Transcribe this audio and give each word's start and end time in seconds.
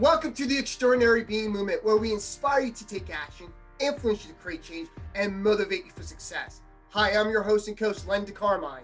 Welcome 0.00 0.32
to 0.34 0.46
the 0.46 0.58
Extraordinary 0.58 1.22
Being 1.22 1.52
Movement, 1.52 1.84
where 1.84 1.96
we 1.96 2.12
inspire 2.12 2.62
you 2.62 2.72
to 2.72 2.84
take 2.84 3.14
action, 3.14 3.46
influence 3.78 4.26
you 4.26 4.32
to 4.32 4.40
create 4.40 4.60
change, 4.60 4.88
and 5.14 5.40
motivate 5.40 5.84
you 5.84 5.92
for 5.92 6.02
success. 6.02 6.62
Hi, 6.88 7.12
I'm 7.16 7.30
your 7.30 7.44
host 7.44 7.68
and 7.68 7.76
coach, 7.76 8.04
Len 8.04 8.26
DeCarmine. 8.26 8.80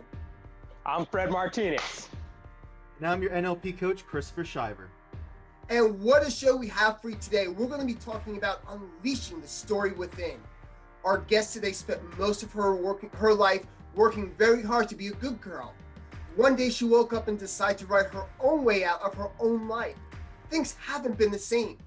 I'm 0.87 1.05
Fred 1.07 1.33
Martinez. 1.33 2.09
And 2.99 3.09
I'm 3.09 3.23
your 3.23 3.33
NLP 3.33 3.77
coach, 3.77 4.07
Christopher 4.07 4.45
Shiver. 4.45 4.89
And 5.69 6.01
what 6.01 6.25
a 6.25 6.31
show 6.31 6.55
we 6.55 6.69
have 6.69 7.03
for 7.03 7.11
you 7.11 7.17
today. 7.17 7.49
We're 7.49 7.67
going 7.67 7.81
to 7.81 7.87
be 7.87 7.95
talking 7.95 8.37
about 8.37 8.63
unleashing 8.69 9.41
the 9.41 9.49
story 9.49 9.91
within. 9.91 10.39
Our 11.05 11.19
guest 11.19 11.55
today 11.55 11.73
spent 11.73 12.01
most 12.21 12.45
of 12.45 12.53
her 12.53 12.77
working 12.77 13.11
her 13.15 13.35
life 13.35 13.65
working 13.97 14.33
very 14.39 14.63
hard 14.63 14.89
to 14.91 14.95
be 14.95 15.09
a 15.09 15.15
good 15.15 15.41
girl. 15.41 15.75
One 16.37 16.55
day 16.55 16.71
she 16.71 16.85
woke 16.85 17.13
up 17.13 17.27
and 17.27 17.37
decided 17.37 17.79
to 17.79 17.87
write 17.87 18.07
her 18.11 18.27
own 18.39 18.63
way 18.63 18.85
out 18.85 19.03
of 19.03 19.15
her 19.15 19.31
own 19.41 19.67
life. 19.67 19.97
Things 20.51 20.75
haven't 20.85 21.17
been 21.17 21.31
the 21.31 21.39
same. 21.39 21.79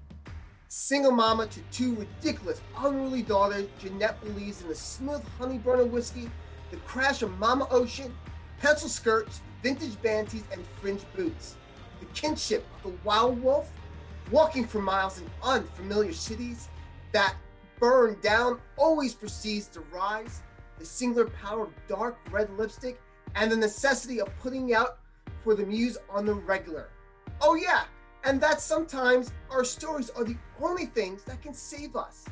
Single 0.68 1.12
mama 1.12 1.46
to 1.46 1.60
two 1.70 1.94
ridiculous, 1.96 2.62
unruly 2.78 3.22
daughters, 3.22 3.68
Jeanette 3.78 4.20
believes 4.24 4.62
in 4.62 4.68
the 4.68 4.74
smooth 4.74 5.22
honey 5.38 5.58
burner 5.58 5.84
whiskey, 5.84 6.30
the 6.70 6.78
crash 6.78 7.22
of 7.22 7.38
Mama 7.38 7.68
Ocean, 7.70 8.12
pencil 8.60 8.88
skirts, 8.88 9.42
vintage 9.62 10.00
banties, 10.00 10.44
and 10.50 10.64
fringe 10.80 11.02
boots. 11.14 11.56
The 12.00 12.06
kinship 12.06 12.66
of 12.76 12.90
the 12.90 12.98
wild 13.04 13.40
wolf, 13.42 13.70
walking 14.30 14.66
for 14.66 14.80
miles 14.80 15.20
in 15.20 15.30
unfamiliar 15.42 16.14
cities, 16.14 16.68
that 17.12 17.36
burn 17.78 18.16
down 18.22 18.60
always 18.76 19.14
proceeds 19.14 19.68
to 19.68 19.80
rise, 19.92 20.40
the 20.78 20.86
singular 20.86 21.28
power 21.28 21.64
of 21.64 21.72
dark 21.86 22.16
red 22.30 22.48
lipstick, 22.56 22.98
and 23.34 23.52
the 23.52 23.56
necessity 23.56 24.22
of 24.22 24.28
putting 24.40 24.74
out 24.74 24.98
for 25.42 25.54
the 25.54 25.66
muse 25.66 25.98
on 26.08 26.24
the 26.24 26.34
regular. 26.34 26.88
Oh, 27.40 27.54
yeah, 27.54 27.84
and 28.24 28.40
that 28.40 28.60
sometimes 28.60 29.32
our 29.50 29.64
stories 29.64 30.10
are 30.10 30.24
the 30.24 30.36
only 30.62 30.86
things 30.86 31.22
that 31.24 31.42
can 31.42 31.52
save 31.52 31.94
us. 31.94 32.24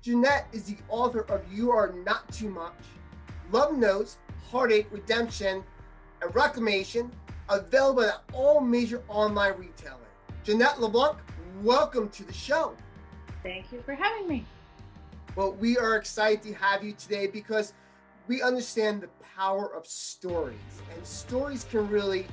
Jeanette 0.00 0.46
is 0.52 0.64
the 0.64 0.76
author 0.88 1.22
of 1.22 1.42
You 1.52 1.72
Are 1.72 1.92
Not 2.04 2.30
Too 2.32 2.48
Much, 2.48 2.72
Love 3.50 3.76
Notes, 3.76 4.18
Heartache, 4.50 4.86
Redemption, 4.90 5.64
and 6.22 6.34
Reclamation, 6.34 7.10
available 7.48 8.04
at 8.04 8.22
all 8.32 8.60
major 8.60 9.02
online 9.08 9.54
retailers. 9.58 10.00
Jeanette 10.44 10.80
LeBlanc, 10.80 11.18
welcome 11.62 12.08
to 12.10 12.22
the 12.22 12.32
show. 12.32 12.76
Thank 13.42 13.72
you 13.72 13.82
for 13.82 13.94
having 13.94 14.28
me. 14.28 14.44
Well, 15.34 15.52
we 15.54 15.76
are 15.76 15.96
excited 15.96 16.42
to 16.44 16.54
have 16.54 16.84
you 16.84 16.92
today 16.92 17.26
because 17.26 17.74
we 18.28 18.42
understand 18.42 19.00
the 19.00 19.08
power 19.36 19.74
of 19.74 19.86
stories, 19.86 20.56
and 20.94 21.04
stories 21.04 21.64
can 21.64 21.88
really 21.88 22.26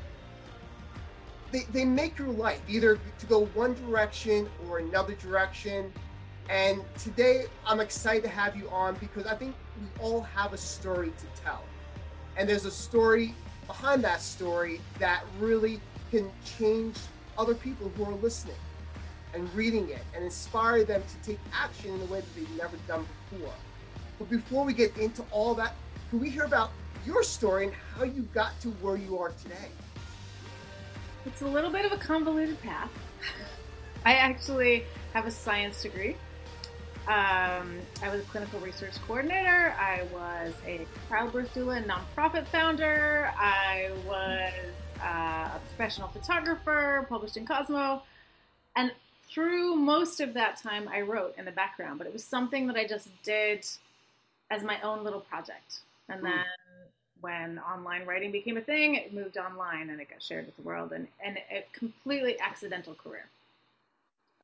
they, 1.53 1.61
they 1.71 1.85
make 1.85 2.17
your 2.17 2.29
life 2.29 2.61
either 2.67 2.99
to 3.19 3.25
go 3.27 3.45
one 3.53 3.75
direction 3.75 4.49
or 4.67 4.79
another 4.79 5.13
direction. 5.13 5.93
And 6.49 6.81
today 6.97 7.45
I'm 7.65 7.79
excited 7.79 8.23
to 8.23 8.29
have 8.29 8.57
you 8.57 8.67
on 8.69 8.95
because 8.95 9.27
I 9.27 9.35
think 9.35 9.55
we 9.79 10.03
all 10.03 10.21
have 10.21 10.51
a 10.51 10.57
story 10.57 11.13
to 11.17 11.41
tell. 11.41 11.63
And 12.35 12.49
there's 12.49 12.65
a 12.65 12.71
story 12.71 13.35
behind 13.67 14.03
that 14.03 14.19
story 14.19 14.81
that 14.97 15.23
really 15.39 15.79
can 16.09 16.29
change 16.57 16.97
other 17.37 17.53
people 17.53 17.91
who 17.95 18.03
are 18.03 18.15
listening 18.15 18.55
and 19.35 19.51
reading 19.53 19.89
it 19.89 20.03
and 20.15 20.23
inspire 20.23 20.83
them 20.83 21.03
to 21.03 21.29
take 21.29 21.39
action 21.53 21.93
in 21.93 22.01
a 22.01 22.05
way 22.05 22.21
that 22.21 22.35
they've 22.35 22.57
never 22.57 22.77
done 22.87 23.05
before. 23.29 23.53
But 24.17 24.29
before 24.29 24.65
we 24.65 24.73
get 24.73 24.97
into 24.97 25.23
all 25.31 25.53
that, 25.55 25.75
can 26.09 26.19
we 26.19 26.31
hear 26.31 26.43
about 26.43 26.71
your 27.05 27.23
story 27.23 27.65
and 27.65 27.73
how 27.95 28.05
you 28.05 28.23
got 28.33 28.59
to 28.61 28.69
where 28.69 28.97
you 28.97 29.19
are 29.19 29.31
today? 29.43 29.69
It's 31.25 31.41
a 31.41 31.47
little 31.47 31.69
bit 31.69 31.85
of 31.85 31.91
a 31.93 31.97
convoluted 31.97 32.61
path. 32.61 32.91
I 34.05 34.15
actually 34.15 34.83
have 35.13 35.25
a 35.25 35.31
science 35.31 35.81
degree. 35.81 36.17
Um, 37.07 37.79
I 38.01 38.09
was 38.09 38.21
a 38.21 38.25
clinical 38.29 38.59
research 38.59 38.93
coordinator. 39.07 39.73
I 39.79 40.03
was 40.13 40.53
a 40.65 40.85
childbirth 41.09 41.53
doula 41.53 41.77
and 41.77 41.85
nonprofit 41.89 42.45
founder. 42.47 43.31
I 43.37 43.91
was 44.05 44.53
uh, 45.01 45.55
a 45.55 45.61
professional 45.69 46.09
photographer, 46.09 47.05
published 47.09 47.37
in 47.37 47.45
Cosmo. 47.45 48.03
And 48.75 48.91
through 49.29 49.75
most 49.75 50.19
of 50.19 50.33
that 50.33 50.57
time, 50.57 50.89
I 50.89 51.01
wrote 51.01 51.35
in 51.37 51.45
the 51.45 51.51
background, 51.51 51.97
but 51.99 52.07
it 52.07 52.13
was 52.13 52.23
something 52.23 52.67
that 52.67 52.75
I 52.75 52.85
just 52.85 53.09
did 53.23 53.65
as 54.51 54.63
my 54.63 54.79
own 54.81 55.03
little 55.03 55.21
project. 55.21 55.79
And 56.09 56.19
hmm. 56.19 56.25
then 56.25 56.45
when 57.23 57.59
online 57.59 58.05
writing 58.05 58.31
became 58.31 58.57
a 58.57 58.61
thing, 58.61 58.95
it 58.95 59.13
moved 59.13 59.37
online 59.37 59.89
and 59.89 60.01
it 60.01 60.09
got 60.11 60.21
shared 60.23 60.45
with 60.45 60.55
the 60.57 60.63
world, 60.63 60.93
and 60.93 61.07
and 61.25 61.39
a 61.51 61.65
completely 61.73 62.39
accidental 62.39 62.95
career. 62.95 63.25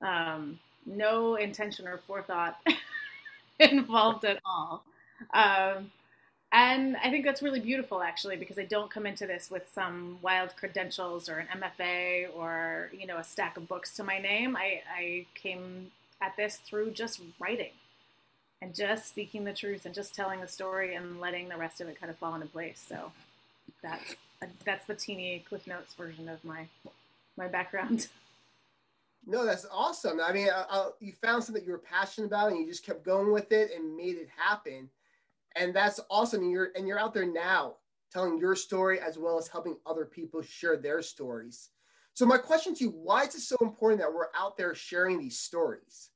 Um, 0.02 0.60
no 0.86 1.36
intention 1.36 1.88
or 1.88 1.98
forethought 1.98 2.58
involved 3.60 4.26
at 4.26 4.40
all. 4.46 4.84
Um, 5.34 5.92
and 6.52 6.98
I 6.98 7.12
think 7.12 7.26
that's 7.26 7.44
really 7.44 7.60
beautiful, 7.60 8.02
actually, 8.02 8.38
because 8.38 8.60
I 8.60 8.66
don't 8.66 8.92
come 8.92 9.06
into 9.06 9.28
this 9.28 9.52
with 9.52 9.70
some 9.74 10.20
wild 10.22 10.56
credentials 10.58 11.30
or 11.30 11.40
an 11.40 11.48
MFA 11.54 12.28
or 12.36 12.90
you 12.98 13.08
know 13.08 13.18
a 13.18 13.24
stack 13.26 13.58
of 13.58 13.68
books 13.68 13.96
to 13.98 14.04
my 14.04 14.20
name. 14.20 14.56
I, 14.58 14.82
I 14.96 15.28
came 15.36 15.92
at 16.22 16.38
this 16.38 16.58
through 16.58 16.92
just 16.92 17.22
writing 17.40 17.72
and 18.62 18.76
just 18.76 19.08
speaking 19.08 19.44
the 19.44 19.54
truth 19.54 19.86
and 19.86 19.96
just 19.96 20.14
telling 20.14 20.42
the 20.42 20.48
story 20.48 20.96
and 20.96 21.20
letting 21.20 21.50
the 21.50 21.58
rest 21.58 21.82
of 21.82 21.88
it 21.88 22.00
kind 22.00 22.10
of 22.10 22.18
fall 22.18 22.36
into 22.36 22.48
place. 22.48 22.84
So 22.88 23.12
that's 23.82 24.16
that's 24.66 24.86
the 24.86 24.96
teeny 24.96 25.44
Cliff 25.48 25.68
Notes 25.68 25.94
version 25.94 26.30
of 26.30 26.44
my 26.44 26.68
my 27.38 27.48
background. 27.48 28.08
No, 29.26 29.46
that's 29.46 29.66
awesome. 29.72 30.20
I 30.26 30.32
mean, 30.32 30.48
I, 30.50 30.66
I, 30.70 30.90
you 31.02 31.14
found 31.22 31.44
something 31.44 31.64
you 31.64 31.74
were 31.74 31.78
passionate 31.78 32.28
about, 32.28 32.52
and 32.52 32.60
you 32.60 32.66
just 32.66 32.86
kept 32.86 33.04
going 33.04 33.32
with 33.32 33.52
it 33.52 33.72
and 33.76 33.96
made 33.96 34.16
it 34.16 34.30
happen, 34.36 34.90
and 35.56 35.74
that's 35.74 36.00
awesome. 36.10 36.42
And 36.42 36.52
you're 36.52 36.70
and 36.76 36.88
you're 36.88 37.00
out 37.00 37.14
there 37.14 37.26
now 37.26 37.76
telling 38.12 38.40
your 38.40 38.56
story 38.56 39.00
as 39.00 39.18
well 39.18 39.38
as 39.38 39.48
helping 39.48 39.78
other 39.86 40.06
people 40.06 40.42
share 40.42 40.78
their 40.78 41.02
stories. 41.02 41.70
So 42.14 42.26
my 42.26 42.38
question 42.38 42.74
to 42.76 42.84
you: 42.86 42.90
Why 42.92 43.24
is 43.24 43.36
it 43.36 43.42
so 43.42 43.58
important 43.62 44.02
that 44.02 44.14
we're 44.14 44.28
out 44.36 44.58
there 44.58 44.74
sharing 44.74 45.20
these 45.20 45.40
stories? 45.40 46.10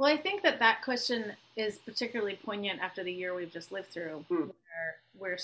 Well, 0.00 0.10
I 0.10 0.16
think 0.16 0.40
that 0.44 0.60
that 0.60 0.80
question 0.80 1.34
is 1.58 1.76
particularly 1.76 2.38
poignant 2.42 2.80
after 2.80 3.04
the 3.04 3.12
year 3.12 3.34
we've 3.34 3.52
just 3.52 3.70
lived 3.70 3.88
through, 3.88 4.24
mm. 4.30 4.46
where 4.46 4.96
we're, 5.18 5.36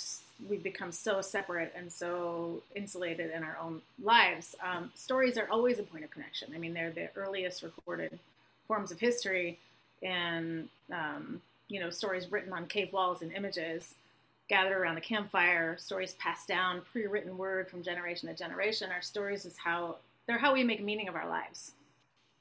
we've 0.49 0.63
become 0.63 0.93
so 0.93 1.21
separate 1.21 1.75
and 1.77 1.93
so 1.93 2.63
insulated 2.75 3.31
in 3.33 3.43
our 3.43 3.59
own 3.61 3.83
lives. 4.03 4.55
Um, 4.65 4.91
stories 4.95 5.37
are 5.37 5.47
always 5.51 5.79
a 5.79 5.83
point 5.83 6.05
of 6.05 6.11
connection. 6.11 6.53
I 6.55 6.59
mean, 6.59 6.73
they're 6.73 6.91
the 6.91 7.11
earliest 7.17 7.63
recorded 7.63 8.19
forms 8.67 8.91
of 8.91 8.99
history, 8.99 9.59
and 10.03 10.71
um, 10.91 11.43
you 11.69 11.79
know, 11.79 11.91
stories 11.91 12.33
written 12.33 12.55
on 12.55 12.65
cave 12.67 12.95
walls 12.95 13.21
and 13.21 13.33
images 13.33 13.95
gathered 14.49 14.75
around 14.75 14.95
the 14.95 15.03
campfire. 15.03 15.77
Stories 15.79 16.15
passed 16.15 16.49
down, 16.49 16.81
pre-written 16.93 17.37
word 17.37 17.69
from 17.69 17.83
generation 17.83 18.31
to 18.31 18.35
generation. 18.35 18.91
Our 18.91 19.03
stories 19.03 19.45
is 19.45 19.59
how 19.59 19.97
they're 20.27 20.39
how 20.39 20.55
we 20.55 20.65
make 20.65 20.83
meaning 20.83 21.09
of 21.09 21.15
our 21.15 21.29
lives 21.29 21.73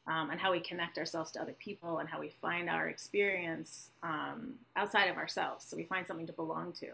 um, 0.08 0.30
and 0.30 0.40
how 0.40 0.52
we 0.52 0.60
connect 0.60 0.98
ourselves 0.98 1.32
to 1.32 1.42
other 1.42 1.56
people 1.60 2.00
and 2.00 2.08
how 2.08 2.20
we 2.20 2.30
find 2.42 2.70
our 2.70 2.88
experience 2.88 3.90
um, 4.04 4.54
outside 4.76 5.06
of 5.06 5.18
ourselves. 5.18 5.66
So 5.66 5.76
we 5.76 5.84
find 5.84 6.06
something 6.06 6.28
to 6.28 6.34
belong 6.34 6.74
to. 6.74 6.88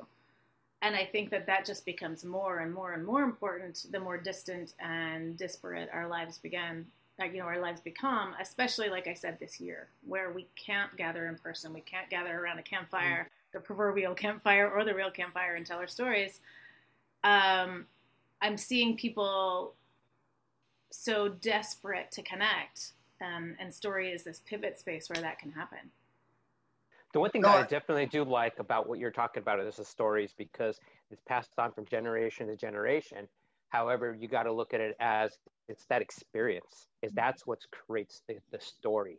And 0.81 0.95
I 0.95 1.05
think 1.05 1.29
that 1.29 1.45
that 1.45 1.65
just 1.65 1.85
becomes 1.85 2.23
more 2.25 2.59
and 2.59 2.73
more 2.73 2.93
and 2.93 3.05
more 3.05 3.21
important 3.21 3.85
the 3.91 3.99
more 3.99 4.17
distant 4.17 4.73
and 4.79 5.37
disparate 5.37 5.89
our 5.93 6.07
lives 6.07 6.37
begin. 6.37 6.85
Uh, 7.21 7.25
you 7.25 7.37
know, 7.37 7.45
our 7.45 7.59
lives 7.59 7.81
become, 7.81 8.33
especially 8.41 8.89
like 8.89 9.05
I 9.05 9.13
said 9.13 9.37
this 9.39 9.59
year, 9.59 9.87
where 10.07 10.31
we 10.31 10.47
can't 10.55 10.95
gather 10.97 11.27
in 11.27 11.35
person, 11.35 11.73
we 11.73 11.81
can't 11.81 12.09
gather 12.09 12.39
around 12.39 12.57
a 12.57 12.63
campfire, 12.63 13.29
the 13.53 13.59
proverbial 13.59 14.15
campfire 14.15 14.67
or 14.71 14.83
the 14.83 14.95
real 14.95 15.11
campfire, 15.11 15.55
and 15.55 15.65
tell 15.65 15.77
our 15.77 15.87
stories. 15.87 16.39
Um, 17.23 17.85
I'm 18.41 18.57
seeing 18.57 18.95
people 18.95 19.75
so 20.89 21.29
desperate 21.29 22.11
to 22.13 22.23
connect 22.23 22.93
um, 23.21 23.55
and 23.59 23.73
story 23.73 24.11
is 24.11 24.23
this 24.23 24.41
pivot 24.45 24.79
space 24.79 25.09
where 25.09 25.21
that 25.21 25.39
can 25.39 25.51
happen. 25.51 25.79
The 27.13 27.19
one 27.19 27.29
thing 27.29 27.41
no, 27.41 27.49
that 27.49 27.65
I 27.65 27.67
definitely 27.67 28.05
do 28.05 28.23
like 28.23 28.59
about 28.59 28.87
what 28.87 28.97
you're 28.97 29.11
talking 29.11 29.41
about 29.41 29.59
is 29.59 29.75
the 29.75 29.85
stories 29.85 30.33
because 30.37 30.79
it's 31.09 31.21
passed 31.27 31.51
on 31.57 31.71
from 31.73 31.85
generation 31.85 32.47
to 32.47 32.55
generation. 32.55 33.27
However, 33.69 34.15
you 34.17 34.27
got 34.27 34.43
to 34.43 34.51
look 34.51 34.73
at 34.73 34.79
it 34.79 34.95
as 34.99 35.37
it's 35.67 35.85
that 35.85 36.01
experience. 36.01 36.87
Is 37.01 37.11
that's 37.11 37.45
what 37.45 37.59
creates 37.71 38.21
the, 38.27 38.37
the 38.51 38.59
story. 38.59 39.17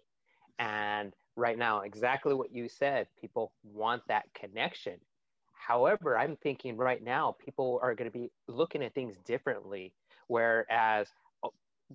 And 0.59 1.13
right 1.37 1.59
now, 1.59 1.81
exactly 1.81 2.35
what 2.35 2.55
you 2.55 2.69
said, 2.69 3.09
people 3.21 3.53
want 3.63 4.03
that 4.09 4.25
connection. 4.35 4.99
However, 5.53 6.19
I'm 6.19 6.37
thinking 6.37 6.77
right 6.77 7.03
now, 7.03 7.37
people 7.45 7.79
are 7.83 7.95
going 7.95 8.11
to 8.11 8.19
be 8.19 8.31
looking 8.49 8.83
at 8.83 8.95
things 8.95 9.17
differently. 9.25 9.93
Whereas 10.29 11.09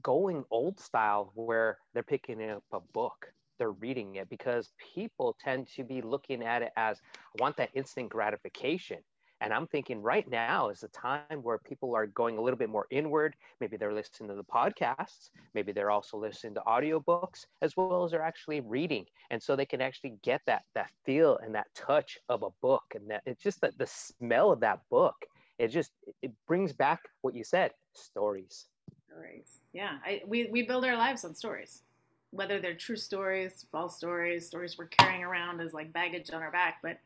going 0.02 0.44
old 0.52 0.80
style 0.80 1.32
where 1.36 1.78
they're 1.94 2.04
picking 2.04 2.42
up 2.50 2.64
a 2.74 2.80
book 2.94 3.34
they're 3.58 3.72
reading 3.72 4.16
it 4.16 4.30
because 4.30 4.72
people 4.94 5.36
tend 5.40 5.68
to 5.68 5.84
be 5.84 6.02
looking 6.02 6.44
at 6.44 6.62
it 6.64 6.72
as 6.78 7.00
I 7.38 7.42
want 7.42 7.58
that 7.58 7.72
instant 7.74 8.10
gratification 8.10 9.00
And 9.42 9.54
I'm 9.54 9.68
thinking 9.68 10.02
right 10.02 10.28
now 10.30 10.70
is 10.70 10.80
the 10.82 10.90
time 10.90 11.42
where 11.44 11.60
people 11.60 11.96
are 11.96 12.08
going 12.08 12.38
a 12.38 12.42
little 12.42 12.58
bit 12.58 12.70
more 12.70 12.88
inward. 12.92 13.36
Maybe 13.60 13.78
they're 13.78 13.94
listening 13.94 14.30
to 14.30 14.36
the 14.36 14.44
podcasts. 14.44 15.30
Maybe 15.54 15.72
they're 15.74 15.92
also 15.92 16.18
listening 16.18 16.56
to 16.56 16.62
audiobooks 16.68 17.46
as 17.62 17.76
well 17.76 18.04
as 18.04 18.12
they're 18.12 18.22
actually 18.22 18.62
reading. 18.62 19.06
And 19.30 19.42
so 19.42 19.56
they 19.56 19.66
can 19.66 19.82
actually 19.82 20.16
get 20.24 20.42
that 20.46 20.64
that 20.74 20.92
feel 21.06 21.38
and 21.38 21.54
that 21.56 21.68
touch 21.76 22.18
of 22.30 22.44
a 22.44 22.50
book. 22.62 22.84
And 22.96 23.10
that 23.10 23.22
it's 23.26 23.44
just 23.44 23.62
that 23.62 23.78
the 23.78 23.88
smell 23.88 24.52
of 24.52 24.62
that 24.62 24.80
book. 24.90 25.16
It 25.60 25.68
just 25.70 25.92
it 26.22 26.32
brings 26.48 26.74
back 26.74 27.02
what 27.22 27.36
you 27.36 27.44
said, 27.44 27.72
stories. 27.94 28.68
Stories. 29.08 29.62
Yeah. 29.78 30.00
I, 30.04 30.24
we, 30.26 30.48
we 30.48 30.64
build 30.64 30.86
our 30.86 30.98
lives 30.98 31.24
on 31.24 31.36
stories. 31.36 31.84
Whether 32.32 32.60
they're 32.60 32.74
true 32.74 32.96
stories, 32.96 33.68
false 33.72 33.96
stories, 33.96 34.48
stories 34.48 34.76
we're 34.76 34.88
carrying 34.88 35.24
around 35.24 35.62
as 35.62 35.72
like 35.72 35.94
baggage 35.94 36.32
on 36.32 36.42
our 36.42 36.50
back, 36.50 36.80
but 36.82 36.98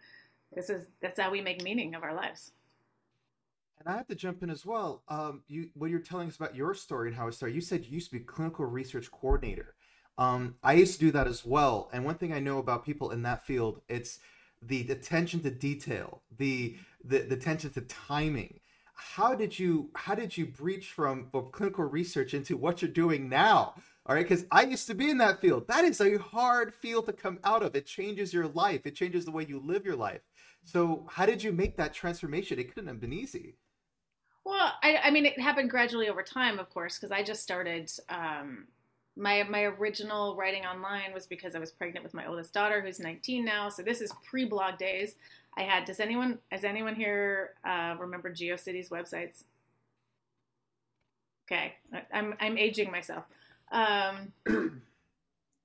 this 0.55 0.69
is 0.69 0.87
that's 1.01 1.19
how 1.19 1.31
we 1.31 1.41
make 1.41 1.61
meaning 1.63 1.95
of 1.95 2.03
our 2.03 2.15
lives. 2.15 2.51
And 3.77 3.89
I 3.89 3.97
have 3.97 4.07
to 4.07 4.15
jump 4.15 4.41
in 4.41 4.49
as 4.49 4.65
well. 4.65 5.03
Um, 5.09 5.41
you 5.49 5.69
when 5.73 5.91
you're 5.91 5.99
telling 5.99 6.29
us 6.29 6.37
about 6.37 6.55
your 6.55 6.73
story 6.73 7.09
and 7.09 7.17
how 7.17 7.27
it 7.27 7.33
started, 7.33 7.55
you 7.55 7.61
said 7.61 7.83
you 7.83 7.91
used 7.91 8.09
to 8.09 8.17
be 8.17 8.23
clinical 8.23 8.65
research 8.65 9.11
coordinator. 9.11 9.75
Um, 10.17 10.55
I 10.63 10.73
used 10.73 10.93
to 10.93 11.05
do 11.05 11.11
that 11.11 11.27
as 11.27 11.45
well. 11.45 11.89
And 11.91 12.05
one 12.05 12.15
thing 12.15 12.31
I 12.31 12.39
know 12.39 12.57
about 12.57 12.85
people 12.85 13.11
in 13.11 13.21
that 13.23 13.45
field, 13.45 13.81
it's 13.89 14.19
the 14.61 14.89
attention 14.89 15.41
to 15.41 15.51
detail, 15.51 16.21
the 16.37 16.77
the, 17.03 17.19
the 17.19 17.35
attention 17.35 17.71
to 17.71 17.81
timing. 17.81 18.60
How 19.01 19.33
did 19.35 19.57
you 19.57 19.89
how 19.95 20.15
did 20.15 20.37
you 20.37 20.45
breach 20.45 20.91
from, 20.91 21.27
from 21.31 21.49
clinical 21.51 21.83
research 21.85 22.33
into 22.33 22.55
what 22.55 22.81
you're 22.81 22.91
doing 22.91 23.29
now? 23.29 23.73
All 24.05 24.15
right, 24.15 24.27
because 24.27 24.45
I 24.51 24.63
used 24.63 24.87
to 24.87 24.95
be 24.95 25.09
in 25.09 25.17
that 25.17 25.41
field. 25.41 25.67
That 25.67 25.83
is 25.83 25.99
a 26.01 26.17
hard 26.17 26.73
field 26.73 27.07
to 27.07 27.13
come 27.13 27.39
out 27.43 27.63
of. 27.63 27.75
It 27.75 27.85
changes 27.85 28.33
your 28.33 28.47
life. 28.47 28.85
It 28.85 28.95
changes 28.95 29.25
the 29.25 29.31
way 29.31 29.45
you 29.45 29.59
live 29.59 29.85
your 29.85 29.95
life. 29.95 30.21
So, 30.63 31.07
how 31.09 31.25
did 31.25 31.43
you 31.43 31.51
make 31.51 31.77
that 31.77 31.93
transformation? 31.93 32.59
It 32.59 32.73
couldn't 32.73 32.87
have 32.87 32.99
been 32.99 33.13
easy. 33.13 33.55
Well, 34.43 34.73
I, 34.81 34.97
I 35.03 35.11
mean, 35.11 35.25
it 35.25 35.39
happened 35.39 35.69
gradually 35.69 36.09
over 36.09 36.23
time, 36.23 36.59
of 36.59 36.69
course, 36.69 36.97
because 36.97 37.11
I 37.11 37.23
just 37.23 37.43
started. 37.43 37.91
Um, 38.09 38.67
my 39.17 39.43
my 39.43 39.63
original 39.63 40.35
writing 40.35 40.65
online 40.65 41.13
was 41.13 41.27
because 41.27 41.53
I 41.53 41.59
was 41.59 41.71
pregnant 41.71 42.03
with 42.03 42.13
my 42.13 42.25
oldest 42.27 42.53
daughter, 42.53 42.81
who's 42.81 42.99
19 42.99 43.43
now. 43.43 43.69
So 43.69 43.83
this 43.83 44.01
is 44.01 44.13
pre-blog 44.23 44.77
days. 44.77 45.15
I 45.57 45.63
had. 45.63 45.85
Does 45.85 45.99
anyone 45.99 46.39
has 46.51 46.63
anyone 46.63 46.95
here 46.95 47.51
uh, 47.65 47.95
remember 47.99 48.31
GeoCities 48.31 48.89
websites? 48.89 49.43
Okay, 51.49 51.73
I'm 52.13 52.35
I'm 52.39 52.57
aging 52.57 52.91
myself. 52.91 53.25
Um, 53.71 54.31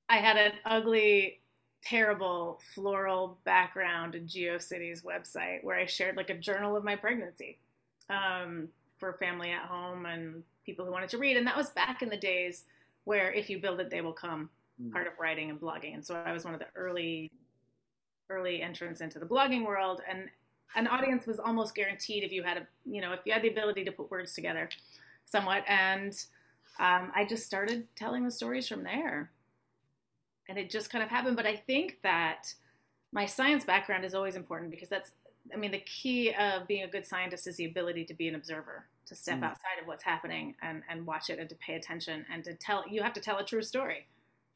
I 0.09 0.19
had 0.19 0.37
an 0.37 0.53
ugly 0.65 1.41
terrible 1.83 2.61
floral 2.75 3.38
background 3.44 4.15
in 4.15 4.27
GeoCities 4.27 5.05
website 5.05 5.62
where 5.62 5.79
I 5.79 5.87
shared 5.87 6.17
like 6.17 6.31
a 6.31 6.35
journal 6.35 6.77
of 6.77 6.85
my 6.85 6.97
pregnancy 6.97 7.59
um, 8.11 8.69
for 8.99 9.12
family 9.15 9.53
at 9.53 9.67
home 9.67 10.06
and 10.06 10.43
people 10.65 10.85
who 10.85 10.91
wanted 10.91 11.09
to 11.11 11.19
read. 11.19 11.37
And 11.37 11.47
that 11.47 11.56
was 11.56 11.71
back 11.71 12.03
in 12.03 12.09
the 12.09 12.17
days 12.17 12.65
where 13.05 13.33
if 13.33 13.49
you 13.49 13.61
build 13.61 13.81
it, 13.81 13.91
they 13.91 14.00
will 14.00 14.12
come 14.12 14.50
mm. 14.83 14.93
part 14.93 15.06
of 15.06 15.12
writing 15.21 15.50
and 15.50 15.61
blogging. 15.61 15.94
And 15.94 16.05
so 16.05 16.15
I 16.15 16.33
was 16.33 16.44
one 16.44 16.55
of 16.55 16.61
the 16.61 16.67
early, 16.75 17.31
early 18.31 18.62
entrance 18.62 19.00
into 19.00 19.19
the 19.19 19.26
blogging 19.26 19.64
world. 19.64 20.00
And 20.08 20.28
an 20.75 20.87
audience 20.87 21.26
was 21.26 21.38
almost 21.38 21.75
guaranteed 21.75 22.25
if 22.25 22.32
you 22.32 22.43
had 22.43 22.58
a, 22.58 22.67
you 22.84 23.00
know, 23.00 23.12
if 23.12 23.20
you 23.25 23.32
had 23.32 23.43
the 23.43 23.49
ability 23.49 23.84
to 23.84 23.93
put 23.93 24.11
words 24.11 24.32
together 24.32 24.69
somewhat. 25.25 25.64
And 25.69 26.12
um, 26.78 27.12
I 27.14 27.25
just 27.28 27.46
started 27.46 27.87
telling 27.96 28.25
the 28.25 28.31
stories 28.31 28.69
from 28.69 28.82
there 28.82 29.31
and 30.49 30.58
it 30.58 30.70
just 30.70 30.90
kind 30.90 31.02
of 31.02 31.11
happened. 31.11 31.37
But 31.37 31.46
I 31.46 31.56
think 31.56 31.99
that 32.02 32.52
my 33.12 33.26
science 33.26 33.64
background 33.64 34.05
is 34.05 34.14
always 34.14 34.37
important 34.37 34.70
because 34.70 34.88
that's, 34.88 35.12
I 35.52 35.56
mean, 35.56 35.70
the 35.70 35.81
key 35.81 36.34
of 36.34 36.67
being 36.67 36.82
a 36.82 36.88
good 36.88 37.06
scientist 37.06 37.46
is 37.46 37.56
the 37.56 37.67
ability 37.67 38.05
to 38.06 38.14
be 38.14 38.28
an 38.28 38.34
observer, 38.34 38.87
to 39.06 39.14
step 39.14 39.38
mm. 39.38 39.44
outside 39.44 39.78
of 39.81 39.87
what's 39.87 40.02
happening 40.05 40.55
and, 40.62 40.82
and 40.90 41.06
watch 41.06 41.31
it 41.31 41.38
and 41.38 41.49
to 41.49 41.55
pay 41.56 41.75
attention 41.75 42.26
and 42.32 42.44
to 42.44 42.55
tell, 42.55 42.84
you 42.88 43.02
have 43.02 43.12
to 43.14 43.20
tell 43.20 43.38
a 43.38 43.44
true 43.44 43.62
story, 43.62 44.06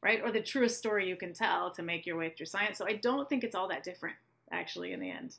right? 0.03 0.21
Or 0.23 0.31
the 0.31 0.41
truest 0.41 0.77
story 0.77 1.07
you 1.07 1.15
can 1.15 1.33
tell 1.33 1.71
to 1.71 1.83
make 1.83 2.05
your 2.05 2.17
way 2.17 2.33
through 2.35 2.47
science. 2.47 2.77
So 2.77 2.87
I 2.87 2.93
don't 2.93 3.29
think 3.29 3.43
it's 3.43 3.55
all 3.55 3.67
that 3.69 3.83
different, 3.83 4.15
actually, 4.51 4.93
in 4.93 4.99
the 4.99 5.11
end. 5.11 5.35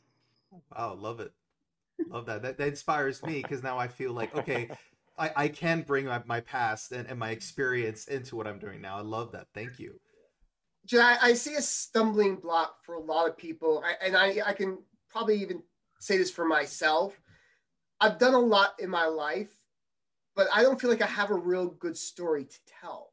Wow, 0.77 0.95
love 0.95 1.21
it. 1.21 1.33
Love 2.09 2.27
that. 2.27 2.43
That, 2.43 2.59
that 2.59 2.69
inspires 2.69 3.23
me 3.23 3.43
because 3.43 3.63
now 3.63 3.79
I 3.79 3.89
feel 3.89 4.13
like, 4.13 4.35
okay, 4.37 4.69
I, 5.19 5.31
I 5.37 5.49
can 5.49 5.83
bring 5.83 6.07
my, 6.07 6.23
my 6.27 6.41
past 6.41 6.93
and, 6.93 7.09
and 7.09 7.19
my 7.19 7.31
experience 7.31 8.07
into 8.07 8.37
what 8.37 8.47
I'm 8.47 8.59
doing 8.59 8.81
now. 8.81 8.99
I 8.99 9.03
love 9.03 9.33
that. 9.33 9.47
Thank 9.55 9.79
you. 9.79 10.01
I, 10.95 11.19
I 11.23 11.33
see 11.35 11.55
a 11.55 11.63
stumbling 11.63 12.37
block 12.37 12.85
for 12.85 12.95
a 12.97 13.01
lot 13.01 13.29
of 13.29 13.37
people, 13.37 13.85
I, 13.85 14.05
and 14.05 14.17
I, 14.17 14.41
I 14.45 14.53
can 14.53 14.79
probably 15.09 15.41
even 15.41 15.63
say 16.01 16.19
this 16.19 16.31
for 16.31 16.45
myself. 16.45 17.21
I've 18.01 18.19
done 18.19 18.35
a 18.35 18.39
lot 18.39 18.75
in 18.81 18.91
my 18.91 19.07
life, 19.07 19.53
but 20.35 20.49
I 20.53 20.63
don't 20.63 20.81
feel 20.81 20.91
like 20.91 21.03
I 21.03 21.07
have 21.07 21.31
a 21.31 21.37
real 21.37 21.69
good 21.69 21.97
story 21.97 22.45
to 22.45 22.59
tell. 22.81 23.12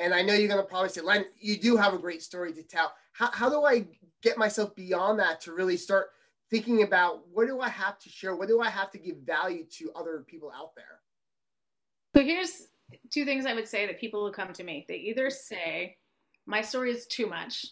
And 0.00 0.14
I 0.14 0.22
know 0.22 0.34
you're 0.34 0.48
going 0.48 0.60
to 0.60 0.66
probably 0.66 0.88
say, 0.88 1.00
Len, 1.00 1.24
you 1.38 1.56
do 1.58 1.76
have 1.76 1.94
a 1.94 1.98
great 1.98 2.22
story 2.22 2.52
to 2.52 2.62
tell. 2.62 2.92
How, 3.12 3.30
how 3.32 3.48
do 3.48 3.64
I 3.64 3.86
get 4.22 4.38
myself 4.38 4.74
beyond 4.74 5.18
that 5.18 5.40
to 5.42 5.52
really 5.52 5.76
start 5.76 6.10
thinking 6.50 6.82
about 6.82 7.26
what 7.32 7.46
do 7.46 7.60
I 7.60 7.68
have 7.68 7.98
to 8.00 8.08
share? 8.08 8.34
What 8.34 8.48
do 8.48 8.60
I 8.60 8.68
have 8.68 8.90
to 8.92 8.98
give 8.98 9.18
value 9.18 9.64
to 9.78 9.92
other 9.94 10.24
people 10.26 10.52
out 10.54 10.74
there? 10.74 11.00
So 12.16 12.22
here's 12.24 12.68
two 13.10 13.24
things 13.24 13.46
I 13.46 13.54
would 13.54 13.68
say 13.68 13.86
that 13.86 14.00
people 14.00 14.26
who 14.26 14.32
come 14.32 14.52
to 14.52 14.64
me. 14.64 14.84
They 14.88 14.96
either 14.96 15.30
say, 15.30 15.96
my 16.46 16.60
story 16.60 16.90
is 16.90 17.06
too 17.06 17.26
much. 17.26 17.66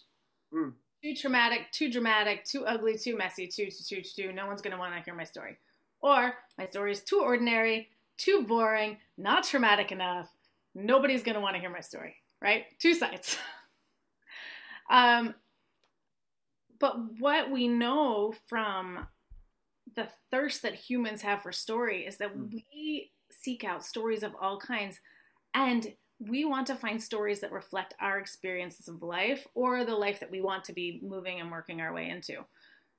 Mm. 0.54 0.72
Too 1.02 1.14
traumatic, 1.14 1.70
too 1.72 1.90
dramatic, 1.90 2.44
too 2.44 2.64
ugly, 2.64 2.96
too 2.96 3.16
messy, 3.16 3.46
too, 3.46 3.70
too, 3.70 4.02
too, 4.02 4.02
too. 4.02 4.32
No 4.32 4.46
one's 4.46 4.62
going 4.62 4.72
to 4.72 4.78
want 4.78 4.94
to 4.94 5.02
hear 5.02 5.14
my 5.14 5.25
story. 5.25 5.58
Or 6.00 6.34
my 6.56 6.66
story 6.66 6.92
is 6.92 7.02
too 7.02 7.20
ordinary, 7.20 7.88
too 8.16 8.42
boring, 8.42 8.98
not 9.16 9.44
traumatic 9.44 9.92
enough. 9.92 10.28
Nobody's 10.75 11.22
going 11.22 11.34
to 11.34 11.40
want 11.40 11.56
to 11.56 11.60
hear 11.60 11.70
my 11.70 11.80
story, 11.80 12.14
right? 12.43 12.64
Two 12.79 12.94
sides. 12.94 13.37
um, 14.90 15.35
but 16.79 16.96
what 17.19 17.50
we 17.50 17.69
know 17.69 18.35
from 18.46 19.06
the 19.96 20.08
thirst 20.31 20.62
that 20.62 20.75
humans 20.75 21.23
have 21.23 21.43
for 21.43 21.52
story 21.52 22.06
is 22.06 22.19
that 22.19 22.37
mm. 22.37 22.50
we 22.52 23.11
seek 23.31 23.64
out 23.64 23.85
stories 23.85 24.23
of 24.23 24.32
all 24.40 24.58
kinds. 24.58 25.00
And 25.55 25.93
we 26.20 26.44
want 26.44 26.67
to 26.67 26.75
find 26.75 27.02
stories 27.02 27.40
that 27.40 27.52
reflect 27.52 27.94
our 28.00 28.19
experiences 28.19 28.88
of 28.88 29.02
life 29.02 29.46
or 29.55 29.85
the 29.85 29.94
life 29.94 30.20
that 30.20 30.31
we 30.31 30.40
want 30.40 30.64
to 30.64 30.73
be 30.73 31.00
moving 31.02 31.40
and 31.40 31.50
working 31.50 31.81
our 31.81 31.93
way 31.93 32.11
into. 32.11 32.44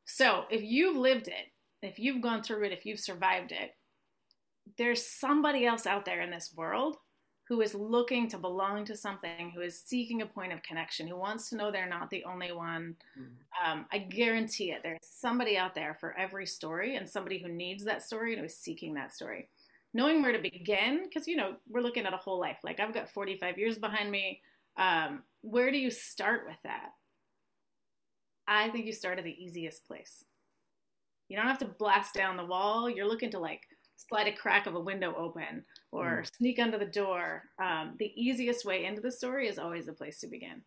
So, 0.05 0.45
if 0.49 0.63
you've 0.63 0.97
lived 0.97 1.27
it, 1.27 1.51
if 1.81 1.99
you've 1.99 2.21
gone 2.21 2.41
through 2.41 2.63
it, 2.65 2.71
if 2.71 2.85
you've 2.85 2.99
survived 2.99 3.51
it, 3.51 3.71
there's 4.77 5.05
somebody 5.05 5.65
else 5.65 5.85
out 5.85 6.05
there 6.05 6.21
in 6.21 6.31
this 6.31 6.53
world 6.55 6.97
who 7.49 7.61
is 7.61 7.73
looking 7.73 8.29
to 8.29 8.37
belong 8.37 8.85
to 8.85 8.95
something, 8.95 9.51
who 9.53 9.61
is 9.61 9.81
seeking 9.83 10.21
a 10.21 10.25
point 10.25 10.53
of 10.53 10.63
connection, 10.63 11.07
who 11.07 11.17
wants 11.17 11.49
to 11.49 11.57
know 11.57 11.71
they're 11.71 11.89
not 11.89 12.09
the 12.11 12.23
only 12.23 12.51
one. 12.51 12.95
Mm-hmm. 13.19 13.71
Um, 13.71 13.85
I 13.91 13.97
guarantee 13.97 14.71
it. 14.71 14.81
There's 14.83 14.99
somebody 15.01 15.57
out 15.57 15.73
there 15.73 15.97
for 15.99 16.15
every 16.17 16.45
story 16.45 16.95
and 16.95 17.09
somebody 17.09 17.39
who 17.39 17.49
needs 17.49 17.83
that 17.85 18.03
story 18.03 18.33
and 18.33 18.39
who 18.39 18.45
is 18.45 18.55
seeking 18.55 18.93
that 18.93 19.13
story 19.13 19.49
knowing 19.93 20.21
where 20.21 20.31
to 20.31 20.39
begin 20.39 21.03
because 21.03 21.27
you 21.27 21.35
know 21.35 21.55
we're 21.67 21.81
looking 21.81 22.05
at 22.05 22.13
a 22.13 22.17
whole 22.17 22.39
life 22.39 22.57
like 22.63 22.79
i've 22.79 22.93
got 22.93 23.09
45 23.09 23.57
years 23.57 23.77
behind 23.77 24.11
me 24.11 24.41
um, 24.77 25.23
where 25.41 25.71
do 25.71 25.77
you 25.77 25.89
start 25.89 26.43
with 26.47 26.57
that 26.63 26.91
i 28.47 28.69
think 28.69 28.85
you 28.85 28.93
start 28.93 29.17
at 29.17 29.23
the 29.23 29.43
easiest 29.43 29.85
place 29.87 30.23
you 31.27 31.35
don't 31.35 31.47
have 31.47 31.59
to 31.59 31.65
blast 31.65 32.13
down 32.13 32.37
the 32.37 32.45
wall 32.45 32.89
you're 32.89 33.07
looking 33.07 33.31
to 33.31 33.39
like 33.39 33.61
slide 34.07 34.27
a 34.27 34.31
crack 34.31 34.65
of 34.65 34.75
a 34.75 34.79
window 34.79 35.13
open 35.17 35.63
or 35.91 36.21
mm. 36.21 36.37
sneak 36.37 36.59
under 36.59 36.77
the 36.77 36.85
door 36.85 37.43
um, 37.61 37.95
the 37.99 38.11
easiest 38.15 38.65
way 38.65 38.85
into 38.85 39.01
the 39.01 39.11
story 39.11 39.47
is 39.47 39.59
always 39.59 39.85
the 39.85 39.93
place 39.93 40.19
to 40.19 40.27
begin 40.27 40.61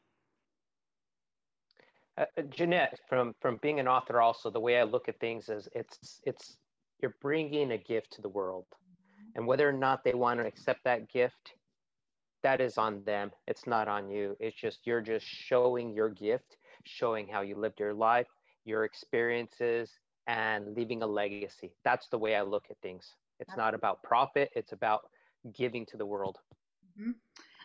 uh, 2.19 2.27
uh, 2.37 2.43
Jeanette, 2.51 3.01
from 3.09 3.35
from 3.41 3.59
being 3.62 3.81
an 3.81 3.89
author, 3.89 4.21
also 4.21 4.51
the 4.51 4.61
way 4.61 4.79
I 4.79 4.83
look 4.83 5.09
at 5.09 5.19
things 5.19 5.49
is 5.49 5.69
it's 5.75 6.21
it's 6.25 6.59
you're 7.01 7.17
bringing 7.21 7.73
a 7.73 7.79
gift 7.79 8.12
to 8.12 8.23
the 8.23 8.29
world. 8.29 8.67
And 9.35 9.47
whether 9.47 9.69
or 9.69 9.73
not 9.73 10.05
they 10.05 10.15
want 10.15 10.41
to 10.41 10.47
accept 10.47 10.85
that 10.85 11.11
gift, 11.11 11.55
that 12.43 12.61
is 12.61 12.77
on 12.77 13.03
them. 13.05 13.31
It's 13.49 13.67
not 13.67 13.89
on 13.89 14.11
you. 14.11 14.37
It's 14.41 14.57
just 14.57 14.81
you're 14.85 15.01
just 15.01 15.27
showing 15.27 15.95
your 15.95 16.11
gift, 16.11 16.57
showing 16.85 17.27
how 17.27 17.41
you 17.41 17.57
lived 17.57 17.81
your 17.81 17.95
life, 17.95 18.27
your 18.65 18.85
experiences, 18.85 19.91
and 20.27 20.77
leaving 20.77 21.03
a 21.03 21.07
legacy. 21.07 21.73
That's 21.85 22.09
the 22.09 22.19
way 22.19 22.37
I 22.37 22.43
look 22.43 22.67
at 22.71 22.77
things. 22.83 23.15
It's 23.41 23.57
not 23.57 23.75
about 23.75 24.03
profit, 24.03 24.51
it's 24.55 24.73
about 24.73 25.03
giving 25.57 25.87
to 25.87 25.97
the 25.97 26.07
world. 26.07 26.39
Mm-hmm. 26.99 27.12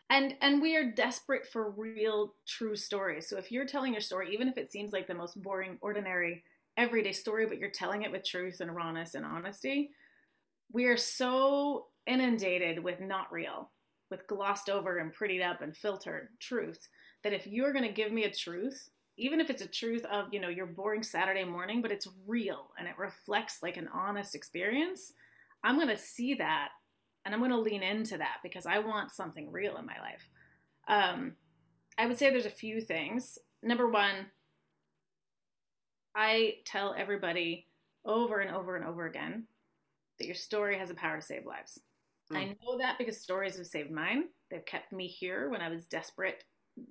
And 0.10 0.36
and 0.42 0.62
we 0.62 0.76
are 0.78 0.92
desperate 0.92 1.46
for 1.46 1.72
real 1.72 2.34
true 2.48 2.76
stories. 2.76 3.28
So 3.28 3.38
if 3.38 3.52
you're 3.52 3.66
telling 3.66 3.92
your 3.92 4.02
story, 4.02 4.34
even 4.34 4.48
if 4.48 4.58
it 4.58 4.72
seems 4.72 4.94
like 4.94 5.08
the 5.08 5.14
most 5.14 5.42
boring, 5.42 5.78
ordinary, 5.82 6.44
everyday 6.78 7.12
story, 7.12 7.46
but 7.46 7.58
you're 7.58 7.70
telling 7.70 8.04
it 8.04 8.12
with 8.12 8.24
truth 8.24 8.62
and 8.62 8.74
rawness 8.74 9.16
and 9.16 9.26
honesty, 9.26 9.92
we 10.72 10.86
are 10.86 10.98
so 10.98 11.88
inundated 12.06 12.82
with 12.82 13.02
not 13.02 13.32
real, 13.32 13.70
with 14.10 14.28
glossed 14.28 14.70
over 14.70 14.98
and 14.98 15.14
prettied 15.14 15.46
up 15.46 15.62
and 15.62 15.76
filtered 15.76 16.30
truth 16.40 16.88
that 17.24 17.34
if 17.34 17.46
you're 17.46 17.74
going 17.74 17.86
to 17.86 17.92
give 17.92 18.12
me 18.12 18.24
a 18.24 18.32
truth 18.32 18.90
even 19.18 19.42
if 19.42 19.50
it's 19.50 19.64
a 19.64 19.68
truth 19.68 20.06
of 20.06 20.26
you 20.32 20.40
know 20.40 20.48
your 20.48 20.66
boring 20.66 21.04
saturday 21.04 21.44
morning 21.44 21.82
but 21.82 21.92
it's 21.92 22.08
real 22.26 22.70
and 22.78 22.88
it 22.88 22.98
reflects 22.98 23.64
like 23.64 23.78
an 23.78 23.90
honest 23.94 24.36
experience 24.36 25.14
i'm 25.64 25.76
going 25.76 25.88
to 25.88 25.98
see 25.98 26.34
that 26.36 26.70
and 27.26 27.34
i'm 27.34 27.42
going 27.42 27.52
to 27.52 27.60
lean 27.60 27.84
into 27.84 28.18
that 28.18 28.38
because 28.44 28.66
i 28.66 28.80
want 28.80 29.12
something 29.12 29.52
real 29.52 29.78
in 29.78 29.86
my 29.86 30.00
life 30.02 30.30
um, 30.88 31.34
i 31.98 32.06
would 32.06 32.18
say 32.18 32.30
there's 32.30 32.46
a 32.46 32.50
few 32.50 32.82
things 32.82 33.38
number 33.64 33.90
one 33.90 34.28
i 36.16 36.54
tell 36.66 36.96
everybody 36.98 37.68
over 38.06 38.40
and 38.40 38.56
over 38.56 38.76
and 38.76 38.86
over 38.86 39.06
again 39.06 39.46
that 40.20 40.26
your 40.26 40.36
story 40.36 40.78
has 40.78 40.90
the 40.90 40.96
power 40.96 41.18
to 41.18 41.22
save 41.22 41.46
lives 41.46 41.80
mm. 42.32 42.38
i 42.38 42.46
know 42.46 42.78
that 42.78 42.98
because 42.98 43.20
stories 43.20 43.58
have 43.58 43.68
saved 43.68 43.92
mine 43.92 44.26
they've 44.50 44.66
kept 44.66 44.92
me 44.92 45.08
here 45.08 45.50
when 45.50 45.62
i 45.62 45.70
was 45.70 45.86
desperate 45.86 46.44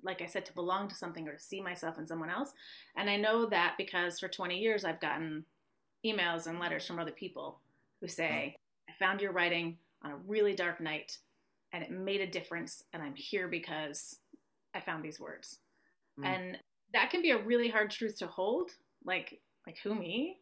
like 0.03 0.21
I 0.21 0.25
said, 0.25 0.45
to 0.45 0.53
belong 0.53 0.87
to 0.89 0.95
something 0.95 1.27
or 1.27 1.33
to 1.33 1.39
see 1.39 1.61
myself 1.61 1.97
in 1.97 2.05
someone 2.05 2.29
else. 2.29 2.53
And 2.95 3.09
I 3.09 3.17
know 3.17 3.45
that 3.47 3.75
because 3.77 4.19
for 4.19 4.27
20 4.27 4.57
years 4.57 4.85
I've 4.85 4.99
gotten 4.99 5.45
emails 6.05 6.47
and 6.47 6.59
letters 6.59 6.85
from 6.85 6.99
other 6.99 7.11
people 7.11 7.59
who 8.01 8.07
say, 8.07 8.55
I 8.89 8.93
found 8.99 9.21
your 9.21 9.31
writing 9.31 9.77
on 10.03 10.11
a 10.11 10.17
really 10.27 10.53
dark 10.53 10.79
night 10.79 11.17
and 11.73 11.83
it 11.83 11.91
made 11.91 12.21
a 12.21 12.27
difference. 12.27 12.83
And 12.93 13.01
I'm 13.01 13.15
here 13.15 13.47
because 13.47 14.17
I 14.73 14.79
found 14.79 15.03
these 15.03 15.19
words. 15.19 15.57
Mm. 16.19 16.25
And 16.25 16.57
that 16.93 17.09
can 17.09 17.21
be 17.21 17.31
a 17.31 17.43
really 17.43 17.69
hard 17.69 17.91
truth 17.91 18.17
to 18.19 18.27
hold. 18.27 18.71
Like, 19.05 19.39
like 19.65 19.77
who 19.83 19.95
me? 19.95 20.37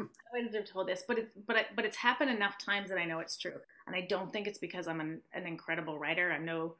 I 0.00 0.46
deserve 0.46 0.66
to 0.66 0.72
hold 0.72 0.86
this, 0.86 1.02
but 1.08 1.18
it's 1.18 1.32
but 1.46 1.56
I, 1.56 1.66
but 1.74 1.84
it's 1.84 1.96
happened 1.96 2.30
enough 2.30 2.56
times 2.56 2.88
that 2.88 2.98
I 2.98 3.04
know 3.04 3.18
it's 3.18 3.36
true, 3.36 3.56
and 3.88 3.96
I 3.96 4.02
don't 4.02 4.32
think 4.32 4.46
it's 4.46 4.60
because 4.60 4.86
I'm 4.86 5.00
an, 5.00 5.20
an 5.34 5.44
incredible 5.44 5.98
writer. 5.98 6.30
I'm 6.30 6.44
no 6.44 6.76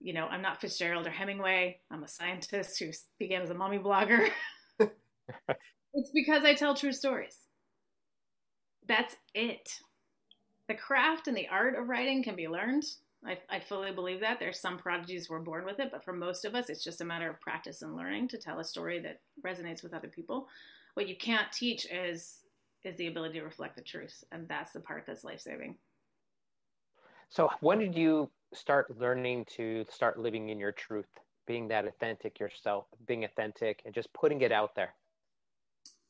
you 0.00 0.12
know, 0.12 0.26
I'm 0.26 0.42
not 0.42 0.60
Fitzgerald 0.60 1.06
or 1.06 1.10
Hemingway. 1.10 1.80
I'm 1.90 2.04
a 2.04 2.08
scientist 2.08 2.78
who 2.78 2.90
began 3.18 3.42
as 3.42 3.50
a 3.50 3.54
mommy 3.54 3.78
blogger. 3.78 4.28
it's 4.78 6.10
because 6.14 6.44
I 6.44 6.54
tell 6.54 6.74
true 6.74 6.92
stories. 6.92 7.36
That's 8.88 9.16
it. 9.34 9.80
The 10.66 10.74
craft 10.74 11.28
and 11.28 11.36
the 11.36 11.48
art 11.48 11.76
of 11.76 11.88
writing 11.88 12.22
can 12.22 12.34
be 12.34 12.48
learned. 12.48 12.84
I, 13.24 13.38
I 13.50 13.60
fully 13.60 13.92
believe 13.92 14.20
that. 14.20 14.38
There's 14.38 14.60
some 14.60 14.78
prodigies 14.78 15.28
we're 15.28 15.40
born 15.40 15.64
with 15.64 15.80
it, 15.80 15.90
but 15.90 16.04
for 16.04 16.12
most 16.12 16.44
of 16.44 16.54
us, 16.54 16.70
it's 16.70 16.84
just 16.84 17.00
a 17.00 17.04
matter 17.04 17.28
of 17.28 17.40
practice 17.40 17.82
and 17.82 17.96
learning 17.96 18.28
to 18.28 18.38
tell 18.38 18.60
a 18.60 18.64
story 18.64 19.00
that 19.00 19.20
resonates 19.44 19.82
with 19.82 19.92
other 19.92 20.08
people. 20.08 20.48
What 20.94 21.08
you 21.08 21.16
can't 21.16 21.52
teach 21.52 21.86
is 21.86 22.40
is 22.84 22.96
the 22.96 23.08
ability 23.08 23.40
to 23.40 23.44
reflect 23.44 23.74
the 23.74 23.82
truth, 23.82 24.22
and 24.30 24.48
that's 24.48 24.72
the 24.72 24.80
part 24.80 25.04
that's 25.06 25.24
life 25.24 25.40
saving. 25.40 25.74
So, 27.28 27.50
when 27.60 27.80
did 27.80 27.96
you 27.96 28.30
start 28.54 28.96
learning 28.98 29.46
to 29.56 29.84
start 29.90 30.18
living 30.18 30.48
in 30.48 30.58
your 30.58 30.72
truth, 30.72 31.08
being 31.46 31.68
that 31.68 31.86
authentic 31.86 32.38
yourself, 32.38 32.86
being 33.06 33.24
authentic 33.24 33.82
and 33.84 33.92
just 33.92 34.12
putting 34.12 34.40
it 34.42 34.52
out 34.52 34.74
there? 34.76 34.94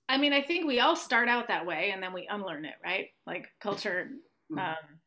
I 0.09 0.17
mean, 0.17 0.33
I 0.33 0.43
think 0.43 0.67
we 0.67 0.81
all 0.81 0.97
start 0.97 1.29
out 1.29 1.49
that 1.49 1.67
way 1.67 1.91
and 1.93 2.03
then 2.03 2.13
we 2.13 2.27
unlearn 2.31 2.65
it, 2.65 2.75
right? 2.83 3.09
Like 3.27 3.49
culture, 3.61 4.09
mm-hmm. 4.51 4.59
um, 4.59 4.99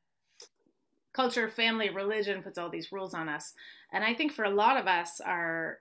culture, 1.13 1.49
family, 1.49 1.89
religion 1.89 2.43
puts 2.43 2.57
all 2.57 2.69
these 2.69 2.91
rules 2.91 3.13
on 3.13 3.27
us. 3.27 3.53
And 3.91 4.03
I 4.03 4.13
think 4.13 4.31
for 4.31 4.45
a 4.45 4.49
lot 4.49 4.77
of 4.77 4.87
us, 4.87 5.19
our 5.25 5.79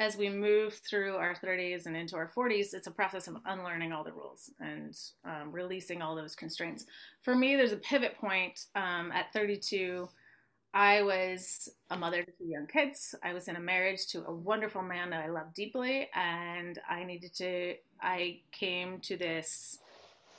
as 0.00 0.16
we 0.16 0.28
move 0.28 0.74
through 0.88 1.16
our 1.16 1.34
30s 1.34 1.86
and 1.86 1.96
into 1.96 2.14
our 2.14 2.30
40s, 2.30 2.72
it's 2.72 2.86
a 2.86 2.90
process 2.90 3.26
of 3.26 3.36
unlearning 3.46 3.92
all 3.92 4.04
the 4.04 4.12
rules 4.12 4.48
and 4.60 4.96
um, 5.24 5.50
releasing 5.50 6.02
all 6.02 6.14
those 6.14 6.36
constraints. 6.36 6.86
For 7.22 7.34
me, 7.34 7.56
there's 7.56 7.72
a 7.72 7.78
pivot 7.78 8.16
point 8.16 8.66
um, 8.76 9.10
at 9.10 9.32
32 9.32 10.08
I 10.74 11.02
was 11.02 11.70
a 11.90 11.96
mother 11.96 12.22
to 12.22 12.30
two 12.32 12.44
young 12.44 12.66
kids. 12.66 13.14
I 13.22 13.32
was 13.32 13.48
in 13.48 13.56
a 13.56 13.60
marriage 13.60 14.06
to 14.08 14.24
a 14.26 14.32
wonderful 14.32 14.82
man 14.82 15.10
that 15.10 15.24
I 15.24 15.28
love 15.28 15.54
deeply, 15.54 16.08
and 16.14 16.78
I 16.88 17.04
needed 17.04 17.34
to. 17.36 17.74
I 18.00 18.40
came 18.52 19.00
to 19.00 19.16
this 19.16 19.78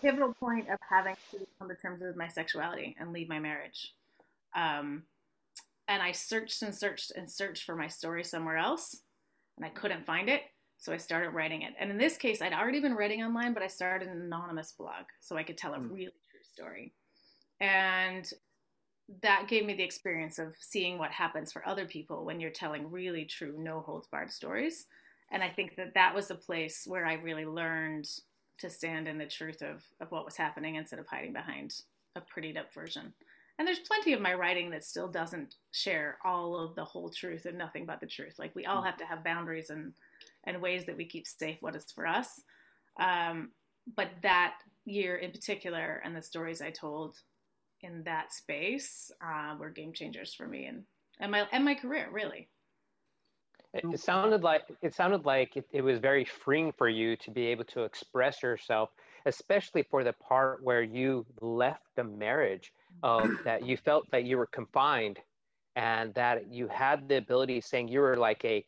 pivotal 0.01 0.33
point 0.33 0.69
of 0.69 0.77
having 0.87 1.15
to 1.31 1.39
come 1.57 1.67
to 1.67 1.75
terms 1.75 2.01
with 2.01 2.15
my 2.15 2.27
sexuality 2.27 2.95
and 2.99 3.11
leave 3.11 3.27
my 3.27 3.39
marriage. 3.39 3.93
Um, 4.55 5.03
and 5.87 6.01
I 6.01 6.11
searched 6.11 6.61
and 6.61 6.73
searched 6.73 7.11
and 7.15 7.29
searched 7.29 7.63
for 7.63 7.75
my 7.75 7.87
story 7.87 8.23
somewhere 8.23 8.57
else, 8.57 8.97
and 9.57 9.65
I 9.65 9.69
couldn't 9.69 10.05
find 10.05 10.29
it. 10.29 10.43
So 10.77 10.93
I 10.93 10.97
started 10.97 11.31
writing 11.31 11.63
it. 11.63 11.73
And 11.77 11.91
in 11.91 11.97
this 11.97 12.15
case, 12.15 12.41
I'd 12.41 12.53
already 12.53 12.79
been 12.79 12.95
writing 12.95 13.21
online, 13.21 13.53
but 13.53 13.63
I 13.63 13.67
started 13.67 14.07
an 14.07 14.21
anonymous 14.21 14.71
blog 14.71 15.05
so 15.19 15.35
I 15.35 15.43
could 15.43 15.57
tell 15.57 15.73
a 15.73 15.77
hmm. 15.77 15.91
really 15.91 16.05
true 16.05 16.39
story. 16.53 16.93
And 17.59 18.31
that 19.21 19.47
gave 19.47 19.65
me 19.65 19.73
the 19.73 19.83
experience 19.83 20.39
of 20.39 20.53
seeing 20.59 20.97
what 20.97 21.11
happens 21.11 21.51
for 21.51 21.67
other 21.67 21.85
people 21.85 22.25
when 22.25 22.39
you're 22.39 22.51
telling 22.51 22.91
really 22.91 23.25
true, 23.25 23.55
no 23.57 23.81
holds 23.81 24.07
barred 24.07 24.31
stories. 24.31 24.85
And 25.31 25.43
I 25.43 25.49
think 25.49 25.75
that 25.75 25.93
that 25.93 26.13
was 26.13 26.27
the 26.27 26.35
place 26.35 26.85
where 26.87 27.05
I 27.05 27.13
really 27.13 27.45
learned 27.45 28.07
to 28.59 28.69
stand 28.69 29.07
in 29.07 29.17
the 29.17 29.25
truth 29.25 29.61
of, 29.61 29.83
of 30.01 30.11
what 30.11 30.25
was 30.25 30.35
happening 30.35 30.75
instead 30.75 30.99
of 30.99 31.07
hiding 31.07 31.33
behind 31.33 31.81
a 32.15 32.21
prettied 32.21 32.57
up 32.57 32.73
version. 32.73 33.13
And 33.57 33.67
there's 33.67 33.79
plenty 33.79 34.13
of 34.13 34.21
my 34.21 34.33
writing 34.33 34.69
that 34.71 34.85
still 34.85 35.07
doesn't 35.07 35.55
share 35.71 36.17
all 36.23 36.55
of 36.57 36.75
the 36.75 36.85
whole 36.85 37.09
truth 37.09 37.45
and 37.45 37.57
nothing 37.57 37.85
but 37.85 37.99
the 37.99 38.07
truth. 38.07 38.35
Like 38.39 38.55
we 38.55 38.65
all 38.65 38.81
mm. 38.81 38.85
have 38.85 38.97
to 38.97 39.05
have 39.05 39.23
boundaries 39.23 39.69
and, 39.69 39.93
and 40.45 40.61
ways 40.61 40.85
that 40.85 40.97
we 40.97 41.05
keep 41.05 41.27
safe 41.27 41.57
what 41.61 41.75
is 41.75 41.91
for 41.91 42.07
us. 42.07 42.41
Um, 42.99 43.49
but 43.95 44.09
that 44.23 44.55
year 44.85 45.17
in 45.17 45.31
particular 45.31 46.01
and 46.03 46.15
the 46.15 46.21
stories 46.21 46.61
I 46.61 46.69
told 46.69 47.17
in 47.81 48.03
that 48.03 48.33
space 48.33 49.11
uh, 49.23 49.55
were 49.59 49.69
game 49.69 49.93
changers 49.93 50.33
for 50.33 50.47
me 50.47 50.65
and, 50.65 50.83
and 51.19 51.31
my 51.31 51.47
and 51.51 51.65
my 51.65 51.75
career 51.75 52.07
really. 52.11 52.49
It, 53.73 53.85
it 53.93 53.99
sounded 53.99 54.41
like 54.41 54.63
it 54.81 54.95
sounded 54.95 55.25
like 55.25 55.55
it, 55.55 55.65
it 55.71 55.81
was 55.81 55.99
very 55.99 56.25
freeing 56.25 56.71
for 56.71 56.89
you 56.89 57.15
to 57.17 57.31
be 57.31 57.47
able 57.47 57.65
to 57.65 57.83
express 57.83 58.41
yourself, 58.41 58.89
especially 59.25 59.83
for 59.83 60.03
the 60.03 60.13
part 60.13 60.63
where 60.63 60.81
you 60.81 61.25
left 61.39 61.83
the 61.95 62.03
marriage, 62.03 62.73
um, 63.03 63.39
that 63.45 63.65
you 63.65 63.77
felt 63.77 64.09
that 64.11 64.23
you 64.23 64.37
were 64.37 64.47
confined, 64.47 65.19
and 65.75 66.13
that 66.15 66.51
you 66.51 66.67
had 66.67 67.07
the 67.07 67.17
ability, 67.17 67.61
saying 67.61 67.87
you 67.87 67.99
were 67.99 68.17
like 68.17 68.43
a 68.43 68.65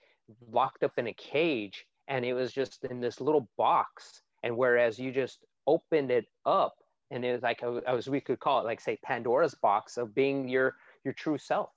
locked 0.52 0.84
up 0.84 0.94
in 0.98 1.08
a 1.08 1.14
cage, 1.14 1.86
and 2.08 2.24
it 2.24 2.34
was 2.34 2.54
just 2.54 2.84
in 2.86 3.02
this 3.02 3.20
little 3.20 3.50
box, 3.58 4.22
and 4.44 4.56
whereas 4.56 5.00
you 5.00 5.12
just 5.12 5.40
opened 5.66 6.12
it 6.12 6.26
up 6.46 6.76
and 7.12 7.24
it 7.24 7.34
was 7.34 7.44
like 7.44 7.62
as 7.88 8.10
we 8.10 8.22
could 8.22 8.40
call 8.40 8.60
it 8.62 8.66
like 8.66 8.82
say 8.82 8.98
pandora's 9.04 9.54
box 9.56 9.98
of 9.98 10.16
being 10.16 10.48
your 10.48 10.76
your 11.04 11.14
true 11.14 11.38
self. 11.38 11.70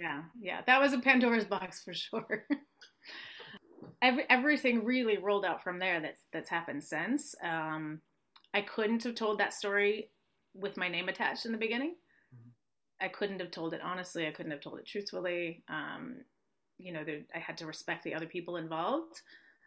Yeah 0.00 0.22
yeah 0.40 0.60
that 0.66 0.80
was 0.80 0.92
a 0.92 0.98
pandora's 0.98 1.44
box 1.44 1.82
for 1.82 1.92
sure. 1.92 2.46
Every, 4.02 4.24
everything 4.28 4.84
really 4.84 5.16
rolled 5.16 5.44
out 5.46 5.62
from 5.62 5.78
there 5.78 6.00
that's 6.00 6.22
that's 6.32 6.50
happened 6.50 6.84
since. 6.84 7.34
Um, 7.42 8.00
i 8.54 8.60
couldn't 8.60 9.02
have 9.04 9.14
told 9.14 9.38
that 9.40 9.54
story 9.54 10.10
with 10.54 10.76
my 10.76 10.88
name 10.88 11.08
attached 11.08 11.46
in 11.46 11.52
the 11.52 11.58
beginning. 11.58 11.94
Mm-hmm. 12.34 13.04
i 13.04 13.08
couldn't 13.08 13.40
have 13.40 13.50
told 13.50 13.74
it 13.74 13.80
honestly. 13.82 14.26
I 14.26 14.32
couldn't 14.32 14.52
have 14.52 14.60
told 14.60 14.78
it 14.78 14.86
truthfully. 14.86 15.64
Um, 15.68 16.16
you 16.78 16.92
know 16.92 17.04
i 17.34 17.38
had 17.38 17.56
to 17.56 17.66
respect 17.66 18.04
the 18.04 18.14
other 18.14 18.26
people 18.26 18.56
involved 18.56 19.22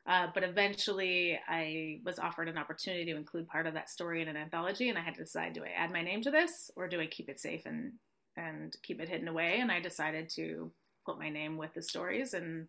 uh, 0.08 0.28
but 0.34 0.44
eventually, 0.44 1.40
I 1.48 2.00
was 2.06 2.20
offered 2.20 2.48
an 2.48 2.58
opportunity 2.58 3.06
to 3.06 3.18
include 3.18 3.48
part 3.48 3.68
of 3.68 3.74
that 3.74 3.90
story 3.90 4.22
in 4.22 4.28
an 4.28 4.38
anthology, 4.38 4.90
and 4.90 4.98
I 4.98 5.02
had 5.02 5.16
to 5.16 5.24
decide: 5.24 5.54
do 5.54 5.64
I 5.64 5.70
add 5.70 5.92
my 5.92 6.02
name 6.02 6.22
to 6.24 6.32
this, 6.32 6.72
or 6.76 6.88
do 6.88 7.00
I 7.00 7.08
keep 7.08 7.30
it 7.30 7.40
safe 7.40 7.66
and 7.66 7.94
and 8.38 8.76
keep 8.84 9.02
it 9.02 9.10
hidden 9.10 9.28
away? 9.28 9.60
And 9.60 9.72
I 9.72 9.80
decided 9.80 10.30
to 10.32 10.72
put 11.06 11.20
my 11.20 11.30
name 11.30 11.58
with 11.58 11.74
the 11.74 11.82
stories 11.82 12.34
and 12.34 12.68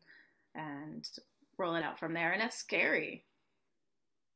and 0.54 1.08
roll 1.56 1.76
it 1.76 1.84
out 1.84 1.98
from 1.98 2.14
there. 2.14 2.32
And 2.32 2.40
that's 2.40 2.56
scary. 2.56 3.24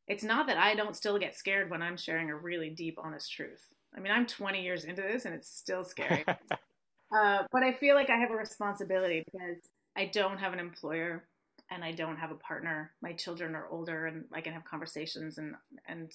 It's 0.07 0.23
not 0.25 0.47
that 0.47 0.59
I 0.59 0.75
don't 0.75 0.97
still 0.97 1.19
get 1.19 1.35
scared 1.35 1.71
when 1.71 1.83
I'm 1.83 1.97
sharing 1.97 2.31
a 2.31 2.37
really 2.37 2.71
deep, 2.71 2.99
honest 3.03 3.33
truth. 3.33 3.69
I 3.97 4.01
mean, 4.01 4.13
I'm 4.13 4.27
20 4.27 4.63
years 4.63 4.85
into 4.85 5.03
this, 5.03 5.25
and 5.25 5.35
it's 5.35 5.49
still 5.49 5.85
scary. 5.85 6.25
uh, 6.29 7.43
but 7.51 7.63
I 7.63 7.73
feel 7.73 7.95
like 7.95 8.11
I 8.11 8.17
have 8.17 8.31
a 8.31 8.37
responsibility 8.37 9.25
because 9.25 9.57
I 9.97 10.07
don't 10.07 10.39
have 10.39 10.53
an 10.53 10.59
employer 10.59 11.25
and 11.71 11.85
I 11.85 11.93
don't 11.93 12.17
have 12.17 12.31
a 12.31 12.37
partner. 12.37 12.93
My 13.03 13.13
children 13.13 13.55
are 13.55 13.69
older 13.69 14.07
and 14.07 14.25
I 14.33 14.41
can 14.41 14.53
have 14.53 14.65
conversations 14.65 15.39
and 15.39 15.55
and 15.87 16.13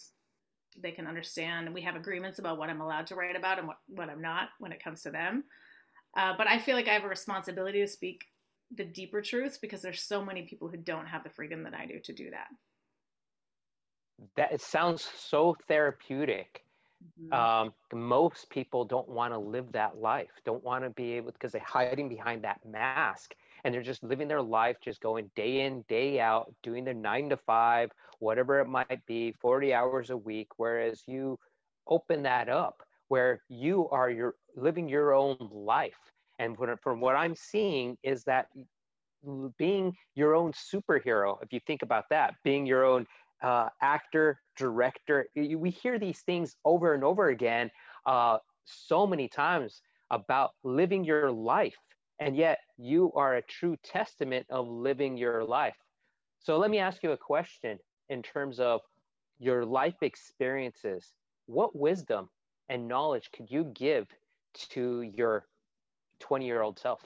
they 0.80 0.92
can 0.92 1.08
understand. 1.08 1.74
We 1.74 1.82
have 1.82 1.96
agreements 1.96 2.40
about 2.40 2.58
what 2.58 2.70
I'm 2.70 2.82
allowed 2.82 3.08
to 3.08 3.16
write 3.16 3.36
about 3.36 3.58
and 3.58 3.68
what, 3.68 3.78
what 3.88 4.10
I'm 4.10 4.22
not 4.22 4.50
when 4.60 4.72
it 4.72 4.84
comes 4.84 5.02
to 5.04 5.12
them. 5.12 5.44
Uh, 6.16 6.34
but 6.38 6.48
I 6.48 6.60
feel 6.60 6.76
like 6.76 6.88
I 6.88 6.94
have 6.94 7.04
a 7.04 7.10
responsibility 7.10 7.82
to 7.82 7.88
speak 7.88 8.26
the 8.76 8.86
deeper 8.86 9.22
truths 9.22 9.58
because 9.58 9.82
there's 9.82 10.02
so 10.02 10.24
many 10.24 10.44
people 10.44 10.68
who 10.68 10.78
don't 10.78 11.08
have 11.08 11.24
the 11.24 11.30
freedom 11.30 11.64
that 11.64 11.74
I 11.74 11.86
do 11.86 12.00
to 12.00 12.14
do 12.14 12.30
that. 12.30 12.48
That 14.36 14.52
it 14.52 14.62
sounds 14.62 15.08
so 15.18 15.56
therapeutic. 15.68 16.64
Mm-hmm. 17.22 17.34
Um, 17.34 17.74
most 17.94 18.50
people 18.50 18.86
don't 18.86 19.08
want 19.08 19.34
to 19.34 19.40
live 19.40 19.72
that 19.72 19.98
life, 19.98 20.30
don't 20.46 20.64
want 20.64 20.84
to 20.84 20.90
be 20.90 21.14
able 21.14 21.32
because 21.32 21.52
they're 21.52 21.62
hiding 21.66 22.10
behind 22.10 22.44
that 22.44 22.60
mask 22.66 23.34
and 23.64 23.74
they're 23.74 23.82
just 23.82 24.04
living 24.04 24.28
their 24.28 24.42
life, 24.42 24.78
just 24.84 25.02
going 25.02 25.30
day 25.36 25.62
in, 25.62 25.84
day 25.88 26.20
out, 26.20 26.54
doing 26.64 26.84
their 26.84 26.94
nine 26.94 27.30
to 27.30 27.38
five, 27.38 27.92
whatever 28.20 28.60
it 28.60 28.68
might 28.68 29.06
be, 29.06 29.34
40 29.42 29.74
hours 29.74 30.10
a 30.10 30.18
week. 30.18 30.48
Whereas 30.58 31.04
you 31.08 31.38
open 31.88 32.24
that 32.24 32.50
up 32.50 32.84
where 33.08 33.42
you 33.50 33.90
are 33.90 34.10
your 34.10 34.36
living 34.56 34.88
your 34.88 35.14
own 35.14 35.38
life. 35.52 35.98
And 36.38 36.56
from 36.82 37.02
what 37.02 37.16
I'm 37.16 37.36
seeing 37.36 37.98
is 38.04 38.24
that 38.24 38.48
being 39.58 39.94
your 40.16 40.36
own 40.36 40.54
superhero 40.54 41.38
if 41.42 41.52
you 41.52 41.60
think 41.68 41.82
about 41.82 42.06
that 42.10 42.36
being 42.44 42.66
your 42.66 42.86
own 42.86 43.06
uh, 43.44 43.68
actor 43.82 44.40
director 44.58 45.28
we 45.36 45.70
hear 45.70 46.00
these 46.00 46.22
things 46.22 46.56
over 46.66 46.94
and 46.94 47.04
over 47.04 47.30
again 47.30 47.70
uh, 48.06 48.38
so 48.66 49.06
many 49.06 49.28
times 49.28 49.82
about 50.10 50.52
living 50.64 51.04
your 51.04 51.32
life 51.32 51.76
and 52.20 52.36
yet 52.36 52.60
you 52.80 53.12
are 53.14 53.36
a 53.36 53.42
true 53.42 53.78
testament 53.84 54.46
of 54.50 54.68
living 54.68 55.18
your 55.18 55.44
life. 55.44 55.76
So 56.40 56.58
let 56.58 56.72
me 56.72 56.80
ask 56.80 57.04
you 57.04 57.12
a 57.12 57.18
question 57.18 57.78
in 58.08 58.24
terms 58.24 58.60
of 58.60 58.82
your 59.38 59.66
life 59.66 60.02
experiences. 60.02 61.14
What 61.46 61.76
wisdom 61.76 62.30
and 62.70 62.88
knowledge 62.88 63.30
could 63.36 63.52
you 63.52 63.66
give 63.76 64.08
to 64.72 65.02
your 65.02 65.46
20 66.20 66.46
year 66.46 66.62
old 66.62 66.80
self? 66.80 67.02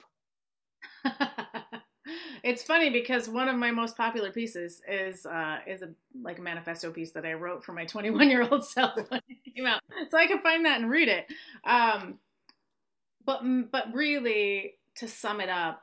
It's 2.44 2.62
funny 2.62 2.90
because 2.90 3.26
one 3.26 3.48
of 3.48 3.56
my 3.56 3.70
most 3.70 3.96
popular 3.96 4.30
pieces 4.30 4.82
is 4.86 5.24
uh, 5.24 5.60
is 5.66 5.80
a 5.80 5.88
like 6.22 6.38
a 6.38 6.42
manifesto 6.42 6.90
piece 6.90 7.10
that 7.12 7.24
I 7.24 7.32
wrote 7.32 7.64
for 7.64 7.72
my 7.72 7.86
21 7.86 8.28
year 8.28 8.46
old 8.46 8.66
self 8.68 8.96
when 9.08 9.22
it 9.28 9.54
came 9.56 9.64
out, 9.64 9.80
so 10.10 10.18
I 10.18 10.26
can 10.26 10.42
find 10.42 10.66
that 10.66 10.78
and 10.78 10.90
read 10.90 11.08
it. 11.08 11.26
Um, 11.64 12.18
but 13.24 13.40
but 13.72 13.94
really, 13.94 14.74
to 14.96 15.08
sum 15.08 15.40
it 15.40 15.48
up, 15.48 15.80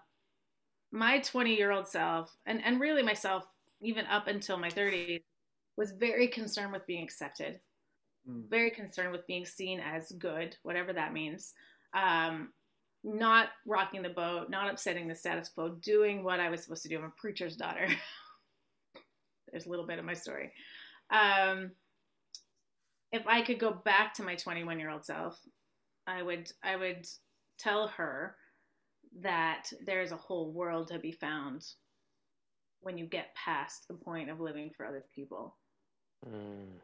my 0.92 1.20
20 1.20 1.56
year 1.56 1.72
old 1.72 1.88
self, 1.88 2.36
and 2.46 2.64
and 2.64 2.80
really 2.80 3.04
myself, 3.04 3.44
even 3.82 4.06
up 4.06 4.28
until 4.28 4.58
my 4.58 4.70
30s, 4.70 5.22
was 5.78 5.92
very 5.92 6.28
concerned 6.28 6.72
with 6.72 6.86
being 6.86 7.04
accepted, 7.04 7.60
mm. 8.30 8.50
very 8.50 8.72
concerned 8.72 9.12
with 9.12 9.28
being 9.28 9.46
seen 9.46 9.80
as 9.80 10.12
good, 10.14 10.56
whatever 10.64 10.94
that 10.94 11.14
means. 11.14 11.54
Um, 11.94 12.50
not 13.04 13.50
rocking 13.66 14.04
the 14.04 14.10
boat, 14.10 14.50
not 14.50 14.70
upsetting 14.70 15.08
the 15.08 15.16
status 15.16 15.50
quo, 15.50 15.70
doing 15.70 16.24
what 16.24 16.40
I 16.40 16.50
was 16.50 16.64
supposed 16.64 16.84
to 16.84 16.90
do. 16.90 17.00
I'm 17.00 17.06
a 17.06 17.10
preacher's 17.18 17.56
daughter. 17.56 17.88
There's 19.52 19.66
a 19.66 19.70
little 19.70 19.88
bit 19.88 20.00
of 20.00 20.06
my 20.06 20.14
story. 20.14 20.52
Um, 21.10 21.72
if 23.12 23.26
I 23.28 23.42
could 23.42 23.60
go 23.60 23.72
back 23.72 24.14
to 24.16 24.24
my 24.24 24.36
21 24.36 24.80
year 24.80 24.90
old 24.90 25.06
self, 25.06 25.40
I 26.08 26.22
would 26.22 26.52
I 26.64 26.76
would 26.76 27.08
tell 27.60 27.88
her 27.90 28.36
that 29.20 29.68
there's 29.86 30.12
a 30.12 30.18
whole 30.18 30.52
world 30.52 30.88
to 30.88 31.00
be 31.00 31.12
found 31.12 31.66
when 32.80 32.98
you 32.98 33.06
get 33.06 33.36
past 33.36 33.88
the 33.88 33.94
point 33.94 34.30
of 34.30 34.40
living 34.40 34.72
for 34.76 34.86
other 34.86 35.04
people. 35.14 35.56
Mm 36.28 36.80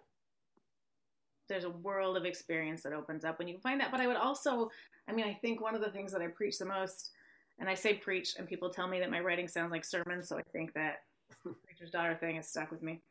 there's 1.48 1.64
a 1.64 1.70
world 1.70 2.18
of 2.18 2.26
experience 2.26 2.84
that 2.84 2.94
opens 2.94 3.24
up 3.24 3.40
when 3.40 3.48
you 3.48 3.58
find 3.58 3.80
that. 3.80 3.92
But 3.92 4.02
I 4.02 4.08
would 4.08 4.18
also, 4.18 4.70
I 5.08 5.14
mean, 5.14 5.26
I 5.26 5.34
think 5.34 5.62
one 5.62 5.76
of 5.76 5.82
the 5.82 5.92
things 5.92 6.12
that 6.12 6.22
I 6.22 6.28
preach 6.28 6.58
the 6.58 6.66
most, 6.66 7.12
and 7.60 7.70
I 7.70 7.74
say 7.74 7.94
preach, 7.94 8.36
and 8.38 8.48
people 8.48 8.70
tell 8.70 8.88
me 8.88 9.00
that 9.00 9.12
my 9.12 9.20
writing 9.20 9.48
sounds 9.48 9.72
like 9.72 9.86
sermons, 9.86 10.28
so 10.28 10.38
I 10.38 10.44
think 10.52 10.74
that 10.74 10.98
preacher's 11.66 11.92
daughter 11.92 12.16
thing 12.16 12.36
has 12.36 12.48
stuck 12.48 12.72
with 12.72 12.84
me. 12.84 13.02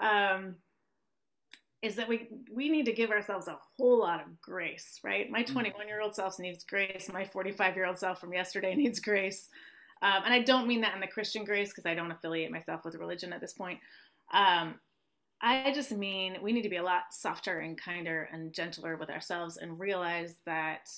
Um, 0.00 0.56
is 1.82 1.96
that 1.96 2.08
we 2.08 2.28
we 2.50 2.68
need 2.68 2.86
to 2.86 2.92
give 2.92 3.10
ourselves 3.10 3.48
a 3.48 3.58
whole 3.76 3.98
lot 3.98 4.20
of 4.20 4.40
grace, 4.40 5.00
right? 5.02 5.30
My 5.30 5.42
mm. 5.42 5.46
21 5.46 5.88
year 5.88 6.00
old 6.00 6.14
self 6.14 6.38
needs 6.38 6.64
grace. 6.64 7.10
My 7.12 7.24
45 7.24 7.76
year 7.76 7.86
old 7.86 7.98
self 7.98 8.20
from 8.20 8.32
yesterday 8.32 8.74
needs 8.76 9.00
grace. 9.00 9.48
Um, 10.00 10.22
and 10.24 10.34
I 10.34 10.40
don't 10.40 10.66
mean 10.66 10.80
that 10.80 10.94
in 10.94 11.00
the 11.00 11.06
Christian 11.06 11.44
grace 11.44 11.70
because 11.70 11.86
I 11.86 11.94
don't 11.94 12.10
affiliate 12.10 12.50
myself 12.50 12.84
with 12.84 12.94
religion 12.94 13.32
at 13.32 13.40
this 13.40 13.52
point. 13.52 13.78
Um, 14.32 14.76
I 15.40 15.72
just 15.72 15.90
mean 15.90 16.38
we 16.40 16.52
need 16.52 16.62
to 16.62 16.68
be 16.68 16.76
a 16.76 16.82
lot 16.82 17.02
softer 17.10 17.58
and 17.58 17.76
kinder 17.76 18.28
and 18.32 18.52
gentler 18.52 18.96
with 18.96 19.10
ourselves 19.10 19.56
and 19.56 19.78
realize 19.78 20.36
that 20.46 20.88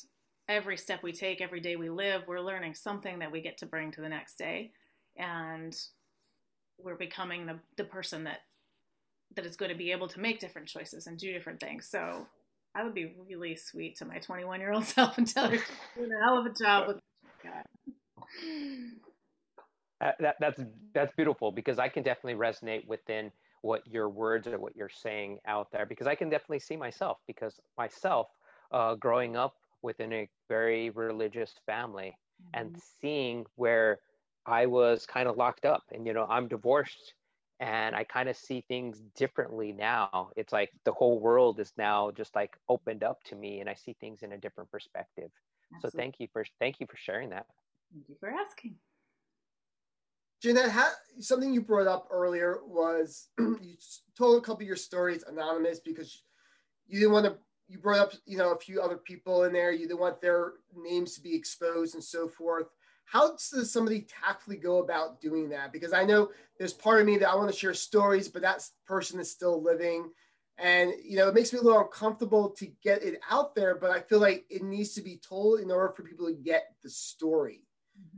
every 0.49 0.77
step 0.77 1.03
we 1.03 1.13
take, 1.13 1.41
every 1.41 1.61
day 1.61 1.77
we 1.77 1.89
live, 1.89 2.23
we're 2.27 2.41
learning 2.41 2.75
something 2.75 3.19
that 3.21 3.33
we 3.33 3.41
get 3.41 3.57
to 3.59 3.67
bring 3.67 3.91
to 3.93 4.03
the 4.03 4.09
next 4.09 4.37
day. 4.37 4.71
And 5.17 5.75
we're 6.79 6.97
becoming 6.97 7.47
the, 7.47 7.59
the 7.77 7.85
person 7.85 8.25
that 8.25 8.41
that 9.37 9.47
is 9.47 9.57
going 9.57 9.71
to 9.71 9.77
be 9.77 9.93
able 9.93 10.09
to 10.09 10.21
make 10.21 10.41
different 10.41 10.69
choices 10.69 11.07
and 11.07 11.19
do 11.19 11.33
different 11.33 11.61
things. 11.61 11.87
So 11.89 12.27
I 12.75 12.83
would 12.83 12.95
be 12.95 13.15
really 13.29 13.57
sweet 13.57 13.97
to 13.99 14.05
my 14.05 14.19
21 14.19 14.61
year 14.61 14.73
old 14.73 14.85
self 14.97 15.19
and 15.19 15.27
tell 15.27 15.49
her 15.49 15.57
she's 15.57 15.67
doing 15.97 16.11
a 16.13 16.25
hell 16.25 16.39
of 16.39 16.47
a 16.47 16.51
job 16.51 16.89
with 16.89 16.99
uh, 20.01 20.11
that, 20.21 20.37
that's 20.41 20.61
that's 20.93 21.13
beautiful 21.17 21.53
because 21.53 21.79
I 21.79 21.89
can 21.89 22.03
definitely 22.03 22.35
resonate 22.35 22.87
within 22.87 23.31
what 23.63 23.87
your 23.87 24.09
words 24.09 24.47
or 24.47 24.59
what 24.59 24.77
you're 24.77 24.91
saying 24.91 25.39
out 25.47 25.69
there 25.73 25.87
because 25.87 26.07
I 26.07 26.15
can 26.15 26.29
definitely 26.29 26.59
see 26.59 26.77
myself 26.77 27.19
because 27.27 27.61
myself 27.79 28.29
uh, 28.73 28.95
growing 28.97 29.37
up 29.37 29.55
within 29.83 30.13
a 30.13 30.29
very 30.49 30.91
religious 30.91 31.55
family 31.65 32.17
mm-hmm. 32.43 32.61
and 32.61 32.77
seeing 33.01 33.47
where 33.57 34.01
I 34.47 34.67
was 34.67 35.07
kind 35.07 35.29
of 35.29 35.37
locked 35.37 35.65
up 35.65 35.83
and 35.93 36.07
you 36.07 36.13
know 36.13 36.27
I'm 36.29 36.49
divorced 36.49 37.15
and 37.61 37.95
I 37.95 38.05
kind 38.05 38.29
of 38.29 38.37
see 38.37 38.65
things 38.67 39.01
differently 39.17 39.73
now. 39.73 40.31
It's 40.37 40.53
like 40.53 40.71
the 40.85 40.93
whole 40.93 41.21
world 41.21 41.61
is 41.61 41.73
now 41.77 42.11
just 42.11 42.35
like 42.35 42.57
opened 42.69 43.05
up 43.05 43.23
to 43.25 43.37
me 43.37 43.61
and 43.61 43.71
I 43.71 43.75
see 43.75 43.97
things 44.01 44.23
in 44.23 44.33
a 44.33 44.39
different 44.39 44.71
perspective. 44.71 45.31
Absolutely. 45.75 45.99
So 45.99 46.03
thank 46.03 46.15
you 46.19 46.29
for 46.33 46.45
thank 46.61 46.81
you 46.81 46.87
for 46.89 46.97
sharing 46.97 47.31
that. 47.31 47.47
Thank 47.93 48.09
you 48.09 48.17
for 48.19 48.29
asking. 48.29 48.75
Jeanette, 50.43 50.71
how, 50.71 50.91
something 51.21 51.55
you 51.55 51.63
brought 51.63 51.87
up 51.87 52.09
earlier 52.11 52.59
was 52.67 53.29
you 53.39 53.77
told 54.19 54.37
a 54.37 54.41
couple 54.45 54.63
of 54.63 54.67
your 54.67 54.77
stories 54.77 55.25
anonymous 55.27 55.81
because 55.81 56.23
you 56.87 56.99
didn't 57.01 57.13
want 57.13 57.27
to. 57.27 57.37
You 57.67 57.79
brought 57.79 57.99
up, 58.01 58.13
you 58.27 58.37
know, 58.37 58.53
a 58.53 58.59
few 58.59 58.83
other 58.83 58.99
people 58.99 59.45
in 59.45 59.55
there. 59.55 59.73
You 59.73 59.89
didn't 59.89 60.01
want 60.01 60.21
their 60.21 60.53
names 60.77 61.15
to 61.15 61.23
be 61.23 61.35
exposed 61.35 61.95
and 61.95 62.05
so 62.05 62.29
forth. 62.29 62.67
How 63.05 63.31
does 63.31 63.71
somebody 63.71 64.03
tactfully 64.03 64.57
go 64.57 64.79
about 64.79 65.21
doing 65.21 65.49
that? 65.51 65.73
Because 65.73 65.93
I 65.93 66.05
know 66.05 66.31
there's 66.59 66.73
part 66.73 67.01
of 67.01 67.07
me 67.07 67.19
that 67.19 67.29
I 67.29 67.35
want 67.35 67.51
to 67.51 67.57
share 67.57 67.75
stories, 67.75 68.29
but 68.29 68.43
that 68.43 68.69
person 68.87 69.21
is 69.21 69.31
still 69.31 69.63
living, 69.63 70.11
and 70.59 70.93
you 71.03 71.17
know, 71.17 71.29
it 71.29 71.35
makes 71.35 71.53
me 71.53 71.59
a 71.59 71.63
little 71.63 71.81
uncomfortable 71.81 72.51
to 72.51 72.67
get 72.83 73.03
it 73.03 73.21
out 73.31 73.55
there. 73.55 73.77
But 73.77 73.91
I 73.91 74.01
feel 74.01 74.21
like 74.21 74.45
it 74.51 74.63
needs 74.63 74.95
to 74.95 75.03
be 75.03 75.19
told 75.19 75.61
in 75.61 75.71
order 75.71 75.93
for 75.95 76.03
people 76.03 76.27
to 76.27 76.35
get 76.35 76.75
the 76.83 76.91
story. 76.91 77.63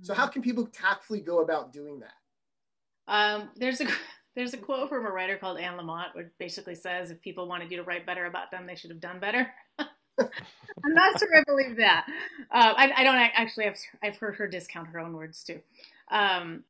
So 0.03 0.15
how 0.15 0.27
can 0.27 0.43
people 0.43 0.67
tactfully 0.67 1.21
go 1.21 1.41
about 1.41 1.73
doing 1.73 2.01
that? 2.01 2.15
Um, 3.09 3.51
there's 3.57 3.81
a 3.81 3.87
there's 4.37 4.55
a 4.55 4.59
quote 4.59 4.89
from 4.89 5.07
a 5.07 5.11
writer 5.11 5.37
called 5.37 5.59
Anne 5.59 5.79
Lamott, 5.79 6.15
which 6.15 6.29
basically 6.39 6.75
says, 6.75 7.11
"If 7.11 7.21
people 7.23 7.49
wanted 7.49 7.71
you 7.71 7.79
to 7.79 7.83
write 7.83 8.07
better 8.07 8.27
about 8.27 8.51
them, 8.51 8.67
they 8.67 8.75
should 8.75 8.91
have 8.91 9.01
done 9.01 9.21
better." 9.21 9.53
I'm 10.19 10.95
not 10.95 11.19
sure 11.19 11.29
I 11.37 11.43
believe 11.45 11.77
that. 11.77 12.07
Uh, 12.51 12.75
I, 12.77 12.93
I, 12.99 13.05
don't 13.05 13.17
actually. 13.17 13.67
I've 13.67 13.79
I've 14.03 14.17
heard 14.17 14.37
her 14.37 14.47
discount 14.47 14.89
her 14.89 15.01
own 15.01 15.15
words 15.15 15.43
too. 15.43 15.61
Um, 16.11 16.65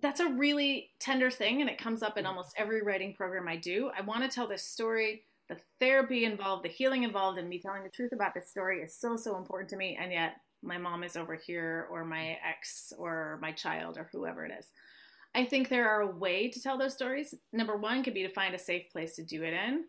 that's 0.00 0.20
a 0.20 0.28
really 0.28 0.90
tender 0.98 1.30
thing, 1.30 1.60
and 1.60 1.70
it 1.70 1.78
comes 1.78 2.02
up 2.02 2.18
in 2.18 2.26
almost 2.26 2.54
every 2.56 2.82
writing 2.82 3.14
program 3.14 3.46
I 3.46 3.56
do. 3.56 3.90
I 3.96 4.02
want 4.02 4.22
to 4.22 4.34
tell 4.34 4.48
this 4.48 4.64
story. 4.64 5.24
The 5.48 5.58
therapy 5.80 6.24
involved, 6.24 6.64
the 6.64 6.70
healing 6.70 7.02
involved, 7.02 7.38
and 7.38 7.48
me 7.48 7.60
telling 7.60 7.82
the 7.82 7.90
truth 7.90 8.12
about 8.12 8.34
this 8.34 8.50
story 8.50 8.80
is 8.80 8.96
so 8.96 9.16
so 9.16 9.36
important 9.36 9.70
to 9.70 9.76
me, 9.76 9.98
and 10.00 10.12
yet 10.12 10.36
my 10.62 10.78
mom 10.78 11.04
is 11.04 11.16
over 11.16 11.34
here 11.34 11.88
or 11.90 12.04
my 12.04 12.38
ex 12.48 12.92
or 12.96 13.38
my 13.42 13.52
child 13.52 13.98
or 13.98 14.08
whoever 14.12 14.46
it 14.46 14.52
is. 14.58 14.66
I 15.34 15.44
think 15.44 15.68
there 15.68 15.88
are 15.88 16.02
a 16.02 16.10
way 16.10 16.50
to 16.50 16.60
tell 16.60 16.78
those 16.78 16.94
stories. 16.94 17.34
Number 17.52 17.76
one 17.76 18.02
could 18.02 18.14
be 18.14 18.22
to 18.22 18.32
find 18.32 18.54
a 18.54 18.58
safe 18.58 18.90
place 18.92 19.16
to 19.16 19.24
do 19.24 19.42
it 19.42 19.54
in. 19.54 19.84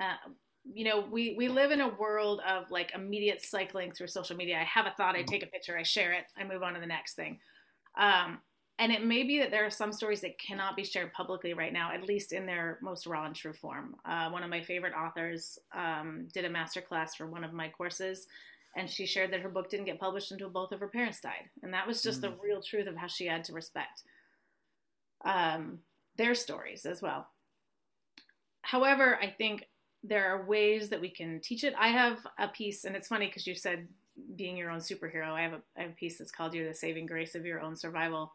Uh, 0.00 0.16
you 0.64 0.84
know, 0.84 1.00
we 1.00 1.34
we 1.36 1.48
live 1.48 1.70
in 1.70 1.80
a 1.80 1.88
world 1.88 2.40
of 2.46 2.70
like 2.70 2.92
immediate 2.94 3.42
cycling 3.42 3.92
through 3.92 4.08
social 4.08 4.36
media. 4.36 4.58
I 4.58 4.64
have 4.64 4.86
a 4.86 4.94
thought, 4.96 5.16
I 5.16 5.22
take 5.22 5.42
a 5.42 5.46
picture, 5.46 5.78
I 5.78 5.82
share 5.82 6.12
it, 6.12 6.24
I 6.36 6.44
move 6.44 6.62
on 6.62 6.74
to 6.74 6.80
the 6.80 6.86
next 6.86 7.14
thing. 7.14 7.38
Um, 7.96 8.38
and 8.80 8.92
it 8.92 9.04
may 9.04 9.24
be 9.24 9.40
that 9.40 9.50
there 9.50 9.66
are 9.66 9.70
some 9.70 9.92
stories 9.92 10.20
that 10.20 10.38
cannot 10.38 10.76
be 10.76 10.84
shared 10.84 11.12
publicly 11.12 11.52
right 11.52 11.72
now, 11.72 11.92
at 11.92 12.04
least 12.04 12.32
in 12.32 12.46
their 12.46 12.78
most 12.80 13.06
raw 13.06 13.26
and 13.26 13.34
true 13.34 13.52
form. 13.52 13.96
Uh, 14.04 14.30
one 14.30 14.44
of 14.44 14.50
my 14.50 14.62
favorite 14.62 14.92
authors 14.94 15.58
um, 15.74 16.28
did 16.32 16.44
a 16.44 16.50
masterclass 16.50 17.16
for 17.16 17.26
one 17.26 17.42
of 17.42 17.52
my 17.52 17.68
courses 17.68 18.28
and 18.76 18.88
she 18.88 19.06
shared 19.06 19.32
that 19.32 19.40
her 19.40 19.48
book 19.48 19.70
didn't 19.70 19.86
get 19.86 19.98
published 20.00 20.30
until 20.30 20.48
both 20.48 20.72
of 20.72 20.80
her 20.80 20.88
parents 20.88 21.20
died 21.20 21.48
and 21.62 21.72
that 21.72 21.86
was 21.86 22.02
just 22.02 22.18
mm. 22.18 22.22
the 22.22 22.34
real 22.42 22.62
truth 22.62 22.86
of 22.86 22.96
how 22.96 23.06
she 23.06 23.26
had 23.26 23.44
to 23.44 23.52
respect 23.52 24.02
um, 25.24 25.78
their 26.16 26.34
stories 26.34 26.86
as 26.86 27.02
well 27.02 27.26
however 28.62 29.18
i 29.20 29.26
think 29.26 29.66
there 30.08 30.32
are 30.32 30.46
ways 30.46 30.88
that 30.88 31.00
we 31.00 31.10
can 31.10 31.40
teach 31.40 31.64
it 31.64 31.74
i 31.78 31.88
have 31.88 32.26
a 32.38 32.48
piece 32.48 32.84
and 32.84 32.96
it's 32.96 33.08
funny 33.08 33.26
because 33.26 33.46
you 33.46 33.54
said 33.54 33.88
being 34.34 34.56
your 34.56 34.68
own 34.68 34.80
superhero 34.80 35.30
I 35.30 35.42
have, 35.42 35.52
a, 35.52 35.60
I 35.76 35.82
have 35.82 35.90
a 35.90 35.94
piece 35.94 36.18
that's 36.18 36.32
called 36.32 36.52
you're 36.52 36.66
the 36.66 36.74
saving 36.74 37.06
grace 37.06 37.36
of 37.36 37.46
your 37.46 37.60
own 37.60 37.76
survival 37.76 38.34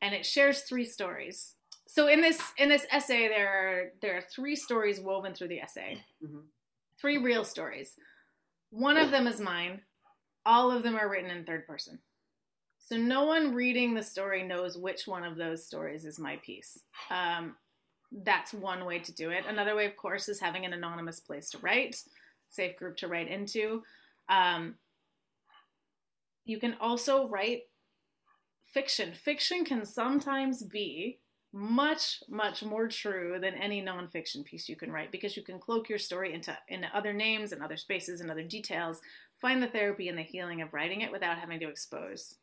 and 0.00 0.14
it 0.14 0.24
shares 0.24 0.62
three 0.62 0.86
stories 0.86 1.54
so 1.86 2.08
in 2.08 2.22
this 2.22 2.40
in 2.56 2.70
this 2.70 2.86
essay 2.90 3.28
there 3.28 3.48
are 3.48 3.92
there 4.00 4.16
are 4.16 4.22
three 4.22 4.56
stories 4.56 5.00
woven 5.00 5.34
through 5.34 5.48
the 5.48 5.60
essay 5.60 6.02
mm-hmm. 6.24 6.38
three 6.98 7.18
real 7.18 7.44
stories 7.44 7.94
one 8.70 8.98
of 8.98 9.10
them 9.10 9.26
is 9.26 9.40
mine. 9.40 9.80
All 10.44 10.70
of 10.70 10.82
them 10.82 10.96
are 10.96 11.08
written 11.08 11.30
in 11.30 11.44
third 11.44 11.66
person. 11.66 11.98
So 12.78 12.96
no 12.96 13.24
one 13.24 13.54
reading 13.54 13.94
the 13.94 14.02
story 14.02 14.42
knows 14.42 14.78
which 14.78 15.06
one 15.06 15.24
of 15.24 15.36
those 15.36 15.66
stories 15.66 16.04
is 16.04 16.18
my 16.18 16.36
piece. 16.44 16.78
Um, 17.10 17.56
that's 18.10 18.54
one 18.54 18.84
way 18.84 18.98
to 19.00 19.12
do 19.12 19.30
it. 19.30 19.44
Another 19.46 19.74
way, 19.74 19.86
of 19.86 19.96
course, 19.96 20.28
is 20.28 20.40
having 20.40 20.64
an 20.64 20.72
anonymous 20.72 21.20
place 21.20 21.50
to 21.50 21.58
write, 21.58 22.02
safe 22.48 22.76
group 22.76 22.96
to 22.98 23.08
write 23.08 23.28
into. 23.28 23.82
Um, 24.28 24.76
you 26.44 26.58
can 26.58 26.76
also 26.80 27.28
write 27.28 27.62
fiction. 28.72 29.12
Fiction 29.14 29.64
can 29.64 29.84
sometimes 29.84 30.62
be 30.62 31.18
much 31.52 32.22
much 32.28 32.62
more 32.62 32.88
true 32.88 33.38
than 33.40 33.54
any 33.54 33.82
nonfiction 33.82 34.44
piece 34.44 34.68
you 34.68 34.76
can 34.76 34.92
write 34.92 35.10
because 35.10 35.34
you 35.34 35.42
can 35.42 35.58
cloak 35.58 35.88
your 35.88 35.98
story 35.98 36.34
into 36.34 36.56
into 36.68 36.86
other 36.94 37.12
names 37.14 37.52
and 37.52 37.62
other 37.62 37.76
spaces 37.76 38.20
and 38.20 38.30
other 38.30 38.42
details 38.42 39.00
find 39.40 39.62
the 39.62 39.66
therapy 39.68 40.08
and 40.08 40.18
the 40.18 40.22
healing 40.22 40.60
of 40.60 40.74
writing 40.74 41.00
it 41.00 41.10
without 41.10 41.38
having 41.38 41.58
to 41.58 41.68
expose 41.68 42.34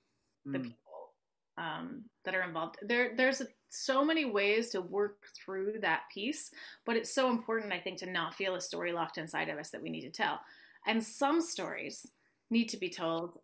mm. 0.47 0.54
the 0.54 0.60
people 0.60 1.13
um, 1.60 2.04
that 2.23 2.34
are 2.34 2.41
involved 2.41 2.78
there 2.82 3.15
there's 3.15 3.43
so 3.76 4.04
many 4.04 4.26
ways 4.26 4.70
to 4.70 4.82
work 4.82 5.26
through 5.36 5.80
that 5.82 6.02
piece 6.14 6.52
but 6.86 6.96
it's 6.96 7.14
so 7.14 7.30
important 7.30 7.74
i 7.74 7.80
think 7.80 7.98
to 7.98 8.10
not 8.10 8.34
feel 8.34 8.56
a 8.56 8.62
story 8.62 8.92
locked 8.92 9.18
inside 9.18 9.50
of 9.50 9.58
us 9.58 9.70
that 9.70 9.82
we 9.82 9.90
need 9.90 10.02
to 10.02 10.10
tell. 10.10 10.40
And 10.88 11.04
some 11.04 11.42
stories 11.42 12.06
need 12.50 12.70
to 12.70 12.78
be 12.78 12.90
told 12.90 13.40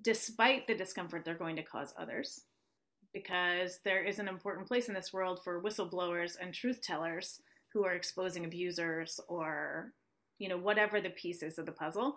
despite 0.00 0.66
the 0.66 0.74
discomfort 0.74 1.24
they're 1.24 1.34
going 1.34 1.56
to 1.56 1.62
cause 1.62 1.94
others 1.98 2.42
because 3.12 3.78
there 3.84 4.02
is 4.02 4.18
an 4.18 4.28
important 4.28 4.66
place 4.66 4.88
in 4.88 4.94
this 4.94 5.12
world 5.12 5.40
for 5.44 5.62
whistleblowers 5.62 6.36
and 6.40 6.52
truth 6.52 6.80
tellers 6.82 7.40
who 7.72 7.84
are 7.84 7.94
exposing 7.94 8.44
abusers 8.44 9.20
or 9.28 9.92
you 10.38 10.48
know 10.48 10.56
whatever 10.56 11.00
the 11.00 11.10
pieces 11.10 11.58
of 11.58 11.66
the 11.66 11.72
puzzle. 11.72 12.16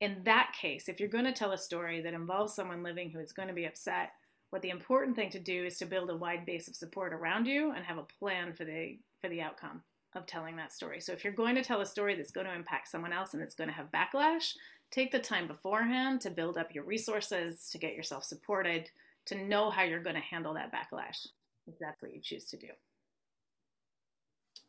In 0.00 0.22
that 0.24 0.52
case 0.60 0.88
if 0.88 1.00
you're 1.00 1.08
going 1.08 1.24
to 1.24 1.32
tell 1.32 1.52
a 1.52 1.58
story 1.58 2.00
that 2.02 2.14
involves 2.14 2.54
someone 2.54 2.82
living 2.82 3.10
who 3.10 3.20
is 3.20 3.32
going 3.32 3.48
to 3.48 3.54
be 3.54 3.66
upset 3.66 4.10
what 4.50 4.62
the 4.62 4.70
important 4.70 5.16
thing 5.16 5.30
to 5.30 5.38
do 5.38 5.64
is 5.64 5.78
to 5.78 5.86
build 5.86 6.10
a 6.10 6.16
wide 6.16 6.44
base 6.44 6.68
of 6.68 6.74
support 6.74 7.12
around 7.12 7.46
you 7.46 7.72
and 7.72 7.84
have 7.84 7.98
a 7.98 8.06
plan 8.18 8.52
for 8.52 8.64
the 8.64 8.98
for 9.20 9.28
the 9.28 9.40
outcome 9.40 9.82
of 10.14 10.26
telling 10.26 10.56
that 10.56 10.72
story 10.72 11.00
so 11.00 11.12
if 11.12 11.22
you're 11.22 11.32
going 11.32 11.54
to 11.54 11.62
tell 11.62 11.80
a 11.80 11.86
story 11.86 12.16
that's 12.16 12.32
going 12.32 12.46
to 12.46 12.54
impact 12.54 12.88
someone 12.88 13.12
else 13.12 13.34
and 13.34 13.42
it's 13.42 13.54
going 13.54 13.68
to 13.68 13.74
have 13.74 13.92
backlash 13.92 14.54
take 14.90 15.12
the 15.12 15.18
time 15.18 15.46
beforehand 15.46 16.20
to 16.20 16.30
build 16.30 16.58
up 16.58 16.74
your 16.74 16.84
resources 16.84 17.68
to 17.70 17.78
get 17.78 17.94
yourself 17.94 18.24
supported 18.24 18.90
to 19.26 19.36
know 19.36 19.70
how 19.70 19.82
you're 19.82 20.02
going 20.02 20.16
to 20.16 20.20
handle 20.20 20.54
that 20.54 20.72
backlash 20.72 21.26
if 21.66 21.78
that's 21.78 22.02
what 22.02 22.12
you 22.12 22.20
choose 22.20 22.44
to 22.46 22.56
do. 22.56 22.68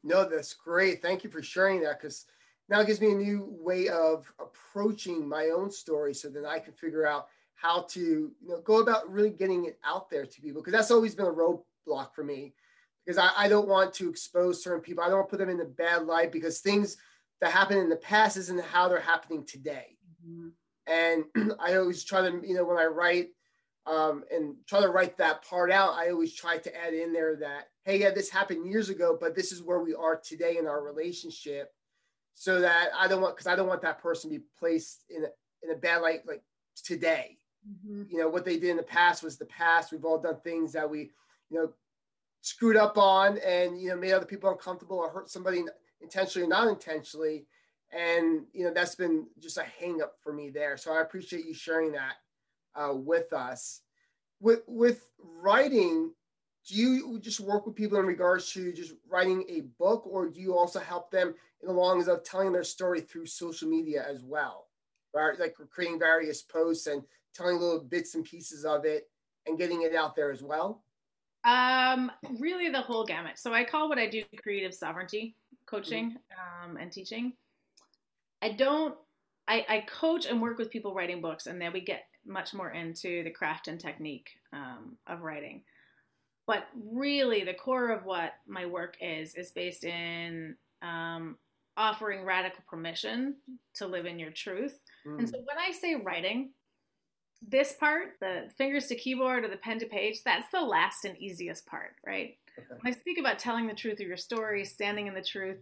No, 0.03 0.27
that's 0.27 0.53
great. 0.53 1.01
Thank 1.01 1.23
you 1.23 1.29
for 1.29 1.43
sharing 1.43 1.81
that 1.81 1.99
because 1.99 2.25
now 2.69 2.81
it 2.81 2.87
gives 2.87 3.01
me 3.01 3.11
a 3.11 3.15
new 3.15 3.47
way 3.59 3.89
of 3.89 4.31
approaching 4.39 5.27
my 5.27 5.49
own 5.49 5.69
story 5.71 6.13
so 6.13 6.29
that 6.29 6.45
I 6.45 6.59
can 6.59 6.73
figure 6.73 7.05
out 7.05 7.27
how 7.61 7.83
to 7.89 7.99
you 7.99 8.47
know 8.47 8.61
go 8.61 8.81
about 8.81 9.11
really 9.11 9.29
getting 9.29 9.65
it 9.65 9.77
out 9.85 10.09
there 10.09 10.25
to 10.25 10.41
people 10.41 10.61
because 10.61 10.73
that's 10.73 10.91
always 10.91 11.13
been 11.13 11.27
a 11.27 11.31
roadblock 11.31 12.13
for 12.13 12.23
me 12.23 12.53
because 13.05 13.17
I, 13.17 13.45
I 13.45 13.47
don't 13.47 13.67
want 13.67 13.93
to 13.95 14.09
expose 14.09 14.63
certain 14.63 14.81
people. 14.81 15.03
I 15.03 15.07
don't 15.07 15.17
want 15.17 15.29
to 15.29 15.37
put 15.37 15.39
them 15.39 15.49
in 15.49 15.61
a 15.61 15.69
bad 15.69 16.05
light 16.05 16.31
because 16.31 16.59
things 16.59 16.97
that 17.41 17.51
happened 17.51 17.79
in 17.79 17.89
the 17.89 17.95
past 17.95 18.37
isn't 18.37 18.63
how 18.63 18.87
they're 18.87 18.99
happening 18.99 19.43
today. 19.45 19.97
Mm-hmm. 20.25 20.49
And 20.87 21.53
I 21.59 21.75
always 21.75 22.03
try 22.03 22.21
to, 22.21 22.41
you 22.45 22.53
know, 22.53 22.65
when 22.65 22.77
I 22.77 22.85
write, 22.85 23.29
um, 23.87 24.23
and 24.31 24.55
try 24.67 24.81
to 24.81 24.89
write 24.89 25.17
that 25.17 25.43
part 25.43 25.71
out, 25.71 25.95
I 25.95 26.11
always 26.11 26.35
try 26.35 26.59
to 26.59 26.75
add 26.75 26.93
in 26.93 27.11
there 27.11 27.35
that, 27.37 27.69
hey, 27.83 27.99
yeah, 27.99 28.11
this 28.11 28.29
happened 28.29 28.69
years 28.69 28.89
ago, 28.89 29.17
but 29.19 29.35
this 29.35 29.51
is 29.51 29.63
where 29.63 29.79
we 29.79 29.95
are 29.95 30.21
today 30.23 30.57
in 30.57 30.67
our 30.67 30.83
relationship. 30.83 31.71
So 32.35 32.61
that 32.61 32.89
I 32.97 33.07
don't 33.07 33.21
want, 33.21 33.35
because 33.35 33.47
I 33.47 33.55
don't 33.55 33.67
want 33.67 33.81
that 33.81 34.01
person 34.01 34.31
to 34.31 34.37
be 34.37 34.45
placed 34.57 35.03
in 35.09 35.23
a, 35.23 35.27
in 35.63 35.71
a 35.71 35.79
bad 35.79 36.01
light 36.01 36.27
like 36.27 36.43
today. 36.83 37.37
Mm-hmm. 37.69 38.03
You 38.09 38.17
know, 38.19 38.29
what 38.29 38.45
they 38.45 38.57
did 38.57 38.71
in 38.71 38.77
the 38.77 38.83
past 38.83 39.23
was 39.23 39.37
the 39.37 39.45
past. 39.45 39.91
We've 39.91 40.05
all 40.05 40.17
done 40.17 40.37
things 40.43 40.73
that 40.73 40.89
we, 40.89 41.11
you 41.49 41.59
know, 41.59 41.73
screwed 42.41 42.77
up 42.77 42.97
on 42.97 43.37
and, 43.39 43.79
you 43.79 43.89
know, 43.89 43.95
made 43.95 44.13
other 44.13 44.25
people 44.25 44.49
uncomfortable 44.49 44.97
or 44.97 45.09
hurt 45.09 45.29
somebody 45.29 45.63
intentionally 46.01 46.45
or 46.45 46.49
not 46.49 46.67
intentionally. 46.67 47.45
And, 47.91 48.45
you 48.53 48.63
know, 48.63 48.73
that's 48.73 48.95
been 48.95 49.27
just 49.39 49.57
a 49.57 49.63
hang 49.63 50.01
up 50.01 50.15
for 50.23 50.33
me 50.33 50.49
there. 50.49 50.77
So 50.77 50.93
I 50.93 51.01
appreciate 51.01 51.45
you 51.45 51.53
sharing 51.53 51.91
that 51.91 52.15
uh, 52.75 52.93
with 52.93 53.33
us. 53.33 53.81
With 54.39 54.63
with 54.65 55.05
writing, 55.19 56.13
do 56.67 56.75
you 56.75 57.19
just 57.19 57.39
work 57.39 57.67
with 57.67 57.75
people 57.75 57.99
in 57.99 58.07
regards 58.07 58.51
to 58.53 58.73
just 58.73 58.93
writing 59.07 59.45
a 59.49 59.61
book, 59.77 60.07
or 60.07 60.29
do 60.29 60.39
you 60.39 60.57
also 60.57 60.79
help 60.79 61.11
them 61.11 61.35
in 61.61 61.67
the 61.67 61.73
longs 61.73 62.07
of 62.07 62.23
telling 62.23 62.51
their 62.51 62.63
story 62.63 63.01
through 63.01 63.27
social 63.27 63.69
media 63.69 64.03
as 64.09 64.23
well? 64.23 64.67
Right, 65.13 65.37
like 65.39 65.55
creating 65.69 65.99
various 65.99 66.41
posts 66.41 66.87
and 66.87 67.03
telling 67.33 67.59
little 67.59 67.79
bits 67.79 68.15
and 68.15 68.23
pieces 68.23 68.65
of 68.65 68.85
it 68.85 69.09
and 69.45 69.57
getting 69.57 69.83
it 69.83 69.95
out 69.95 70.15
there 70.15 70.31
as 70.31 70.43
well. 70.43 70.83
Um, 71.43 72.11
really 72.39 72.69
the 72.69 72.81
whole 72.81 73.05
gamut. 73.05 73.39
So 73.39 73.53
I 73.53 73.63
call 73.63 73.89
what 73.89 73.97
I 73.97 74.07
do 74.07 74.23
creative 74.41 74.73
sovereignty 74.73 75.35
coaching 75.65 76.11
mm-hmm. 76.11 76.71
um, 76.71 76.77
and 76.77 76.91
teaching. 76.91 77.33
I 78.41 78.51
don't. 78.51 78.95
I, 79.47 79.65
I 79.67 79.85
coach 79.87 80.27
and 80.27 80.41
work 80.41 80.57
with 80.59 80.69
people 80.69 80.93
writing 80.93 81.19
books, 81.19 81.47
and 81.47 81.59
then 81.59 81.73
we 81.73 81.81
get 81.81 82.03
much 82.25 82.53
more 82.53 82.71
into 82.71 83.23
the 83.23 83.31
craft 83.31 83.67
and 83.67 83.79
technique 83.79 84.29
um, 84.53 84.97
of 85.07 85.21
writing. 85.21 85.63
But 86.45 86.67
really, 86.75 87.43
the 87.43 87.53
core 87.53 87.89
of 87.89 88.05
what 88.05 88.33
my 88.47 88.65
work 88.65 88.97
is 89.01 89.35
is 89.35 89.51
based 89.51 89.83
in 89.83 90.55
um, 90.81 91.37
offering 91.75 92.23
radical 92.23 92.63
permission 92.69 93.35
to 93.75 93.87
live 93.87 94.05
in 94.05 94.19
your 94.19 94.31
truth. 94.31 94.79
Mm. 95.07 95.19
And 95.19 95.29
so, 95.29 95.37
when 95.39 95.57
I 95.57 95.71
say 95.71 95.95
writing, 95.95 96.51
this 97.47 97.73
part, 97.73 98.19
the 98.19 98.49
fingers 98.57 98.87
to 98.87 98.95
keyboard 98.95 99.43
or 99.43 99.47
the 99.47 99.57
pen 99.57 99.79
to 99.79 99.85
page, 99.85 100.23
that's 100.23 100.49
the 100.51 100.61
last 100.61 101.05
and 101.05 101.17
easiest 101.17 101.65
part, 101.65 101.95
right? 102.05 102.37
Okay. 102.57 102.67
When 102.81 102.93
I 102.93 102.97
speak 102.97 103.17
about 103.17 103.39
telling 103.39 103.67
the 103.67 103.73
truth 103.73 103.99
of 103.99 104.07
your 104.07 104.17
story, 104.17 104.63
standing 104.65 105.07
in 105.07 105.13
the 105.13 105.23
truth, 105.23 105.57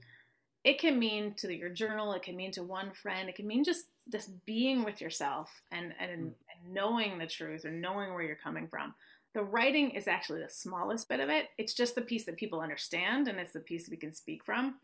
it 0.63 0.80
can 0.80 1.00
mean 1.00 1.34
to 1.38 1.56
your 1.56 1.70
journal, 1.70 2.13
it 2.13 2.24
can 2.24 2.36
mean 2.36 2.52
to 2.52 2.63
one 2.63 2.92
friend, 2.92 3.30
it 3.30 3.36
can 3.36 3.48
mean 3.48 3.63
just 3.63 3.86
just 4.12 4.44
being 4.46 4.84
with 4.84 5.02
yourself 5.02 5.62
and, 5.72 5.94
and, 6.00 6.12
mm. 6.12 6.24
and 6.24 6.74
knowing 6.74 7.18
the 7.18 7.28
truth 7.28 7.63
or 7.63 7.72
knowing 7.72 8.13
where 8.13 8.24
you're 8.24 8.36
coming 8.36 8.68
from. 8.68 8.94
The 9.34 9.44
writing 9.44 9.92
is 9.92 10.08
actually 10.08 10.42
the 10.42 10.50
smallest 10.50 11.08
bit 11.08 11.20
of 11.20 11.30
it. 11.30 11.50
It's 11.58 11.74
just 11.74 11.96
the 11.96 12.02
piece 12.02 12.26
that 12.26 12.36
people 12.36 12.60
understand 12.60 13.28
and 13.28 13.39
it's 13.39 13.54
the 13.54 13.60
piece 13.60 13.88
we 13.88 13.98
can 13.98 14.13
speak 14.13 14.44
from. 14.44 14.76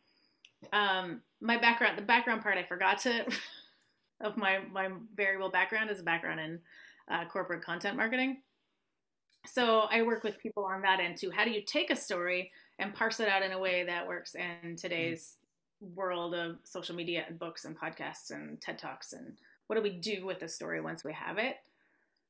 Um, 0.72 1.22
my 1.42 1.58
background, 1.58 1.98
the 1.98 2.04
background 2.04 2.44
part 2.44 2.58
I 2.58 2.64
forgot 2.64 3.00
to, 3.00 3.26
of 4.22 4.38
my, 4.38 4.60
my 4.72 4.90
variable 5.16 5.50
background 5.50 5.90
is 5.90 6.00
a 6.00 6.04
background 6.04 6.40
in 6.40 6.60
uh, 7.10 7.26
corporate 7.26 7.63
content 7.63 7.98
marketing. 7.98 8.41
So 9.46 9.82
I 9.91 10.02
work 10.02 10.24
with 10.24 10.39
people 10.39 10.65
on 10.65 10.82
that 10.82 11.00
end 11.00 11.18
too. 11.18 11.32
How 11.32 11.46
do 11.46 11.52
you 11.52 11.62
take 11.62 11.91
a 11.91 11.96
story 11.96 12.52
and 12.80 12.94
parse 12.94 13.20
it 13.20 13.30
out 13.30 13.44
in 13.44 13.52
a 13.52 13.60
way 13.60 13.84
that 13.84 14.08
works 14.08 14.36
in 14.36 14.76
today's 14.76 15.36
world 15.94 16.34
of 16.34 16.58
social 16.63 16.96
media 16.96 17.26
and 17.28 17.38
books 17.38 17.65
and 17.65 17.78
podcasts 17.78 18.32
and 18.32 18.60
TED 18.60 18.80
Talks 18.80 19.13
and 19.13 19.34
what 19.68 19.76
do 19.76 19.82
we 19.82 19.91
do 19.91 20.26
with 20.26 20.39
the 20.39 20.48
story 20.48 20.82
once 20.82 21.04
we 21.04 21.13
have 21.13 21.38
it? 21.38 21.58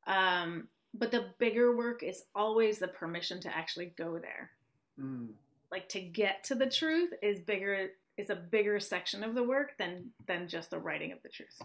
Um, 0.08 0.68
but 0.94 1.12
the 1.12 1.26
bigger 1.38 1.76
work 1.76 2.04
is 2.04 2.24
always 2.34 2.80
the 2.80 2.88
permission 2.88 3.40
to 3.42 3.56
actually 3.56 3.94
go 3.98 4.18
there. 4.18 4.52
Mm. 5.00 5.30
Like 5.72 5.90
to 5.90 6.00
get 6.00 6.44
to 6.46 6.56
the 6.56 6.70
truth 6.70 7.12
is 7.22 7.40
bigger 7.40 7.90
is 8.18 8.30
a 8.30 8.36
bigger 8.36 8.80
section 8.80 9.24
of 9.24 9.36
the 9.36 9.44
work 9.44 9.78
than 9.78 10.12
than 10.26 10.48
just 10.48 10.70
the 10.70 10.80
writing 10.80 11.12
of 11.12 11.22
the 11.22 11.30
truth. 11.30 11.62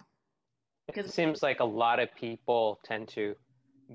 It 0.96 1.10
seems 1.10 1.42
like 1.42 1.60
a 1.60 1.64
lot 1.64 2.00
of 2.00 2.14
people 2.14 2.80
tend 2.84 3.08
to 3.08 3.34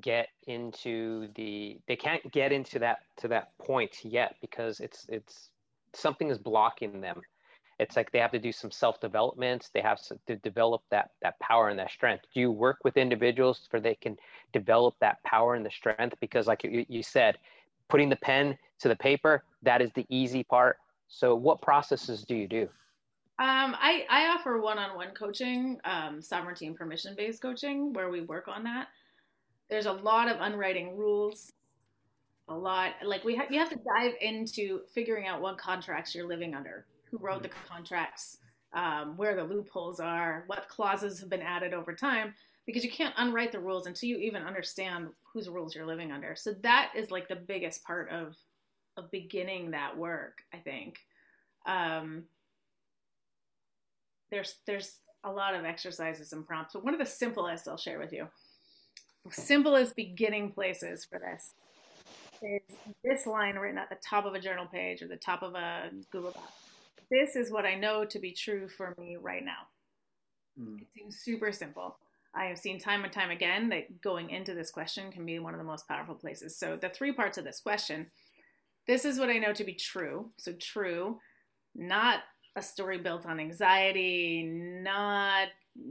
get 0.02 0.28
into 0.48 1.30
the 1.36 1.80
they 1.88 1.96
can't 1.96 2.30
get 2.32 2.52
into 2.52 2.80
that 2.80 3.00
to 3.18 3.28
that 3.30 3.58
point 3.58 4.04
yet 4.04 4.36
because 4.42 4.80
it's 4.80 5.06
it's 5.10 5.52
something 5.94 6.30
is 6.30 6.38
blocking 6.38 7.02
them. 7.02 7.22
It's 7.80 7.98
like 7.98 8.12
they 8.12 8.20
have 8.20 8.32
to 8.32 8.40
do 8.40 8.52
some 8.52 8.72
self 8.72 9.00
development 9.00 9.70
they 9.74 9.82
have 9.82 10.00
to 10.28 10.36
develop 10.38 10.82
that 10.92 11.12
that 11.22 11.40
power 11.40 11.70
and 11.70 11.80
that 11.80 11.92
strength. 11.92 12.26
Do 12.34 12.40
you 12.40 12.52
work 12.52 12.80
with 12.84 12.98
individuals 12.98 13.68
for 13.70 13.80
they 13.80 13.96
can 13.96 14.18
develop 14.54 14.96
that 15.00 15.24
power 15.24 15.56
and 15.56 15.66
the 15.66 15.72
strength? 15.72 16.16
Because 16.20 16.48
like 16.48 16.64
you, 16.64 16.86
you 16.88 17.04
said 17.04 17.38
putting 17.90 18.10
the 18.10 18.16
pen 18.18 18.58
to 18.80 18.88
the 18.88 18.96
paper 18.96 19.44
that 19.64 19.82
is 19.82 19.92
the 19.96 20.06
easy 20.10 20.44
part. 20.44 20.78
So 21.08 21.36
what 21.36 21.62
processes 21.62 22.24
do 22.24 22.36
you 22.36 22.48
do 22.48 22.70
um, 23.38 23.76
I, 23.78 24.06
I 24.10 24.28
offer 24.28 24.62
one-on-one 24.62 25.12
coaching 25.14 25.80
um, 25.84 26.22
sovereignty 26.22 26.68
and 26.68 26.76
permission-based 26.76 27.42
coaching 27.42 27.94
where 27.94 28.10
we 28.10 28.22
work 28.22 28.48
on 28.48 28.64
that 28.64 28.88
there's 29.70 29.88
a 29.88 29.92
lot 29.92 30.30
of 30.30 30.38
unwriting 30.40 30.96
rules 30.96 31.52
a 32.48 32.56
lot 32.56 32.92
like 33.04 33.24
we 33.24 33.36
have 33.36 33.52
you 33.52 33.60
have 33.60 33.70
to 33.70 33.80
dive 33.98 34.14
into 34.22 34.82
figuring 34.94 35.28
out 35.28 35.42
what 35.42 35.58
contracts 35.58 36.14
you're 36.14 36.28
living 36.28 36.54
under 36.54 36.86
who 37.16 37.26
wrote 37.26 37.44
the 37.44 37.50
contracts, 37.68 38.38
um, 38.74 39.16
where 39.18 39.36
the 39.36 39.44
loopholes 39.44 40.00
are, 40.00 40.44
what 40.48 40.68
clauses 40.68 41.20
have 41.20 41.30
been 41.30 41.42
added 41.42 41.74
over 41.74 41.94
time, 41.94 42.34
because 42.66 42.84
you 42.84 42.92
can't 42.92 43.14
unwrite 43.18 43.52
the 43.52 43.60
rules 43.60 43.88
until 43.88 44.10
you 44.10 44.18
even 44.18 44.44
understand 44.44 45.08
whose 45.34 45.50
rules 45.50 45.76
you're 45.76 45.86
living 45.86 46.12
under. 46.12 46.36
So 46.36 46.54
that 46.64 46.92
is 46.96 47.12
like 47.12 47.28
the 47.28 47.36
biggest 47.36 47.84
part 47.84 48.10
of 48.10 48.36
of 48.98 49.12
beginning 49.12 49.72
that 49.72 49.98
work, 49.98 50.38
I 50.54 50.58
think. 50.58 51.00
Um, 51.66 52.24
there's 54.36 54.56
there's 54.68 54.98
a 55.24 55.32
lot 55.32 55.56
of 55.56 55.66
exercises 55.66 56.34
and 56.34 56.46
prompts, 56.46 56.74
but 56.74 56.84
one 56.84 56.94
of 56.94 57.00
the 57.00 57.06
simplest 57.06 57.68
I'll 57.68 57.78
share 57.78 58.00
with 58.00 58.14
you, 58.14 58.28
simplest 59.32 59.96
beginning 59.96 60.52
places 60.52 61.06
for 61.06 61.20
this 61.20 61.54
is 62.42 62.78
this 63.04 63.26
line 63.26 63.56
written 63.56 63.78
at 63.78 63.90
the 63.90 63.98
top 64.08 64.26
of 64.26 64.34
a 64.34 64.40
journal 64.40 64.66
page 64.66 65.02
or 65.02 65.08
the 65.08 65.16
top 65.16 65.42
of 65.42 65.56
a 65.56 65.90
Google 66.12 66.32
Doc 66.32 66.52
this 67.10 67.36
is 67.36 67.52
what 67.52 67.66
I 67.66 67.76
know 67.76 68.06
to 68.06 68.20
be 68.20 68.32
true 68.32 68.68
for 68.68 68.96
me 68.98 69.18
right 69.20 69.44
now. 69.44 69.68
Mm. 70.60 70.82
It 70.82 70.88
seems 70.96 71.18
super 71.18 71.52
simple. 71.52 71.98
I 72.34 72.46
have 72.46 72.60
seen 72.60 72.80
time 72.80 73.04
and 73.04 73.14
time 73.14 73.32
again 73.32 73.70
that 73.70 74.02
going 74.02 74.30
into 74.30 74.54
this 74.54 74.72
question 74.72 75.12
can 75.12 75.26
be 75.26 75.40
one 75.40 75.54
of 75.54 75.60
the 75.60 75.66
most 75.66 75.88
powerful 75.88 76.16
places. 76.16 76.58
So, 76.58 76.78
the 76.80 76.90
three 76.90 77.14
parts 77.14 77.38
of 77.38 77.44
this 77.44 77.60
question 77.60 78.08
this 78.88 79.04
is 79.04 79.18
what 79.18 79.30
I 79.30 79.40
know 79.40 79.52
to 79.54 79.64
be 79.64 79.74
true. 79.74 80.30
So, 80.38 80.54
true, 80.54 81.20
not 81.74 82.20
a 82.56 82.62
story 82.62 82.98
built 82.98 83.26
on 83.26 83.40
anxiety, 83.40 84.44
not 84.44 85.48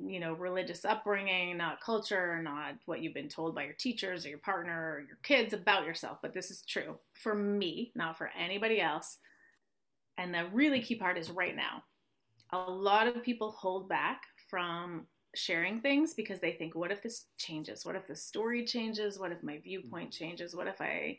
you 0.07 0.19
know 0.19 0.33
religious 0.33 0.85
upbringing, 0.85 1.57
not 1.57 1.81
culture, 1.81 2.41
not 2.43 2.75
what 2.87 3.01
you've 3.03 3.15
been 3.15 3.29
told 3.29 3.55
by 3.55 3.65
your 3.65 3.75
teachers 3.75 4.25
or 4.25 4.31
your 4.31 4.39
partner 4.39 4.95
or 4.95 5.05
your 5.07 5.19
kids 5.23 5.53
about 5.53 5.85
yourself, 5.85 6.19
but 6.23 6.33
this 6.33 6.51
is 6.51 6.63
true 6.63 6.97
for 7.13 7.35
me, 7.35 7.93
not 7.95 8.17
for 8.17 8.31
anybody 8.39 8.81
else. 8.81 9.19
And 10.17 10.33
the 10.33 10.47
really 10.53 10.81
key 10.81 10.95
part 10.95 11.19
is 11.19 11.31
right 11.31 11.57
now. 11.57 11.83
A 12.53 12.71
lot 12.71 13.09
of 13.09 13.23
people 13.23 13.51
hold 13.51 13.89
back 13.89 14.23
from 14.49 15.07
sharing 15.35 15.81
things 15.81 16.15
because 16.15 16.41
they 16.41 16.53
think, 16.53 16.75
what 16.75 16.93
if 16.93 17.03
this 17.03 17.27
changes? 17.39 17.85
What 17.85 17.97
if 17.97 18.07
the 18.07 18.15
story 18.15 18.65
changes? 18.65 19.19
What 19.19 19.33
if 19.33 19.43
my 19.43 19.59
viewpoint 19.59 20.13
changes? 20.13 20.55
What 20.55 20.69
if 20.69 20.81
I 20.81 21.19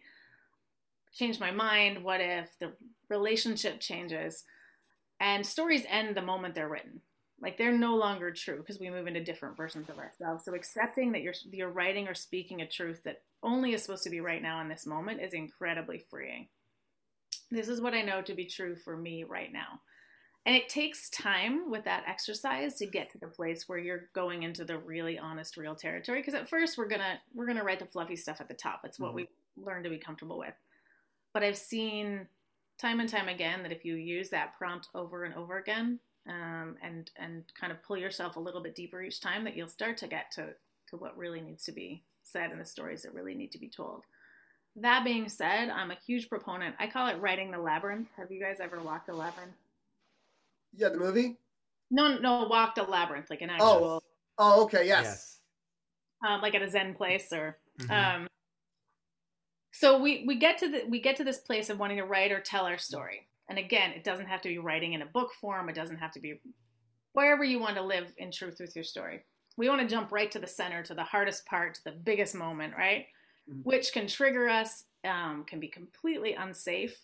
change 1.14 1.40
my 1.40 1.52
mind? 1.52 2.04
What 2.04 2.22
if 2.22 2.50
the 2.60 2.72
relationship 3.10 3.80
changes? 3.80 4.46
And 5.20 5.46
stories 5.46 5.86
end 5.88 6.16
the 6.16 6.22
moment 6.22 6.56
they're 6.56 6.70
written. 6.70 7.02
Like 7.42 7.58
they're 7.58 7.78
no 7.78 7.96
longer 7.96 8.32
true 8.32 8.58
because 8.58 8.80
we 8.80 8.90
move 8.90 9.08
into 9.08 9.24
different 9.24 9.58
versions 9.58 9.90
of 9.90 10.00
ourselves. 10.00 10.46
So 10.46 10.56
accepting 10.56 11.12
that 11.12 11.22
you're 11.22 11.34
you're 11.52 11.70
writing 11.70 12.08
or 12.08 12.14
speaking 12.14 12.62
a 12.62 12.68
truth 12.68 13.02
that 13.04 13.22
only 13.44 13.74
is 13.74 13.84
supposed 13.84 14.04
to 14.04 14.10
be 14.10 14.22
right 14.22 14.42
now 14.42 14.62
in 14.62 14.70
this 14.70 14.86
moment 14.86 15.22
is 15.22 15.34
incredibly 15.34 16.00
freeing. 16.10 16.48
This 17.52 17.68
is 17.68 17.82
what 17.82 17.94
I 17.94 18.02
know 18.02 18.22
to 18.22 18.34
be 18.34 18.46
true 18.46 18.76
for 18.76 18.98
me 18.98 19.24
right 19.24 19.52
now. 19.52 19.82
And 20.46 20.56
it 20.56 20.70
takes 20.70 21.10
time 21.10 21.72
with 21.72 21.84
that 21.86 22.04
exercise 22.08 22.76
to 22.76 22.86
get 22.86 23.12
to 23.12 23.18
the 23.18 23.28
place 23.28 23.68
where 23.68 23.80
you're 23.80 24.10
going 24.14 24.44
into 24.44 24.64
the 24.64 24.78
really 24.78 25.18
honest, 25.18 25.58
real 25.58 25.76
territory. 25.76 26.20
Because 26.20 26.36
at 26.36 26.50
first 26.50 26.78
we're 26.78 26.88
gonna 26.88 27.20
we're 27.34 27.48
gonna 27.48 27.64
write 27.64 27.80
the 27.80 27.86
fluffy 27.86 28.16
stuff 28.16 28.40
at 28.40 28.48
the 28.48 28.54
top. 28.54 28.82
It's 28.84 29.00
what 29.00 29.10
mm-hmm. 29.10 29.26
we 29.58 29.64
learn 29.64 29.84
to 29.84 29.90
be 29.90 29.98
comfortable 29.98 30.38
with. 30.38 30.54
But 31.34 31.44
I've 31.44 31.58
seen 31.58 32.28
time 32.80 33.00
and 33.00 33.10
time 33.10 33.30
again 33.30 33.64
that 33.64 33.72
if 33.72 33.86
you 33.86 33.96
use 33.96 34.30
that 34.30 34.58
prompt 34.58 34.90
over 34.94 35.24
and 35.24 35.34
over 35.36 35.58
again, 35.58 36.00
um, 36.28 36.76
and 36.82 37.12
and 37.18 37.44
kind 37.60 37.72
of 37.72 37.82
pull 37.84 37.98
yourself 37.98 38.36
a 38.36 38.40
little 38.40 38.62
bit 38.62 38.76
deeper 38.76 39.02
each 39.02 39.22
time, 39.22 39.44
that 39.44 39.56
you'll 39.56 39.68
start 39.68 39.98
to 39.98 40.08
get 40.08 40.32
to 40.32 40.48
to 40.90 40.98
what 40.98 41.18
really 41.18 41.42
needs 41.42 41.64
to 41.64 41.72
be 41.72 42.04
said 42.24 42.52
and 42.52 42.60
the 42.60 42.66
stories 42.66 43.04
that 43.04 43.14
really 43.14 43.36
need 43.36 43.52
to 43.52 43.60
be 43.60 43.70
told. 43.70 44.04
That 44.78 45.06
being 45.06 45.30
said, 45.30 45.70
I'm 45.70 45.92
a 45.92 45.98
huge 46.06 46.28
proponent. 46.28 46.76
I 46.80 46.88
call 46.88 47.08
it 47.08 47.22
writing 47.22 47.52
the 47.52 47.58
labyrinth. 47.58 48.10
Have 48.18 48.30
you 48.32 48.42
guys 48.42 48.58
ever 48.60 48.82
walked 48.82 49.08
a 49.08 49.14
labyrinth? 49.14 49.56
Yeah, 50.76 50.90
the 50.90 50.98
movie. 50.98 51.38
No, 51.90 52.18
no, 52.18 52.48
walked 52.50 52.78
a 52.78 52.84
labyrinth 52.84 53.30
like 53.30 53.42
an 53.42 53.52
oh. 53.52 53.54
actual. 53.54 54.04
Oh, 54.38 54.60
oh 54.60 54.64
okay, 54.64 54.86
yes. 54.86 55.04
yes. 55.04 55.40
Um, 56.28 56.42
like 56.42 56.56
at 56.56 56.62
a 56.62 56.70
Zen 56.70 56.96
place, 56.96 57.32
or 57.32 57.58
mm-hmm. 57.80 57.92
um, 57.92 58.28
so 59.78 60.00
we 60.00 60.24
we 60.26 60.36
get 60.36 60.58
to 60.60 60.70
the 60.70 60.84
we 60.88 61.02
get 61.02 61.18
to 61.18 61.26
this 61.26 61.40
place 61.40 61.70
of 61.70 61.80
wanting 61.80 61.98
to 61.98 62.06
write 62.06 62.32
or 62.32 62.40
tell 62.40 62.66
our 62.66 62.78
story. 62.78 63.28
And 63.50 63.60
again 63.60 63.92
it 63.92 64.06
doesn't 64.06 64.28
have 64.28 64.42
to 64.42 64.50
be 64.50 64.58
writing 64.58 64.94
in 64.94 65.02
a 65.02 65.06
book 65.06 65.34
form. 65.34 65.68
It 65.68 65.76
doesn't 65.76 65.98
have 65.98 66.12
to 66.14 66.20
be 66.22 66.40
wherever 67.12 67.44
you 67.44 67.60
want 67.60 67.76
to 67.76 67.82
live 67.82 68.14
in 68.18 68.32
truth 68.32 68.58
with 68.60 68.74
your 68.76 68.86
story. 68.86 69.24
We 69.58 69.68
want 69.68 69.82
to 69.82 69.88
jump 69.88 70.12
right 70.12 70.32
to 70.32 70.40
the 70.40 70.48
center 70.48 70.82
to 70.84 70.94
the 70.94 71.04
hardest 71.04 71.46
part 71.46 71.76
to 71.76 71.84
the 71.84 71.92
biggest 71.92 72.36
moment 72.36 72.74
right? 72.78 73.08
Mm-hmm. 73.50 73.62
which 73.62 73.94
can 73.94 74.08
trigger 74.08 74.50
us 74.50 74.86
um, 75.04 75.44
can 75.46 75.60
be 75.60 75.68
completely 75.68 76.34
unsafe. 76.34 76.98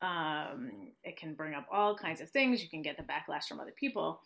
Um, 0.00 0.70
it 1.04 1.18
can 1.18 1.34
bring 1.34 1.52
up 1.52 1.66
all 1.70 1.94
kinds 1.94 2.22
of 2.22 2.30
things. 2.30 2.62
You 2.62 2.70
can 2.70 2.80
get 2.80 2.96
the 2.96 3.02
backlash 3.02 3.44
from 3.44 3.60
other 3.60 3.74
people 3.78 4.22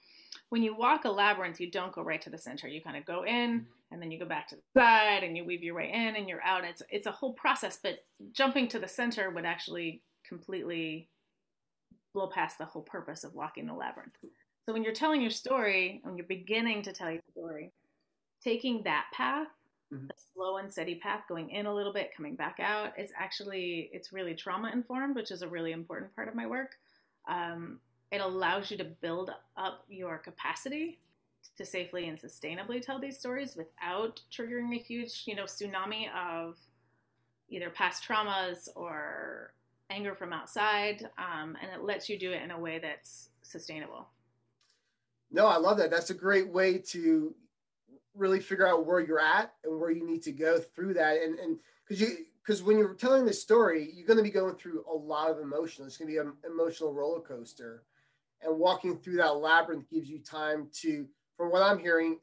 when 0.50 0.62
you 0.62 0.76
walk 0.76 1.04
a 1.04 1.10
labyrinth, 1.10 1.60
you 1.60 1.70
don't 1.70 1.92
go 1.92 2.02
right 2.02 2.20
to 2.22 2.30
the 2.30 2.38
center. 2.38 2.68
You 2.68 2.80
kind 2.80 2.96
of 2.96 3.04
go 3.04 3.24
in 3.24 3.60
mm-hmm. 3.60 3.64
and 3.92 4.02
then 4.02 4.10
you 4.10 4.18
go 4.18 4.26
back 4.26 4.48
to 4.48 4.56
the 4.56 4.80
side 4.80 5.22
and 5.22 5.36
you 5.36 5.44
weave 5.44 5.62
your 5.62 5.74
way 5.74 5.90
in 5.92 6.16
and 6.16 6.28
you're 6.28 6.42
out. 6.42 6.64
It's 6.64 6.82
it's 6.90 7.06
a 7.06 7.12
whole 7.12 7.32
process, 7.34 7.78
but 7.82 8.04
jumping 8.32 8.68
to 8.68 8.78
the 8.78 8.88
center 8.88 9.30
would 9.30 9.44
actually 9.44 10.02
completely 10.28 11.08
blow 12.14 12.28
past 12.28 12.58
the 12.58 12.64
whole 12.64 12.82
purpose 12.82 13.24
of 13.24 13.34
walking 13.34 13.66
the 13.66 13.74
labyrinth. 13.74 14.14
So 14.64 14.72
when 14.72 14.82
you're 14.82 14.92
telling 14.92 15.20
your 15.20 15.30
story, 15.30 16.00
when 16.02 16.16
you're 16.16 16.26
beginning 16.26 16.82
to 16.82 16.92
tell 16.92 17.10
your 17.10 17.22
story, 17.30 17.72
taking 18.42 18.82
that 18.84 19.06
path, 19.12 19.48
mm-hmm. 19.92 20.06
the 20.06 20.14
slow 20.34 20.56
and 20.56 20.72
steady 20.72 20.96
path, 20.96 21.22
going 21.28 21.50
in 21.50 21.66
a 21.66 21.74
little 21.74 21.92
bit, 21.92 22.10
coming 22.16 22.34
back 22.34 22.56
out, 22.58 22.98
is 22.98 23.10
actually 23.16 23.90
it's 23.92 24.12
really 24.12 24.34
trauma 24.34 24.70
informed, 24.72 25.14
which 25.14 25.30
is 25.30 25.42
a 25.42 25.48
really 25.48 25.72
important 25.72 26.14
part 26.16 26.28
of 26.28 26.34
my 26.34 26.46
work. 26.46 26.72
Um, 27.28 27.80
it 28.12 28.20
allows 28.20 28.70
you 28.70 28.76
to 28.78 28.84
build 28.84 29.30
up 29.56 29.84
your 29.88 30.18
capacity 30.18 30.98
to 31.56 31.64
safely 31.64 32.08
and 32.08 32.20
sustainably 32.20 32.80
tell 32.80 33.00
these 33.00 33.18
stories 33.18 33.56
without 33.56 34.20
triggering 34.32 34.74
a 34.74 34.78
huge, 34.78 35.22
you 35.26 35.34
know, 35.34 35.44
tsunami 35.44 36.06
of 36.14 36.56
either 37.48 37.70
past 37.70 38.04
traumas 38.06 38.68
or 38.74 39.54
anger 39.90 40.14
from 40.14 40.32
outside. 40.32 41.08
Um, 41.18 41.56
and 41.62 41.70
it 41.72 41.82
lets 41.84 42.08
you 42.08 42.18
do 42.18 42.32
it 42.32 42.42
in 42.42 42.50
a 42.50 42.58
way 42.58 42.78
that's 42.78 43.30
sustainable. 43.42 44.08
No, 45.30 45.46
I 45.46 45.56
love 45.56 45.78
that. 45.78 45.90
That's 45.90 46.10
a 46.10 46.14
great 46.14 46.48
way 46.48 46.78
to 46.78 47.34
really 48.14 48.40
figure 48.40 48.66
out 48.66 48.86
where 48.86 49.00
you're 49.00 49.20
at 49.20 49.52
and 49.64 49.78
where 49.80 49.90
you 49.90 50.06
need 50.06 50.22
to 50.22 50.32
go 50.32 50.58
through 50.58 50.94
that. 50.94 51.16
And 51.22 51.38
and 51.38 51.58
because 51.86 52.00
you 52.00 52.16
because 52.42 52.62
when 52.62 52.78
you're 52.78 52.94
telling 52.94 53.24
this 53.24 53.42
story, 53.42 53.90
you're 53.92 54.06
going 54.06 54.18
to 54.18 54.22
be 54.22 54.30
going 54.30 54.54
through 54.54 54.84
a 54.90 54.94
lot 54.94 55.30
of 55.30 55.40
emotion. 55.40 55.84
It's 55.84 55.96
going 55.96 56.08
to 56.08 56.12
be 56.12 56.18
an 56.18 56.32
emotional 56.48 56.94
roller 56.94 57.20
coaster 57.20 57.82
and 58.42 58.58
walking 58.58 58.98
through 58.98 59.16
that 59.16 59.36
labyrinth 59.36 59.88
gives 59.90 60.08
you 60.08 60.18
time 60.18 60.68
to, 60.80 61.06
from 61.36 61.50
what 61.50 61.62
I'm 61.62 61.78
hearing, 61.78 62.18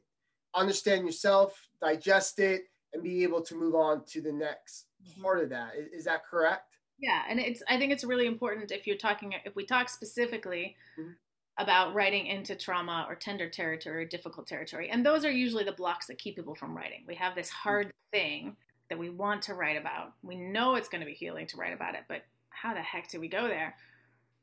understand 0.54 1.04
yourself, 1.04 1.68
digest 1.80 2.38
it, 2.38 2.64
and 2.92 3.02
be 3.02 3.22
able 3.22 3.42
to 3.42 3.54
move 3.54 3.74
on 3.74 4.04
to 4.06 4.20
the 4.20 4.32
next 4.32 4.86
mm-hmm. 5.02 5.22
part 5.22 5.42
of 5.42 5.50
that. 5.50 5.72
Is, 5.76 6.00
is 6.00 6.04
that 6.04 6.24
correct? 6.24 6.76
Yeah, 6.98 7.22
and 7.28 7.40
it's 7.40 7.62
I 7.68 7.76
think 7.76 7.92
it's 7.92 8.04
really 8.04 8.26
important 8.26 8.70
if 8.70 8.86
you're 8.86 8.96
talking 8.96 9.34
if 9.44 9.56
we 9.56 9.66
talk 9.66 9.88
specifically 9.88 10.76
mm-hmm. 10.98 11.10
about 11.58 11.92
writing 11.94 12.26
into 12.26 12.54
trauma 12.54 13.04
or 13.08 13.16
tender 13.16 13.48
territory 13.48 14.04
or 14.04 14.06
difficult 14.06 14.46
territory. 14.46 14.88
And 14.90 15.04
those 15.04 15.24
are 15.24 15.30
usually 15.30 15.64
the 15.64 15.72
blocks 15.72 16.06
that 16.06 16.18
keep 16.18 16.36
people 16.36 16.54
from 16.54 16.76
writing. 16.76 17.02
We 17.06 17.16
have 17.16 17.34
this 17.34 17.48
mm-hmm. 17.48 17.68
hard 17.68 17.86
mm-hmm. 17.88 18.16
thing 18.16 18.56
that 18.90 18.98
we 18.98 19.10
want 19.10 19.42
to 19.42 19.54
write 19.54 19.76
about. 19.76 20.12
We 20.22 20.36
know 20.36 20.76
it's 20.76 20.88
going 20.88 21.00
to 21.00 21.06
be 21.06 21.14
healing 21.14 21.46
to 21.48 21.56
write 21.56 21.74
about 21.74 21.94
it, 21.94 22.02
but 22.08 22.22
how 22.50 22.74
the 22.74 22.80
heck 22.80 23.10
do 23.10 23.18
we 23.18 23.28
go 23.28 23.48
there? 23.48 23.74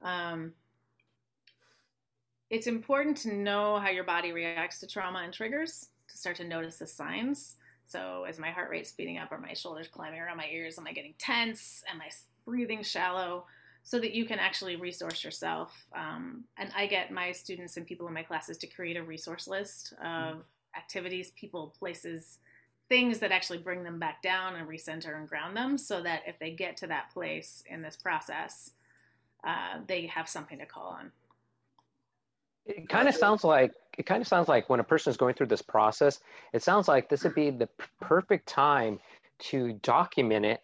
Um, 0.01 0.53
it's 2.51 2.67
important 2.67 3.15
to 3.15 3.33
know 3.33 3.79
how 3.79 3.89
your 3.89 4.03
body 4.03 4.33
reacts 4.33 4.79
to 4.81 4.87
trauma 4.87 5.19
and 5.19 5.33
triggers 5.33 5.87
to 6.09 6.17
start 6.17 6.35
to 6.35 6.43
notice 6.43 6.77
the 6.77 6.85
signs. 6.85 7.55
So, 7.87 8.25
is 8.29 8.37
my 8.37 8.51
heart 8.51 8.69
rate 8.69 8.85
speeding 8.85 9.17
up? 9.17 9.31
Are 9.31 9.39
my 9.39 9.53
shoulders 9.53 9.87
climbing 9.87 10.19
around 10.19 10.37
my 10.37 10.47
ears? 10.51 10.77
Am 10.77 10.85
I 10.85 10.91
getting 10.91 11.13
tense? 11.17 11.81
Am 11.89 12.01
I 12.01 12.09
breathing 12.45 12.83
shallow? 12.83 13.45
So 13.83 13.99
that 13.99 14.13
you 14.13 14.25
can 14.25 14.37
actually 14.37 14.75
resource 14.75 15.23
yourself. 15.23 15.73
Um, 15.95 16.43
and 16.57 16.69
I 16.75 16.87
get 16.87 17.09
my 17.09 17.31
students 17.31 17.77
and 17.77 17.87
people 17.87 18.07
in 18.07 18.13
my 18.13 18.21
classes 18.21 18.57
to 18.59 18.67
create 18.67 18.97
a 18.97 19.03
resource 19.03 19.47
list 19.47 19.93
of 20.03 20.43
activities, 20.77 21.31
people, 21.31 21.73
places, 21.79 22.39
things 22.89 23.19
that 23.19 23.31
actually 23.31 23.57
bring 23.59 23.83
them 23.83 23.97
back 23.97 24.21
down 24.21 24.57
and 24.57 24.67
recenter 24.67 25.17
and 25.17 25.27
ground 25.27 25.55
them 25.55 25.77
so 25.77 26.03
that 26.03 26.21
if 26.27 26.37
they 26.37 26.51
get 26.51 26.75
to 26.77 26.87
that 26.87 27.11
place 27.13 27.63
in 27.69 27.81
this 27.81 27.95
process, 27.95 28.71
uh, 29.45 29.79
they 29.87 30.05
have 30.05 30.29
something 30.29 30.59
to 30.59 30.65
call 30.65 30.87
on. 30.87 31.11
It 32.65 32.89
kind 32.89 33.07
of 33.07 33.15
sounds 33.15 33.43
like 33.43 33.71
it 33.97 34.05
kind 34.05 34.21
of 34.21 34.27
sounds 34.27 34.47
like 34.47 34.69
when 34.69 34.79
a 34.79 34.83
person 34.83 35.11
is 35.11 35.17
going 35.17 35.35
through 35.35 35.47
this 35.47 35.61
process, 35.61 36.19
it 36.53 36.63
sounds 36.63 36.87
like 36.87 37.09
this 37.09 37.23
would 37.23 37.35
be 37.35 37.49
the 37.49 37.69
perfect 37.99 38.47
time 38.47 38.99
to 39.39 39.73
document 39.81 40.45
it 40.45 40.61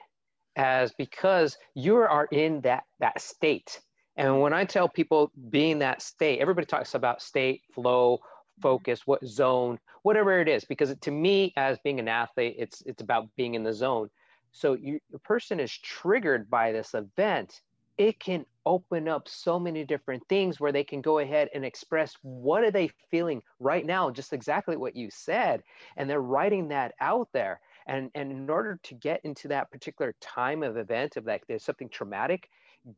as 0.55 0.93
because 0.93 1.57
you 1.75 1.95
are 1.97 2.27
in 2.31 2.61
that 2.61 2.83
that 2.99 3.21
state. 3.21 3.79
And 4.15 4.41
when 4.41 4.53
I 4.53 4.65
tell 4.65 4.89
people 4.89 5.31
being 5.49 5.79
that 5.79 6.01
state, 6.01 6.39
everybody 6.39 6.65
talks 6.65 6.95
about 6.95 7.21
state, 7.21 7.61
flow, 7.73 8.19
focus, 8.61 9.05
what 9.05 9.23
zone, 9.25 9.79
whatever 10.01 10.39
it 10.39 10.47
is, 10.47 10.65
because 10.65 10.95
to 10.99 11.11
me, 11.11 11.53
as 11.55 11.77
being 11.83 11.99
an 11.99 12.07
athlete, 12.07 12.55
it's 12.57 12.81
it's 12.85 13.01
about 13.01 13.27
being 13.35 13.55
in 13.55 13.63
the 13.63 13.73
zone. 13.73 14.09
So 14.51 14.73
you, 14.73 14.99
the 15.11 15.19
person 15.19 15.59
is 15.59 15.71
triggered 15.71 16.49
by 16.49 16.71
this 16.71 16.93
event 16.93 17.61
it 17.97 18.19
can 18.19 18.45
open 18.65 19.07
up 19.07 19.27
so 19.29 19.59
many 19.59 19.83
different 19.85 20.23
things 20.27 20.59
where 20.59 20.71
they 20.73 20.83
can 20.83 21.01
go 21.01 21.19
ahead 21.19 21.49
and 21.53 21.63
express 21.63 22.15
what 22.21 22.63
are 22.63 22.71
they 22.71 22.89
feeling 23.09 23.41
right 23.59 23.85
now 23.85 24.09
just 24.09 24.33
exactly 24.33 24.75
what 24.75 24.95
you 24.95 25.09
said 25.09 25.63
and 25.95 26.09
they're 26.09 26.21
writing 26.21 26.67
that 26.67 26.93
out 26.99 27.29
there. 27.33 27.61
And 27.87 28.11
and 28.15 28.31
in 28.31 28.49
order 28.49 28.79
to 28.83 28.95
get 28.95 29.21
into 29.23 29.47
that 29.47 29.71
particular 29.71 30.13
time 30.19 30.61
of 30.63 30.77
event 30.77 31.15
of 31.15 31.25
like 31.25 31.47
there's 31.47 31.63
something 31.63 31.89
traumatic 31.89 32.49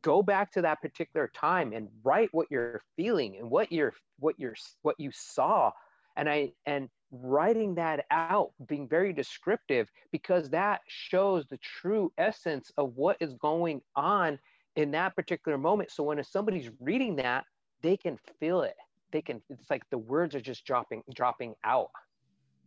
go 0.02 0.22
back 0.22 0.52
to 0.52 0.62
that 0.62 0.80
particular 0.80 1.30
time 1.34 1.72
and 1.72 1.88
write 2.04 2.28
what 2.32 2.46
you're 2.50 2.82
feeling 2.96 3.36
and 3.38 3.50
what 3.50 3.72
you're 3.72 3.94
what 4.18 4.38
you're 4.38 4.56
what 4.82 4.98
you 4.98 5.10
saw. 5.12 5.70
And 6.16 6.28
i 6.28 6.52
and 6.66 6.88
writing 7.12 7.74
that 7.74 8.04
out 8.10 8.52
being 8.68 8.88
very 8.88 9.12
descriptive 9.12 9.88
because 10.12 10.48
that 10.50 10.80
shows 10.86 11.44
the 11.46 11.58
true 11.58 12.12
essence 12.18 12.70
of 12.78 12.96
what 12.96 13.16
is 13.20 13.34
going 13.34 13.80
on 13.96 14.38
in 14.80 14.90
that 14.92 15.14
particular 15.14 15.58
moment. 15.58 15.90
So 15.90 16.02
when 16.02 16.22
somebody's 16.24 16.70
reading 16.80 17.16
that, 17.16 17.44
they 17.82 17.96
can 17.96 18.18
feel 18.38 18.62
it. 18.62 18.76
They 19.12 19.22
can. 19.22 19.40
It's 19.50 19.70
like 19.70 19.88
the 19.90 19.98
words 19.98 20.34
are 20.34 20.40
just 20.40 20.64
dropping 20.64 21.02
dropping 21.14 21.54
out. 21.64 21.90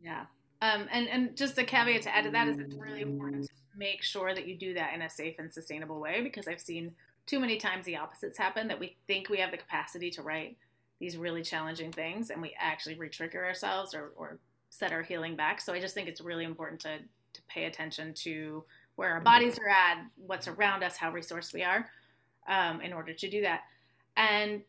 Yeah, 0.02 0.26
Um, 0.62 0.88
and 0.92 1.10
and 1.10 1.36
just 1.36 1.58
a 1.58 1.64
caveat 1.64 2.04
to 2.04 2.16
add 2.16 2.24
to 2.24 2.32
that 2.32 2.48
is 2.48 2.60
it's 2.60 2.76
really 2.76 3.02
important 3.02 3.44
to 3.44 3.50
make 3.76 4.02
sure 4.02 4.34
that 4.34 4.48
you 4.48 4.58
do 4.58 4.74
that 4.76 4.94
in 4.94 5.02
a 5.02 5.10
safe 5.10 5.36
and 5.40 5.54
sustainable 5.54 6.00
way 6.00 6.22
because 6.22 6.48
I've 6.48 6.62
seen 6.62 6.94
too 7.26 7.40
many 7.40 7.58
times 7.58 7.86
the 7.86 7.98
opposites 7.98 8.38
happen 8.38 8.68
that 8.68 8.80
we 8.80 8.98
think 9.08 9.30
we 9.30 9.40
have 9.40 9.52
the 9.52 9.58
capacity 9.58 10.10
to 10.12 10.22
write 10.22 10.58
these 11.00 11.18
really 11.18 11.42
challenging 11.42 11.92
things 11.92 12.30
and 12.30 12.42
we 12.42 12.56
actually 12.60 12.96
re-trigger 12.96 13.44
ourselves 13.44 13.94
or, 13.94 14.14
or 14.16 14.40
set 14.70 14.92
our 14.92 15.02
healing 15.02 15.36
back. 15.36 15.60
So 15.60 15.74
I 15.74 15.80
just 15.80 15.94
think 15.94 16.08
it's 16.08 16.22
really 16.22 16.46
important 16.46 16.80
to 16.82 17.00
to 17.34 17.42
pay 17.50 17.66
attention 17.66 18.14
to 18.14 18.64
where 18.96 19.12
our 19.12 19.22
bodies 19.22 19.58
are 19.60 19.68
at, 19.68 20.06
what's 20.16 20.48
around 20.48 20.84
us, 20.84 20.96
how 20.96 21.12
resourced 21.12 21.54
we 21.54 21.64
are, 21.64 21.90
um, 22.48 22.82
in 22.82 22.94
order 22.94 23.14
to 23.14 23.30
do 23.30 23.42
that. 23.42 23.62
And 24.18 24.62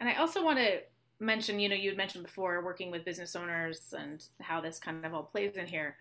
and 0.00 0.08
I 0.08 0.14
also 0.14 0.44
want 0.44 0.58
to 0.58 0.80
mention, 1.20 1.58
you 1.58 1.68
know, 1.68 1.74
you 1.74 1.90
had 1.90 1.96
mentioned 1.96 2.24
before 2.24 2.64
working 2.64 2.90
with 2.90 3.04
business 3.04 3.34
owners 3.34 3.94
and 3.96 4.24
how 4.40 4.60
this 4.60 4.78
kind 4.78 5.04
of 5.04 5.14
all 5.14 5.24
plays 5.24 5.56
in 5.56 5.66
here. 5.66 5.96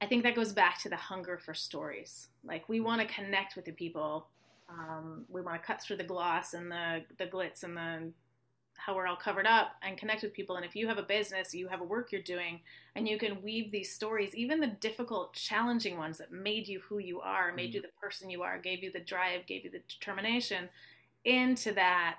I 0.00 0.06
think 0.06 0.22
that 0.22 0.34
goes 0.34 0.52
back 0.52 0.80
to 0.82 0.88
the 0.88 0.96
hunger 0.96 1.38
for 1.38 1.54
stories. 1.54 2.28
Like 2.44 2.68
we 2.68 2.80
want 2.80 3.00
to 3.00 3.14
connect 3.14 3.56
with 3.56 3.64
the 3.64 3.72
people. 3.72 4.28
Um, 4.68 5.24
we 5.28 5.42
want 5.42 5.60
to 5.60 5.66
cut 5.66 5.82
through 5.82 5.96
the 5.96 6.04
gloss 6.04 6.54
and 6.54 6.70
the 6.70 7.02
the 7.18 7.26
glitz 7.26 7.64
and 7.64 7.76
the 7.76 8.12
how 8.76 8.94
we're 8.94 9.06
all 9.06 9.16
covered 9.16 9.46
up 9.46 9.72
and 9.82 9.96
connect 9.96 10.22
with 10.22 10.32
people. 10.32 10.56
And 10.56 10.64
if 10.64 10.76
you 10.76 10.86
have 10.88 10.98
a 10.98 11.02
business, 11.02 11.54
you 11.54 11.68
have 11.68 11.80
a 11.80 11.84
work 11.84 12.12
you're 12.12 12.22
doing, 12.22 12.60
and 12.94 13.08
you 13.08 13.18
can 13.18 13.42
weave 13.42 13.70
these 13.70 13.92
stories, 13.92 14.34
even 14.34 14.60
the 14.60 14.66
difficult, 14.66 15.34
challenging 15.34 15.96
ones 15.96 16.18
that 16.18 16.32
made 16.32 16.68
you 16.68 16.80
who 16.80 16.98
you 16.98 17.20
are, 17.20 17.52
made 17.52 17.70
mm. 17.70 17.74
you 17.74 17.82
the 17.82 17.88
person 18.00 18.30
you 18.30 18.42
are, 18.42 18.58
gave 18.58 18.82
you 18.82 18.92
the 18.92 19.00
drive, 19.00 19.46
gave 19.46 19.64
you 19.64 19.70
the 19.70 19.82
determination, 19.88 20.68
into 21.24 21.72
that 21.72 22.16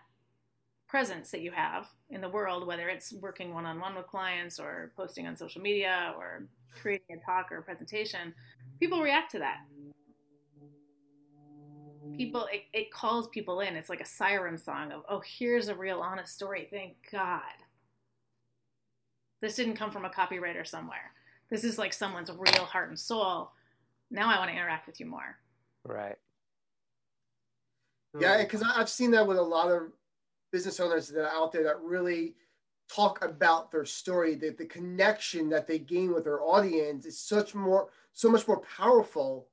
presence 0.87 1.31
that 1.31 1.41
you 1.41 1.51
have 1.51 1.87
in 2.09 2.21
the 2.21 2.29
world, 2.29 2.65
whether 2.65 2.89
it's 2.89 3.13
working 3.13 3.53
one 3.53 3.65
on 3.65 3.79
one 3.79 3.95
with 3.95 4.07
clients 4.07 4.59
or 4.59 4.91
posting 4.95 5.27
on 5.27 5.35
social 5.35 5.61
media 5.61 6.13
or 6.17 6.43
creating 6.81 7.17
a 7.17 7.25
talk 7.25 7.51
or 7.51 7.57
a 7.57 7.61
presentation, 7.63 8.33
people 8.79 9.01
react 9.01 9.31
to 9.31 9.39
that. 9.39 9.57
People, 12.17 12.47
it, 12.51 12.63
it 12.73 12.91
calls 12.91 13.27
people 13.29 13.61
in. 13.61 13.75
It's 13.75 13.89
like 13.89 14.01
a 14.01 14.05
siren 14.05 14.57
song 14.57 14.91
of, 14.91 15.03
oh, 15.09 15.21
here's 15.25 15.67
a 15.67 15.75
real 15.75 16.01
honest 16.01 16.33
story. 16.33 16.67
Thank 16.69 16.95
God. 17.11 17.41
This 19.41 19.55
didn't 19.55 19.75
come 19.75 19.91
from 19.91 20.05
a 20.05 20.09
copywriter 20.09 20.65
somewhere. 20.65 21.11
This 21.49 21.63
is 21.63 21.77
like 21.77 21.93
someone's 21.93 22.31
real 22.31 22.65
heart 22.65 22.89
and 22.89 22.99
soul. 22.99 23.51
Now 24.11 24.29
I 24.29 24.37
want 24.37 24.49
to 24.49 24.55
interact 24.55 24.87
with 24.87 24.99
you 24.99 25.05
more. 25.05 25.37
Right. 25.83 26.17
Yeah, 28.19 28.41
because 28.41 28.63
I've 28.63 28.89
seen 28.89 29.11
that 29.11 29.27
with 29.27 29.37
a 29.37 29.41
lot 29.41 29.69
of 29.69 29.91
business 30.51 30.79
owners 30.79 31.09
that 31.09 31.25
are 31.25 31.29
out 31.29 31.51
there 31.51 31.63
that 31.63 31.81
really 31.81 32.35
talk 32.87 33.23
about 33.23 33.71
their 33.71 33.85
story 33.85 34.35
that 34.35 34.57
the 34.57 34.65
connection 34.65 35.49
that 35.49 35.67
they 35.67 35.79
gain 35.79 36.13
with 36.13 36.23
their 36.23 36.41
audience 36.41 37.05
is 37.05 37.19
such 37.19 37.55
more 37.55 37.89
so 38.13 38.29
much 38.29 38.47
more 38.47 38.61
powerful 38.77 39.47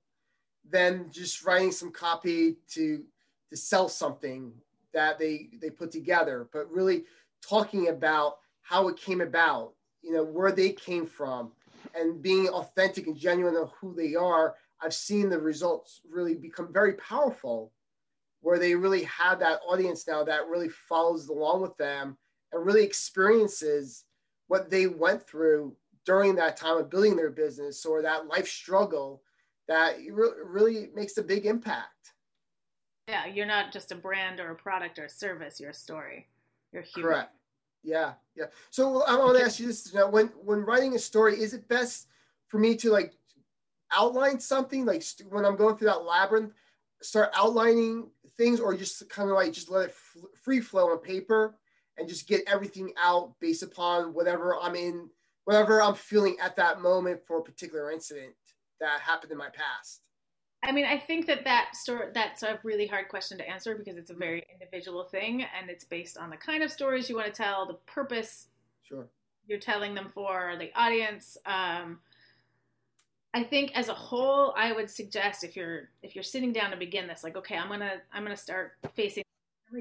than 0.71 1.11
just 1.11 1.45
writing 1.45 1.73
some 1.73 1.91
copy 1.91 2.57
to 2.71 3.03
to 3.51 3.57
sell 3.57 3.89
something 3.89 4.53
that 4.95 5.19
they 5.19 5.51
they 5.61 5.71
put 5.71 5.91
together 5.91 6.49
but 6.53 6.71
really 6.71 7.05
talking 7.47 7.89
about 7.89 8.39
how 8.63 8.89
it 8.89 8.97
came 8.97 9.21
about 9.21 9.73
you 10.03 10.13
know 10.13 10.25
where 10.25 10.53
they 10.53 10.71
came 10.71 11.07
from 11.07 11.53
and 11.95 12.23
being 12.23 12.49
authentic 12.49 13.07
and 13.07 13.17
genuine 13.17 13.57
of 13.57 13.71
who 13.81 13.95
they 13.95 14.15
are. 14.15 14.55
I've 14.81 14.95
seen 14.95 15.29
the 15.29 15.39
results 15.39 16.01
really 16.09 16.35
become 16.35 16.73
very 16.73 16.95
powerful 16.95 17.73
where 18.41 18.59
they 18.59 18.75
really 18.75 19.05
have 19.05 19.39
that 19.39 19.61
audience 19.69 20.07
now 20.09 20.25
that 20.25 20.49
really 20.49 20.69
follows 20.69 21.29
along 21.29 21.63
with 21.63 21.77
them 21.77 22.17
and 22.53 22.67
really 22.67 22.83
experiences 22.83 24.05
what 24.49 24.69
they 24.69 24.89
went 24.89 25.25
through 25.25 25.77
during 26.05 26.35
that 26.35 26.57
time 26.57 26.77
of 26.77 26.91
building 26.91 27.15
their 27.15 27.31
business 27.31 27.87
or 27.87 28.03
that 28.03 28.27
life 28.27 28.49
struggle 28.49 29.23
that 29.69 29.97
really 30.45 30.89
makes 30.95 31.17
a 31.17 31.23
big 31.23 31.47
impact. 31.47 32.13
Yeah, 33.09 33.27
you're 33.27 33.47
not 33.47 33.73
just 33.73 33.93
a 33.93 33.97
brand 33.97 34.41
or 34.41 34.51
a 34.51 34.55
product 34.55 34.99
or 34.99 35.05
a 35.05 35.11
service, 35.11 35.61
you're 35.61 35.71
a 35.71 35.75
story. 35.75 36.29
You're 36.73 36.83
human. 36.83 37.13
Correct. 37.13 37.35
Yeah, 37.83 38.13
yeah. 38.37 38.47
So 38.71 39.03
I 39.03 39.17
want 39.17 39.37
to 39.37 39.45
ask 39.45 39.59
you 39.59 39.67
this: 39.67 39.93
now, 39.93 40.09
when 40.09 40.29
when 40.45 40.61
writing 40.61 40.95
a 40.95 40.99
story, 40.99 41.41
is 41.41 41.53
it 41.53 41.69
best 41.69 42.07
for 42.49 42.59
me 42.59 42.77
to 42.77 42.91
like 42.91 43.13
outline 43.93 44.39
something, 44.39 44.85
like 44.85 45.03
when 45.29 45.45
I'm 45.45 45.57
going 45.57 45.77
through 45.77 45.89
that 45.89 46.05
labyrinth, 46.05 46.53
start 47.03 47.31
outlining 47.35 48.09
things 48.37 48.61
or 48.61 48.77
just 48.77 49.09
kind 49.11 49.29
of 49.29 49.37
like 49.37 49.53
just 49.53 49.71
let 49.71 49.89
it 49.89 49.95
f- 49.95 50.23
free 50.43 50.61
flow 50.61 50.91
on 50.91 50.99
paper 50.99 51.57
and 51.99 52.09
just 52.09 52.29
get 52.29 52.43
everything 52.47 52.93
out 53.01 53.35
based 53.41 53.63
upon 53.63 54.15
whatever 54.15 54.57
I'm 54.61 54.75
in, 54.77 55.11
whatever 55.45 55.83
I'm 55.83 55.95
feeling 55.95 56.37
at 56.41 56.57
that 56.57 56.81
moment 56.81 57.21
for 57.27 57.39
a 57.39 57.43
particular 57.43 57.91
incident 57.91 58.33
that 58.81 59.01
happened 59.01 59.33
in 59.33 59.39
my 59.39 59.49
past? 59.51 60.01
I 60.65 60.71
mean, 60.71 60.85
I 60.85 60.97
think 60.97 61.27
that 61.27 61.45
that 61.45 61.75
story 61.75 62.11
that's 62.15 62.45
a 62.45 62.59
really 62.63 62.87
hard 62.87 63.09
question 63.09 63.37
to 63.39 63.49
answer 63.49 63.75
because 63.75 63.97
it's 63.97 64.11
a 64.11 64.15
very 64.15 64.45
individual 64.53 65.05
thing 65.05 65.45
and 65.59 65.69
it's 65.69 65.85
based 65.85 66.17
on 66.17 66.31
the 66.31 66.37
kind 66.37 66.63
of 66.63 66.71
stories 66.71 67.09
you 67.09 67.17
want 67.17 67.27
to 67.27 67.33
tell, 67.33 67.67
the 67.67 67.75
purpose 67.93 68.47
sure. 68.85 69.09
you're 69.49 69.59
telling 69.59 69.95
them 69.95 70.09
for, 70.15 70.55
the 70.59 70.71
audience. 70.77 71.37
Um, 71.47 71.99
I 73.35 73.43
think 73.43 73.73
as 73.75 73.89
a 73.89 73.95
whole, 73.95 74.55
I 74.57 74.73
would 74.73 74.89
suggest 74.89 75.43
if 75.43 75.57
you're 75.57 75.89
if 76.03 76.15
you're 76.15 76.23
sitting 76.23 76.53
down 76.53 76.71
to 76.71 76.77
begin 76.77 77.09
this, 77.09 77.25
like, 77.25 77.37
okay, 77.37 77.57
I'm 77.57 77.69
gonna 77.69 77.95
I'm 78.13 78.23
gonna 78.23 78.37
start 78.37 78.73
facing 78.95 79.25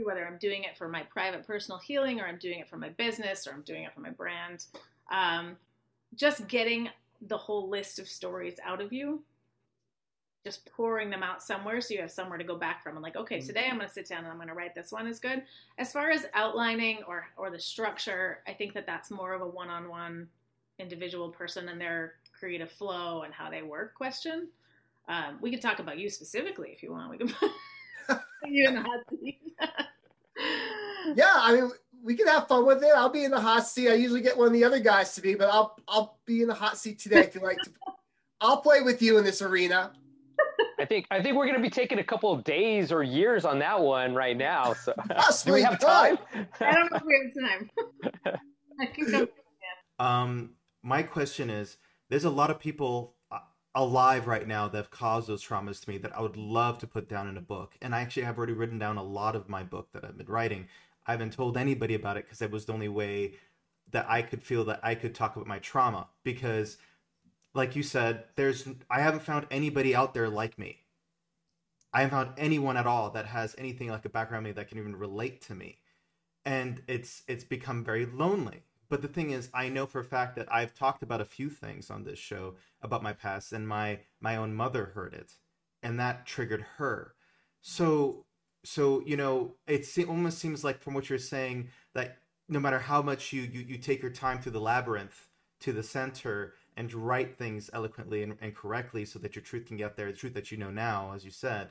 whether 0.04 0.26
I'm 0.26 0.38
doing 0.38 0.64
it 0.64 0.78
for 0.78 0.88
my 0.88 1.04
private 1.04 1.46
personal 1.46 1.78
healing 1.78 2.22
or 2.22 2.26
I'm 2.26 2.38
doing 2.38 2.60
it 2.60 2.70
for 2.70 2.78
my 2.78 2.90
business 2.90 3.46
or 3.46 3.52
I'm 3.52 3.62
doing 3.62 3.84
it 3.84 3.94
for 3.94 4.00
my 4.00 4.10
brand. 4.10 4.66
Um, 5.12 5.58
just 6.16 6.48
getting 6.48 6.90
the 7.22 7.38
whole 7.38 7.70
list 7.70 8.00
of 8.00 8.08
stories 8.08 8.56
out 8.64 8.82
of 8.82 8.92
you, 8.92 9.24
just 10.44 10.66
pouring 10.72 11.10
them 11.10 11.24
out 11.24 11.44
somewhere 11.44 11.82
so 11.82 11.94
you 11.94 12.02
have 12.02 12.12
somewhere 12.12 12.38
to 12.38 12.44
go 12.44 12.56
back 12.56 12.82
from. 12.82 12.96
And 12.96 13.04
like, 13.04 13.16
okay, 13.16 13.38
mm-hmm. 13.38 13.48
today 13.48 13.68
I'm 13.70 13.78
going 13.78 13.88
to 13.88 13.94
sit 13.94 14.08
down 14.08 14.20
and 14.20 14.28
I'm 14.28 14.38
going 14.38 14.48
to 14.48 14.54
write 14.54 14.74
this 14.74 14.92
one 14.92 15.08
is 15.08 15.20
good. 15.20 15.44
As 15.78 15.92
far 15.92 16.10
as 16.10 16.26
outlining 16.34 17.00
or 17.08 17.28
or 17.38 17.50
the 17.52 17.60
structure, 17.60 18.40
I 18.48 18.54
think 18.54 18.74
that 18.74 18.88
that's 18.88 19.12
more 19.12 19.34
of 19.34 19.42
a 19.42 19.48
one-on-one 19.48 20.28
individual 20.80 21.30
person 21.30 21.70
and 21.70 21.80
their 21.80 22.14
creative 22.38 22.72
flow 22.72 23.22
and 23.22 23.34
how 23.34 23.50
they 23.50 23.62
work 23.62 23.94
question. 23.94 24.48
Um, 25.08 25.38
we 25.42 25.52
could 25.52 25.62
talk 25.62 25.80
about 25.80 26.00
you 26.00 26.10
specifically 26.10 26.70
if 26.72 26.82
you 26.82 26.92
want. 26.92 27.12
We 27.12 27.18
can 27.18 27.30
put 28.08 28.20
you 28.48 28.68
in 28.68 28.76
the 28.76 28.82
hot 28.82 29.02
seat. 29.10 29.40
yeah, 31.16 31.34
I 31.36 31.54
mean, 31.54 31.72
we 32.04 32.16
can 32.16 32.28
have 32.28 32.48
fun 32.48 32.66
with 32.66 32.84
it. 32.84 32.92
I'll 32.96 33.10
be 33.10 33.24
in 33.24 33.32
the 33.32 33.40
hot 33.40 33.68
seat. 33.68 33.90
I 33.90 33.94
usually 33.94 34.22
get 34.22 34.38
one 34.38 34.48
of 34.48 34.54
the 34.54 34.64
other 34.64 34.80
guys 34.80 35.14
to 35.16 35.22
be, 35.22 35.36
but 35.36 35.50
I'll 35.50 35.76
I'll 35.88 36.20
be 36.26 36.42
in 36.42 36.48
the 36.48 36.54
hot 36.54 36.78
seat 36.78 37.00
today 37.00 37.20
if 37.20 37.36
you 37.36 37.42
like 37.42 37.58
to. 37.64 37.72
I'll 38.40 38.62
play 38.62 38.82
with 38.82 39.02
you 39.02 39.18
in 39.18 39.24
this 39.24 39.42
arena. 39.42 39.92
I 40.80 40.86
think 40.86 41.06
I 41.12 41.22
think 41.22 41.36
we're 41.36 41.46
going 41.46 41.58
to 41.58 41.62
be 41.62 41.70
taking 41.70 42.00
a 42.00 42.04
couple 42.04 42.32
of 42.32 42.44
days 42.44 42.92
or 42.92 43.04
years 43.04 43.46
on 43.46 43.60
that 43.60 43.80
one 43.80 44.16
right 44.16 44.36
now. 44.36 44.74
So 44.74 44.94
do 45.46 45.54
we 45.54 45.62
have 45.62 45.80
time? 45.80 46.18
I 46.60 46.74
don't 46.74 46.92
know 46.92 46.98
if 46.98 47.04
we 47.04 47.32
have 47.36 47.50
time. 48.26 48.40
I 48.80 48.86
can 48.88 49.12
go. 49.12 49.28
Um, 50.04 50.52
my 50.82 51.04
question 51.04 51.52
is 51.52 51.78
there's 52.10 52.26
a 52.26 52.32
lot 52.32 52.50
of 52.50 52.60
people 52.60 53.16
uh, 53.32 53.40
alive 53.76 54.26
right 54.26 54.48
now 54.48 54.68
that 54.68 54.78
have 54.78 54.92
caused 54.92 55.28
those 55.28 55.46
traumas 55.46 55.84
to 55.84 55.90
me 55.90 56.00
that 56.00 56.16
I 56.18 56.22
would 56.22 56.38
love 56.38 56.80
to 56.80 56.88
put 56.88 57.08
down 57.08 57.28
in 57.28 57.38
a 57.38 57.42
book. 57.42 57.76
And 57.82 57.94
I 57.94 58.02
actually 58.02 58.24
have 58.24 58.38
already 58.38 58.54
written 58.54 58.80
down 58.80 58.98
a 58.98 59.04
lot 59.04 59.36
of 59.36 59.48
my 59.48 59.62
book 59.62 59.90
that 59.94 60.04
I've 60.04 60.18
been 60.18 60.28
writing. 60.28 60.68
I 61.06 61.12
haven't 61.12 61.34
told 61.34 61.58
anybody 61.58 61.96
about 61.96 62.18
it 62.18 62.26
because 62.26 62.42
it 62.42 62.52
was 62.52 62.66
the 62.66 62.74
only 62.74 62.88
way 62.90 63.34
that 63.92 64.06
I 64.10 64.22
could 64.22 64.44
feel 64.44 64.64
that 64.66 64.80
I 64.84 64.96
could 64.96 65.16
talk 65.16 65.36
about 65.36 65.48
my 65.48 65.60
trauma. 65.60 66.08
Because, 66.24 66.78
like 67.54 67.76
you 67.76 67.84
said, 67.84 68.26
there's 68.36 68.68
I 68.90 69.02
haven't 69.02 69.24
found 69.24 69.48
anybody 69.52 69.96
out 69.96 70.14
there 70.14 70.30
like 70.30 70.58
me. 70.58 70.80
I 71.94 72.02
haven't 72.02 72.18
found 72.18 72.34
anyone 72.38 72.78
at 72.78 72.88
all 72.88 73.10
that 73.12 73.26
has 73.26 73.56
anything 73.58 73.90
like 73.90 74.06
a 74.06 74.10
background 74.10 74.46
me 74.46 74.52
that 74.54 74.70
can 74.70 74.78
even 74.78 74.96
relate 74.96 75.42
to 75.44 75.56
me. 75.56 75.80
And 76.46 76.82
it's 76.88 77.24
it's 77.28 77.44
become 77.44 77.84
very 77.84 78.06
lonely 78.06 78.64
but 78.92 79.02
the 79.02 79.08
thing 79.08 79.32
is, 79.32 79.50
I 79.54 79.70
know 79.70 79.86
for 79.86 80.02
a 80.02 80.04
fact 80.04 80.36
that 80.36 80.54
I've 80.54 80.74
talked 80.74 81.02
about 81.02 81.22
a 81.22 81.26
few 81.26 81.50
things 81.50 81.90
on 81.90 82.04
this 82.04 82.20
show 82.20 82.56
about 82.82 83.02
my 83.02 83.14
past, 83.14 83.54
and 83.54 83.66
my 83.66 84.00
my 84.20 84.36
own 84.36 84.54
mother 84.54 84.92
heard 84.94 85.14
it, 85.14 85.36
and 85.82 85.98
that 85.98 86.26
triggered 86.26 86.66
her. 86.76 87.16
So 87.62 88.26
so 88.64 89.02
you 89.06 89.18
know, 89.18 89.56
it 89.68 89.88
almost 90.08 90.40
seems 90.40 90.64
like 90.64 90.82
from 90.82 90.94
what 90.94 91.10
you're 91.10 91.20
saying 91.20 91.70
that 91.94 92.18
no 92.48 92.60
matter 92.60 92.80
how 92.80 93.02
much 93.02 93.34
you 93.34 93.42
you, 93.42 93.62
you 93.62 93.78
take 93.78 94.02
your 94.02 94.12
time 94.12 94.40
through 94.40 94.54
the 94.54 94.62
labyrinth 94.62 95.28
to 95.62 95.72
the 95.72 95.84
center 95.84 96.54
and 96.78 96.94
write 96.94 97.38
things 97.38 97.70
eloquently 97.74 98.24
and, 98.24 98.38
and 98.42 98.56
correctly 98.56 99.06
so 99.06 99.20
that 99.20 99.36
your 99.36 99.44
truth 99.44 99.66
can 99.66 99.78
get 99.78 99.98
there, 99.98 100.12
the 100.12 100.18
truth 100.18 100.34
that 100.34 100.52
you 100.52 100.58
know 100.58 100.72
now, 100.72 101.12
as 101.14 101.26
you 101.26 101.32
said. 101.32 101.70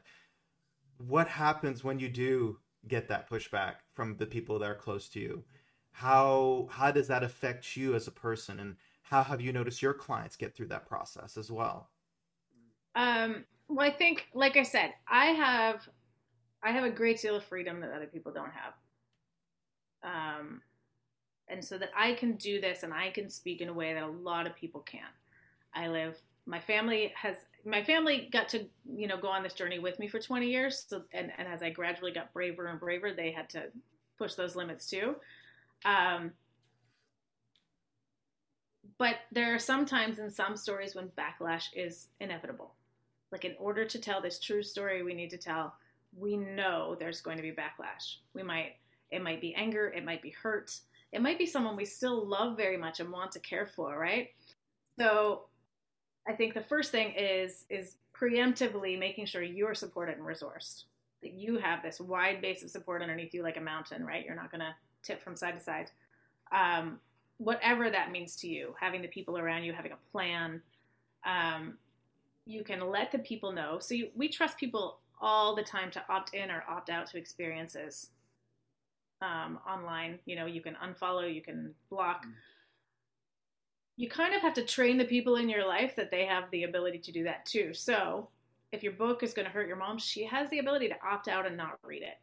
What 0.99 1.29
happens 1.29 1.83
when 1.83 1.99
you 1.99 2.09
do 2.11 2.59
get 2.87 3.09
that 3.09 3.29
pushback 3.29 3.77
from 3.95 4.17
the 4.17 4.27
people 4.27 4.59
that 4.59 4.71
are 4.71 4.75
close 4.75 5.09
to 5.11 5.21
you? 5.21 5.45
how 5.93 6.69
how 6.71 6.91
does 6.91 7.09
that 7.09 7.23
affect 7.23 7.77
you 7.77 7.95
as 7.95 8.07
a 8.07 8.13
person 8.13 8.61
and 8.61 8.77
how 9.03 9.23
have 9.23 9.41
you 9.41 9.53
noticed 9.53 9.83
your 9.83 9.95
clients 9.95 10.37
get 10.37 10.55
through 10.55 10.67
that 10.67 10.87
process 10.87 11.37
as 11.37 11.51
well 11.51 11.91
um, 12.95 13.45
well 13.69 13.87
i 13.87 13.91
think 13.91 14.27
like 14.35 14.57
i 14.57 14.63
said 14.63 14.93
i 15.09 15.27
have 15.27 15.89
i 16.63 16.71
have 16.71 16.85
a 16.85 16.91
great 16.91 17.21
deal 17.21 17.37
of 17.37 17.45
freedom 17.45 17.81
that 17.81 17.93
other 17.93 18.07
people 18.07 18.33
don't 18.33 18.53
have 18.53 18.73
um, 20.03 20.63
and 21.49 21.65
so 21.65 21.77
that 21.79 21.91
i 21.97 22.13
can 22.15 22.37
do 22.37 22.61
this 22.61 22.83
and 22.83 22.93
i 22.93 23.11
can 23.11 23.29
speak 23.29 23.61
in 23.61 23.69
a 23.69 23.73
way 23.73 23.95
that 23.95 24.03
a 24.03 24.07
lot 24.07 24.47
of 24.47 24.55
people 24.57 24.81
can't 24.81 25.05
I 25.75 25.89
live. 25.89 26.21
My 26.47 26.61
family 26.61 27.13
has 27.17 27.37
my 27.65 27.85
family 27.85 28.29
got 28.33 28.49
to 28.51 28.67
you 28.93 29.07
know 29.07 29.19
go 29.19 29.29
on 29.29 29.43
this 29.43 29.55
journey 29.55 29.79
with 29.79 29.99
me 29.99 30.09
for 30.09 30.19
20 30.19 30.49
years. 30.49 30.85
So 30.89 31.03
and 31.13 31.31
and 31.39 31.49
as 31.49 31.63
I 31.63 31.71
gradually 31.71 32.13
got 32.13 32.33
braver 32.33 32.67
and 32.67 32.81
braver, 32.81 33.13
they 33.13 33.31
had 33.31 33.49
to 33.51 33.65
push 34.19 34.35
those 34.35 34.57
limits 34.57 34.87
too. 34.87 35.17
Um, 35.85 36.33
but 38.99 39.17
there 39.33 39.55
are 39.55 39.59
some 39.59 39.87
times 39.87 40.19
in 40.19 40.31
some 40.31 40.57
stories 40.57 40.95
when 40.95 41.11
backlash 41.11 41.67
is 41.75 42.09
inevitable. 42.21 42.75
Like 43.33 43.45
in 43.45 43.55
order 43.59 43.85
to 43.85 43.99
tell 43.99 44.21
this 44.21 44.39
true 44.39 44.63
story 44.63 45.03
we 45.03 45.15
need 45.15 45.31
to 45.31 45.39
tell, 45.39 45.75
we 46.17 46.37
know 46.37 46.97
there's 46.99 47.21
going 47.21 47.37
to 47.37 47.43
be 47.43 47.53
backlash. 47.53 48.17
We 48.35 48.43
might 48.43 48.77
it 49.11 49.23
might 49.23 49.41
be 49.41 49.55
anger, 49.55 49.89
it 49.89 50.05
might 50.05 50.23
be 50.23 50.31
hurt, 50.31 50.77
it 51.13 51.21
might 51.21 51.39
be 51.39 51.47
someone 51.47 51.77
we 51.77 51.85
still 51.85 52.25
love 52.25 52.57
very 52.57 52.77
much 52.77 53.01
and 53.01 53.11
want 53.11 53.33
to 53.33 53.41
care 53.41 53.67
for, 53.67 53.99
right? 53.99 54.29
So 54.99 55.47
I 56.29 56.33
think 56.33 56.55
the 56.55 56.63
first 56.63 56.91
thing 56.93 57.13
is 57.17 57.65
is 57.69 57.97
preemptively 58.15 58.99
making 58.99 59.27
sure 59.27 59.43
you're 59.43 59.75
supported 59.75 60.19
and 60.19 60.27
resourced. 60.27 60.85
That 61.23 61.33
you 61.33 61.59
have 61.59 61.83
this 61.83 62.01
wide 62.01 62.41
base 62.41 62.63
of 62.63 62.71
support 62.71 63.03
underneath 63.03 63.35
you 63.35 63.43
like 63.43 63.57
a 63.57 63.61
mountain, 63.61 64.05
right? 64.05 64.25
You're 64.25 64.37
not 64.37 64.51
gonna 64.51 64.75
tip 65.03 65.23
from 65.23 65.37
side 65.37 65.59
to 65.59 65.61
side. 65.61 65.91
Um, 66.53 66.99
whatever 67.39 67.91
that 67.91 68.13
means 68.13 68.37
to 68.37 68.49
you, 68.49 68.75
having 68.79 69.03
the 69.03 69.09
people 69.09 69.39
around 69.39 69.65
you, 69.65 69.73
having 69.73 69.93
a 69.93 70.11
plan, 70.13 70.61
um, 71.25 71.79
you 72.47 72.63
can 72.65 72.81
let 72.89 73.13
the 73.13 73.19
people 73.19 73.53
know. 73.53 73.79
So 73.81 73.95
you, 73.95 74.09
we 74.15 74.29
trust 74.29 74.59
people 74.59 75.00
all 75.21 75.55
the 75.55 75.63
time 75.63 75.91
to 75.91 76.03
opt 76.09 76.35
in 76.35 76.51
or 76.51 76.65
opt 76.69 76.91
out 76.91 77.07
to 77.11 77.19
experiences 77.19 78.11
um, 79.23 79.59
online. 79.69 80.19
You 80.25 80.37
know, 80.37 80.47
you 80.47 80.63
can 80.63 80.77
unfollow, 80.85 81.33
you 81.33 81.43
can 81.43 81.75
block. 81.91 82.25
Mm. 82.25 82.33
You 83.97 84.09
kind 84.09 84.35
of 84.35 84.41
have 84.41 84.55
to 84.55 84.65
train 84.65 84.97
the 84.97 85.05
people 85.05 85.37
in 85.37 85.49
your 85.49 85.67
life 85.67 85.95
that 85.97 86.11
they 86.11 86.25
have 86.25 86.45
the 86.51 86.65
ability 86.65 86.99
to 87.01 87.13
do 87.13 87.25
that 87.25 87.45
too. 87.45 87.75
So 87.75 88.29
if 88.73 88.83
your 88.83 88.93
book 88.93 89.23
is 89.23 89.35
going 89.35 89.47
to 89.47 89.53
hurt 89.53 89.69
your 89.69 89.77
mom, 89.77 89.99
she 89.99 90.25
has 90.25 90.49
the 90.49 90.59
ability 90.59 90.89
to 90.89 90.95
opt 91.07 91.29
out 91.29 91.47
and 91.47 91.57
not 91.57 91.79
read 91.83 92.03
it. 92.03 92.19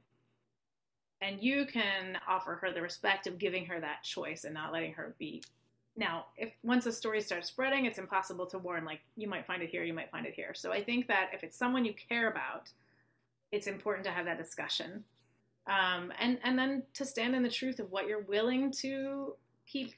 And 1.21 1.41
you 1.41 1.65
can 1.65 2.17
offer 2.27 2.55
her 2.61 2.71
the 2.71 2.81
respect 2.81 3.27
of 3.27 3.37
giving 3.37 3.65
her 3.65 3.79
that 3.79 4.03
choice 4.03 4.43
and 4.43 4.53
not 4.53 4.71
letting 4.71 4.93
her 4.93 5.15
be. 5.19 5.43
Now, 5.95 6.25
if 6.37 6.51
once 6.63 6.85
a 6.85 6.91
story 6.91 7.21
starts 7.21 7.47
spreading, 7.47 7.85
it's 7.85 7.97
impossible 7.97 8.45
to 8.47 8.59
warn, 8.59 8.85
like, 8.85 9.01
you 9.15 9.27
might 9.27 9.47
find 9.47 9.63
it 9.63 9.69
here, 9.69 9.83
you 9.83 9.95
might 9.95 10.11
find 10.11 10.27
it 10.27 10.35
here. 10.35 10.53
So 10.53 10.71
I 10.71 10.83
think 10.83 11.07
that 11.07 11.31
if 11.33 11.43
it's 11.43 11.57
someone 11.57 11.85
you 11.85 11.93
care 12.07 12.29
about, 12.29 12.69
it's 13.51 13.67
important 13.67 14.05
to 14.05 14.11
have 14.11 14.25
that 14.25 14.37
discussion 14.37 15.03
um, 15.67 16.13
and 16.19 16.39
and 16.43 16.57
then 16.57 16.83
to 16.93 17.05
stand 17.05 17.35
in 17.35 17.43
the 17.43 17.49
truth 17.49 17.79
of 17.79 17.91
what 17.91 18.07
you're 18.07 18.21
willing 18.21 18.71
to 18.71 19.35
keep 19.65 19.93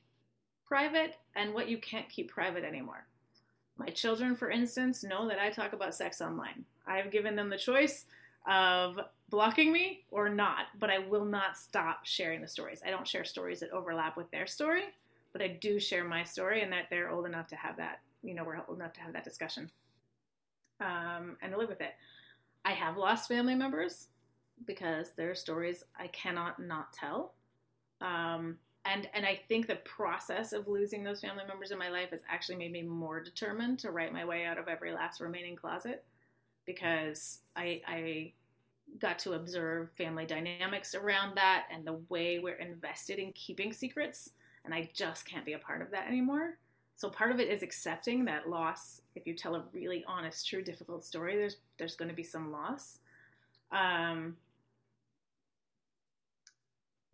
private 0.65 1.15
and 1.35 1.53
what 1.53 1.69
you 1.69 1.77
can't 1.77 2.09
keep 2.09 2.31
private 2.31 2.63
anymore. 2.63 3.05
My 3.77 3.87
children, 3.87 4.35
for 4.35 4.51
instance, 4.51 5.03
know 5.03 5.27
that 5.27 5.39
I 5.39 5.49
talk 5.49 5.73
about 5.73 5.95
sex 5.95 6.21
online. 6.21 6.65
I've 6.85 7.11
given 7.11 7.35
them 7.35 7.49
the 7.49 7.57
choice 7.57 8.05
of 8.47 8.99
blocking 9.29 9.71
me 9.71 10.03
or 10.11 10.27
not, 10.27 10.65
but 10.79 10.89
I 10.89 10.99
will 10.99 11.25
not 11.25 11.57
stop 11.57 12.05
sharing 12.05 12.41
the 12.41 12.47
stories. 12.47 12.81
I 12.85 12.89
don't 12.89 13.07
share 13.07 13.23
stories 13.23 13.59
that 13.61 13.71
overlap 13.71 14.17
with 14.17 14.29
their 14.31 14.47
story, 14.47 14.83
but 15.33 15.41
I 15.41 15.47
do 15.61 15.79
share 15.79 16.03
my 16.03 16.23
story 16.23 16.61
and 16.61 16.71
that 16.73 16.85
they're 16.89 17.09
old 17.09 17.25
enough 17.25 17.47
to 17.47 17.55
have 17.55 17.77
that, 17.77 18.01
you 18.23 18.33
know, 18.33 18.43
we're 18.43 18.59
old 18.67 18.79
enough 18.79 18.93
to 18.93 19.01
have 19.01 19.13
that 19.13 19.23
discussion 19.23 19.69
um, 20.81 21.37
and 21.41 21.51
to 21.51 21.57
live 21.57 21.69
with 21.69 21.81
it. 21.81 21.93
I 22.65 22.71
have 22.73 22.97
lost 22.97 23.27
family 23.27 23.55
members 23.55 24.07
because 24.65 25.11
there 25.15 25.31
are 25.31 25.35
stories 25.35 25.83
I 25.97 26.07
cannot 26.07 26.59
not 26.59 26.93
tell. 26.93 27.33
Um, 28.01 28.57
and 28.85 29.09
and 29.13 29.25
I 29.25 29.39
think 29.47 29.67
the 29.67 29.77
process 29.77 30.53
of 30.53 30.67
losing 30.67 31.03
those 31.03 31.21
family 31.21 31.43
members 31.47 31.71
in 31.71 31.77
my 31.77 31.89
life 31.89 32.11
has 32.11 32.21
actually 32.29 32.57
made 32.57 32.71
me 32.71 32.81
more 32.81 33.21
determined 33.21 33.79
to 33.79 33.91
write 33.91 34.13
my 34.13 34.25
way 34.25 34.45
out 34.45 34.57
of 34.57 34.67
every 34.67 34.93
last 34.93 35.19
remaining 35.19 35.55
closet 35.55 36.03
because 36.65 37.39
I, 37.55 37.81
I 37.87 38.33
got 38.99 39.19
to 39.19 39.33
observe 39.33 39.89
family 39.97 40.25
dynamics 40.25 40.95
around 40.95 41.35
that 41.35 41.65
and 41.71 41.85
the 41.85 41.99
way 42.09 42.39
we're 42.39 42.55
invested 42.55 43.19
in 43.19 43.31
keeping 43.33 43.73
secrets 43.73 44.31
and 44.65 44.73
I 44.73 44.89
just 44.93 45.25
can't 45.25 45.45
be 45.45 45.53
a 45.53 45.59
part 45.59 45.81
of 45.81 45.91
that 45.91 46.07
anymore. 46.07 46.57
So 46.99 47.09
part 47.09 47.31
of 47.31 47.39
it 47.39 47.47
is 47.47 47.63
accepting 47.63 48.25
that 48.25 48.49
loss. 48.49 48.99
If 49.15 49.25
you 49.25 49.33
tell 49.33 49.55
a 49.55 49.63
really 49.71 50.03
honest, 50.05 50.45
true, 50.45 50.61
difficult 50.61 51.05
story, 51.05 51.37
there's 51.37 51.55
there's 51.77 51.95
going 51.95 52.09
to 52.09 52.15
be 52.15 52.23
some 52.23 52.51
loss. 52.51 52.99
Um, 53.71 54.35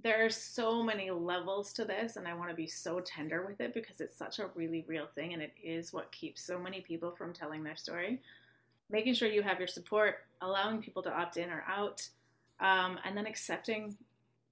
there 0.01 0.25
are 0.25 0.29
so 0.31 0.81
many 0.81 1.09
levels 1.09 1.73
to 1.73 1.83
this 1.83 2.15
and 2.15 2.27
i 2.27 2.33
want 2.35 2.47
to 2.47 2.55
be 2.55 2.67
so 2.67 2.99
tender 2.99 3.43
with 3.43 3.59
it 3.59 3.73
because 3.73 3.99
it's 3.99 4.15
such 4.15 4.37
a 4.37 4.51
really 4.53 4.85
real 4.87 5.07
thing 5.15 5.33
and 5.33 5.41
it 5.41 5.51
is 5.63 5.91
what 5.91 6.11
keeps 6.11 6.43
so 6.43 6.59
many 6.59 6.79
people 6.81 7.09
from 7.09 7.33
telling 7.33 7.63
their 7.63 7.75
story 7.75 8.21
making 8.91 9.15
sure 9.15 9.27
you 9.27 9.41
have 9.41 9.57
your 9.57 9.67
support 9.67 10.17
allowing 10.41 10.79
people 10.79 11.01
to 11.01 11.11
opt 11.11 11.37
in 11.37 11.49
or 11.49 11.63
out 11.67 12.07
um, 12.59 12.99
and 13.03 13.17
then 13.17 13.25
accepting 13.25 13.97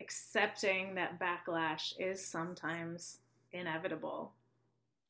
accepting 0.02 0.96
that 0.96 1.20
backlash 1.20 1.94
is 2.00 2.26
sometimes 2.26 3.20
inevitable 3.52 4.32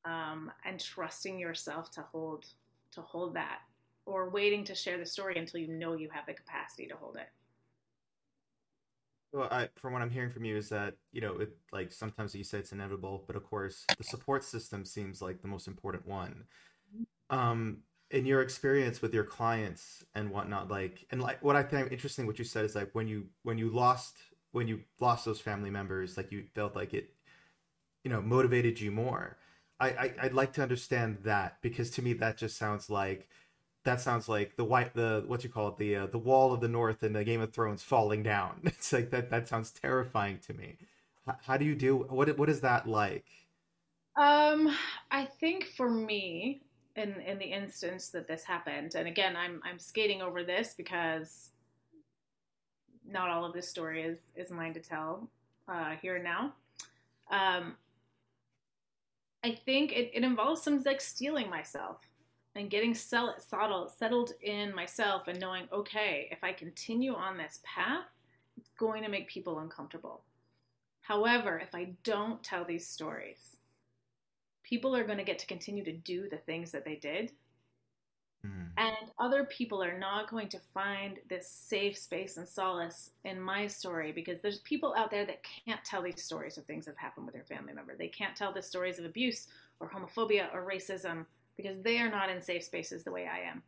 um, 0.05 0.51
and 0.65 0.79
trusting 0.79 1.39
yourself 1.39 1.91
to 1.91 2.01
hold 2.01 2.45
to 2.91 3.01
hold 3.01 3.33
that 3.33 3.59
or 4.05 4.29
waiting 4.29 4.63
to 4.65 4.75
share 4.75 4.97
the 4.97 5.05
story 5.05 5.37
until 5.37 5.59
you 5.59 5.67
know 5.67 5.93
you 5.93 6.09
have 6.11 6.25
the 6.25 6.33
capacity 6.33 6.85
to 6.87 6.95
hold 6.95 7.15
it 7.15 7.29
well, 9.33 9.47
I, 9.49 9.69
from 9.75 9.93
what 9.93 10.03
I'm 10.03 10.11
hearing 10.11 10.29
from 10.29 10.45
you 10.45 10.55
is 10.55 10.69
that 10.69 10.93
you 11.11 11.19
know, 11.19 11.39
it 11.39 11.57
like 11.71 11.91
sometimes 11.91 12.35
you 12.35 12.43
say 12.43 12.59
it's 12.59 12.71
inevitable, 12.71 13.23
but 13.25 13.35
of 13.35 13.43
course 13.43 13.83
the 13.97 14.03
support 14.03 14.43
system 14.43 14.85
seems 14.85 15.21
like 15.21 15.41
the 15.41 15.47
most 15.47 15.67
important 15.67 16.07
one. 16.07 16.43
Um, 17.31 17.79
in 18.11 18.27
your 18.27 18.41
experience 18.43 19.01
with 19.01 19.11
your 19.11 19.23
clients 19.23 20.05
and 20.13 20.29
whatnot, 20.29 20.69
like, 20.69 21.07
and 21.09 21.19
like 21.19 21.43
what 21.43 21.55
I 21.55 21.63
find 21.63 21.91
interesting, 21.91 22.27
what 22.27 22.37
you 22.37 22.45
said 22.45 22.63
is 22.63 22.75
like 22.75 22.91
when 22.93 23.07
you 23.07 23.25
when 23.41 23.57
you 23.57 23.69
lost 23.69 24.17
when 24.51 24.67
you 24.67 24.81
lost 24.99 25.25
those 25.25 25.41
family 25.41 25.71
members, 25.71 26.15
like 26.15 26.31
you 26.31 26.43
felt 26.53 26.75
like 26.75 26.93
it, 26.93 27.09
you 28.03 28.11
know, 28.11 28.21
motivated 28.21 28.79
you 28.79 28.91
more. 28.91 29.37
I, 29.83 29.87
I 29.87 30.13
I'd 30.23 30.33
like 30.33 30.53
to 30.53 30.63
understand 30.63 31.19
that 31.23 31.57
because 31.61 31.89
to 31.91 32.01
me 32.01 32.13
that 32.13 32.37
just 32.37 32.57
sounds 32.57 32.89
like 32.89 33.27
that 33.83 34.01
sounds 34.01 34.29
like 34.29 34.55
the 34.55 34.63
white 34.63 34.93
the 34.93 35.23
what 35.27 35.43
you 35.43 35.49
call 35.49 35.69
it 35.69 35.77
the 35.77 35.95
uh, 35.95 36.05
the 36.07 36.17
wall 36.17 36.53
of 36.53 36.61
the 36.61 36.67
north 36.67 37.03
in 37.03 37.13
the 37.13 37.23
Game 37.23 37.41
of 37.41 37.53
Thrones 37.53 37.83
falling 37.83 38.23
down. 38.23 38.61
It's 38.65 38.93
like 38.93 39.11
that 39.11 39.29
that 39.29 39.47
sounds 39.47 39.71
terrifying 39.71 40.39
to 40.47 40.53
me. 40.53 40.77
How, 41.25 41.37
how 41.45 41.57
do 41.57 41.65
you 41.65 41.75
do 41.75 41.97
what 42.09 42.37
what 42.37 42.49
is 42.49 42.61
that 42.61 42.87
like? 42.87 43.25
Um, 44.15 44.75
I 45.09 45.25
think 45.39 45.65
for 45.75 45.89
me, 45.89 46.61
in 46.95 47.19
in 47.21 47.39
the 47.39 47.45
instance 47.45 48.09
that 48.09 48.27
this 48.27 48.43
happened, 48.43 48.95
and 48.95 49.07
again, 49.07 49.35
I'm 49.35 49.61
I'm 49.63 49.79
skating 49.79 50.21
over 50.21 50.43
this 50.43 50.73
because 50.75 51.49
not 53.05 53.29
all 53.29 53.45
of 53.45 53.53
this 53.53 53.67
story 53.67 54.03
is 54.03 54.19
is 54.35 54.51
mine 54.51 54.73
to 54.75 54.79
tell 54.79 55.29
uh, 55.67 55.95
here 56.01 56.15
and 56.15 56.23
now. 56.23 56.53
Um, 57.31 57.75
I 59.43 59.59
think 59.65 59.91
it, 59.91 60.11
it 60.13 60.23
involves 60.23 60.61
some 60.61 60.81
like 60.85 61.01
steeling 61.01 61.49
myself 61.49 61.97
and 62.55 62.69
getting 62.69 62.93
settled, 62.93 63.41
settled 63.91 64.31
in 64.41 64.73
myself 64.73 65.27
and 65.27 65.39
knowing, 65.39 65.67
okay, 65.73 66.29
if 66.31 66.43
I 66.43 66.53
continue 66.53 67.13
on 67.13 67.37
this 67.37 67.59
path, 67.63 68.05
it's 68.57 68.69
going 68.79 69.03
to 69.03 69.09
make 69.09 69.27
people 69.27 69.59
uncomfortable. 69.59 70.23
However, 71.01 71.59
if 71.59 71.75
I 71.75 71.93
don't 72.03 72.41
tell 72.43 72.63
these 72.63 72.87
stories, 72.87 73.57
people 74.63 74.95
are 74.95 75.03
going 75.03 75.17
to 75.17 75.23
get 75.23 75.39
to 75.39 75.47
continue 75.47 75.83
to 75.83 75.91
do 75.91 76.29
the 76.29 76.37
things 76.37 76.71
that 76.71 76.85
they 76.85 76.95
did. 76.95 77.31
Mm. 78.45 78.69
And 78.77 79.11
other 79.19 79.45
people 79.45 79.81
are 79.83 79.97
not 79.97 80.29
going 80.29 80.49
to 80.49 80.59
find 80.73 81.19
this 81.29 81.47
safe 81.47 81.97
space 81.97 82.37
and 82.37 82.47
solace 82.47 83.11
in 83.23 83.39
my 83.39 83.67
story 83.67 84.11
because 84.11 84.39
there's 84.41 84.59
people 84.59 84.93
out 84.97 85.11
there 85.11 85.25
that 85.25 85.41
can't 85.65 85.83
tell 85.85 86.01
these 86.01 86.23
stories 86.23 86.57
of 86.57 86.65
things 86.65 86.85
that 86.85 86.91
have 86.91 86.97
happened 86.97 87.25
with 87.25 87.35
their 87.35 87.45
family 87.45 87.73
member. 87.73 87.95
They 87.95 88.07
can't 88.07 88.35
tell 88.35 88.51
the 88.51 88.61
stories 88.61 88.99
of 88.99 89.05
abuse 89.05 89.47
or 89.79 89.89
homophobia 89.89 90.53
or 90.53 90.67
racism 90.69 91.25
because 91.55 91.81
they 91.81 91.99
are 91.99 92.09
not 92.09 92.29
in 92.29 92.41
safe 92.41 92.63
spaces 92.63 93.03
the 93.03 93.11
way 93.11 93.27
I 93.27 93.49
am. 93.49 93.63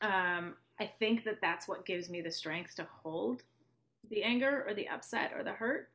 Um, 0.00 0.54
I 0.80 0.90
think 0.98 1.24
that 1.24 1.40
that's 1.40 1.66
what 1.66 1.84
gives 1.84 2.08
me 2.08 2.20
the 2.20 2.30
strength 2.30 2.76
to 2.76 2.86
hold 3.02 3.42
the 4.10 4.22
anger 4.22 4.64
or 4.66 4.74
the 4.74 4.88
upset 4.88 5.32
or 5.36 5.42
the 5.42 5.52
hurt 5.52 5.90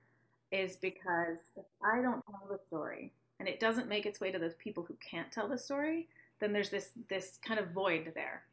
is 0.52 0.76
because 0.76 1.38
if 1.56 1.66
I 1.84 2.02
don't 2.02 2.24
tell 2.26 2.48
the 2.50 2.60
story 2.68 3.12
and 3.40 3.48
it 3.48 3.60
doesn't 3.60 3.88
make 3.88 4.06
its 4.06 4.20
way 4.20 4.32
to 4.32 4.38
those 4.38 4.56
people 4.56 4.84
who 4.84 4.96
can't 4.96 5.32
tell 5.32 5.48
the 5.48 5.58
story, 5.58 6.08
then 6.44 6.52
there's 6.52 6.70
this 6.70 6.90
this 7.10 7.40
kind 7.46 7.60
of 7.60 7.70
void 7.70 8.12
there. 8.16 8.44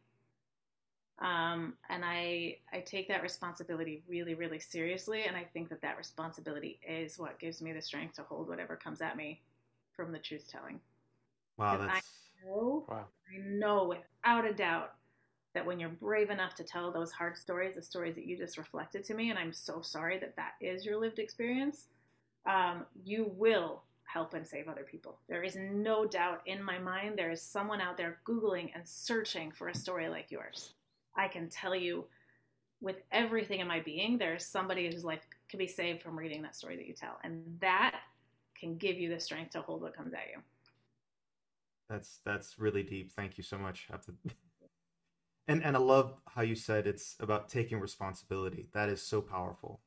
Um, 1.18 1.74
and 1.90 2.04
I 2.04 2.58
I 2.72 2.80
take 2.80 3.08
that 3.08 3.20
responsibility 3.20 4.04
really 4.08 4.34
really 4.34 4.60
seriously, 4.60 5.24
and 5.24 5.36
I 5.36 5.44
think 5.52 5.68
that 5.70 5.82
that 5.82 5.98
responsibility 5.98 6.78
is 6.88 7.18
what 7.18 7.40
gives 7.40 7.60
me 7.60 7.72
the 7.72 7.82
strength 7.82 8.14
to 8.14 8.22
hold 8.22 8.48
whatever 8.48 8.76
comes 8.76 9.02
at 9.02 9.16
me 9.16 9.42
from 9.92 10.12
the 10.12 10.18
truth 10.18 10.48
telling. 10.48 10.78
Wow, 11.58 11.78
that's 11.78 11.92
I 11.92 12.46
know, 12.46 12.86
wow. 12.88 13.06
I 13.28 13.38
know 13.44 13.84
without 13.88 14.46
a 14.46 14.54
doubt 14.54 14.94
that 15.52 15.66
when 15.66 15.80
you're 15.80 15.88
brave 15.88 16.30
enough 16.30 16.54
to 16.54 16.64
tell 16.64 16.92
those 16.92 17.10
hard 17.10 17.36
stories, 17.36 17.74
the 17.74 17.82
stories 17.82 18.14
that 18.14 18.24
you 18.24 18.38
just 18.38 18.56
reflected 18.56 19.02
to 19.04 19.14
me, 19.14 19.30
and 19.30 19.38
I'm 19.38 19.52
so 19.52 19.82
sorry 19.82 20.18
that 20.20 20.36
that 20.36 20.52
is 20.60 20.86
your 20.86 20.96
lived 20.96 21.18
experience, 21.18 21.88
um, 22.46 22.86
you 23.04 23.32
will 23.36 23.82
help 24.12 24.34
and 24.34 24.46
save 24.46 24.68
other 24.68 24.82
people. 24.82 25.18
There 25.28 25.42
is 25.42 25.56
no 25.56 26.04
doubt 26.04 26.42
in 26.46 26.62
my 26.62 26.78
mind 26.78 27.16
there 27.16 27.30
is 27.30 27.42
someone 27.42 27.80
out 27.80 27.96
there 27.96 28.18
Googling 28.26 28.70
and 28.74 28.86
searching 28.86 29.50
for 29.50 29.68
a 29.68 29.74
story 29.74 30.08
like 30.08 30.30
yours. 30.30 30.74
I 31.14 31.28
can 31.28 31.48
tell 31.48 31.74
you 31.74 32.04
with 32.80 32.96
everything 33.12 33.60
in 33.60 33.68
my 33.68 33.80
being, 33.80 34.18
there 34.18 34.34
is 34.34 34.44
somebody 34.44 34.90
whose 34.90 35.04
life 35.04 35.20
can 35.48 35.58
be 35.58 35.66
saved 35.66 36.02
from 36.02 36.18
reading 36.18 36.42
that 36.42 36.56
story 36.56 36.76
that 36.76 36.86
you 36.86 36.94
tell. 36.94 37.18
And 37.22 37.42
that 37.60 38.00
can 38.58 38.76
give 38.76 38.96
you 38.98 39.10
the 39.10 39.20
strength 39.20 39.52
to 39.52 39.60
hold 39.60 39.82
what 39.82 39.96
comes 39.96 40.14
at 40.14 40.28
you. 40.34 40.40
That's 41.88 42.20
that's 42.24 42.58
really 42.58 42.82
deep. 42.82 43.12
Thank 43.12 43.36
you 43.36 43.44
so 43.44 43.58
much. 43.58 43.88
And 45.48 45.64
and 45.64 45.74
I 45.74 45.80
love 45.80 46.14
how 46.28 46.42
you 46.42 46.54
said 46.54 46.86
it's 46.86 47.16
about 47.18 47.48
taking 47.48 47.80
responsibility. 47.80 48.68
That 48.72 48.88
is 48.88 49.02
so 49.02 49.20
powerful. 49.20 49.80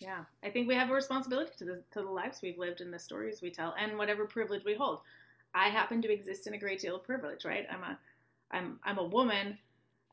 Yeah, 0.00 0.24
I 0.44 0.50
think 0.50 0.68
we 0.68 0.76
have 0.76 0.90
a 0.90 0.94
responsibility 0.94 1.50
to 1.58 1.64
the 1.64 1.82
to 1.92 2.02
the 2.02 2.10
lives 2.10 2.40
we've 2.40 2.58
lived 2.58 2.80
and 2.80 2.92
the 2.92 2.98
stories 2.98 3.42
we 3.42 3.50
tell 3.50 3.74
and 3.78 3.98
whatever 3.98 4.26
privilege 4.26 4.64
we 4.64 4.74
hold. 4.74 5.00
I 5.54 5.68
happen 5.68 6.00
to 6.02 6.12
exist 6.12 6.46
in 6.46 6.54
a 6.54 6.58
great 6.58 6.80
deal 6.80 6.96
of 6.96 7.04
privilege, 7.04 7.44
right? 7.44 7.66
I'm 7.70 7.82
a 7.82 7.98
I'm 8.52 8.78
I'm 8.84 8.98
a 8.98 9.04
woman 9.04 9.58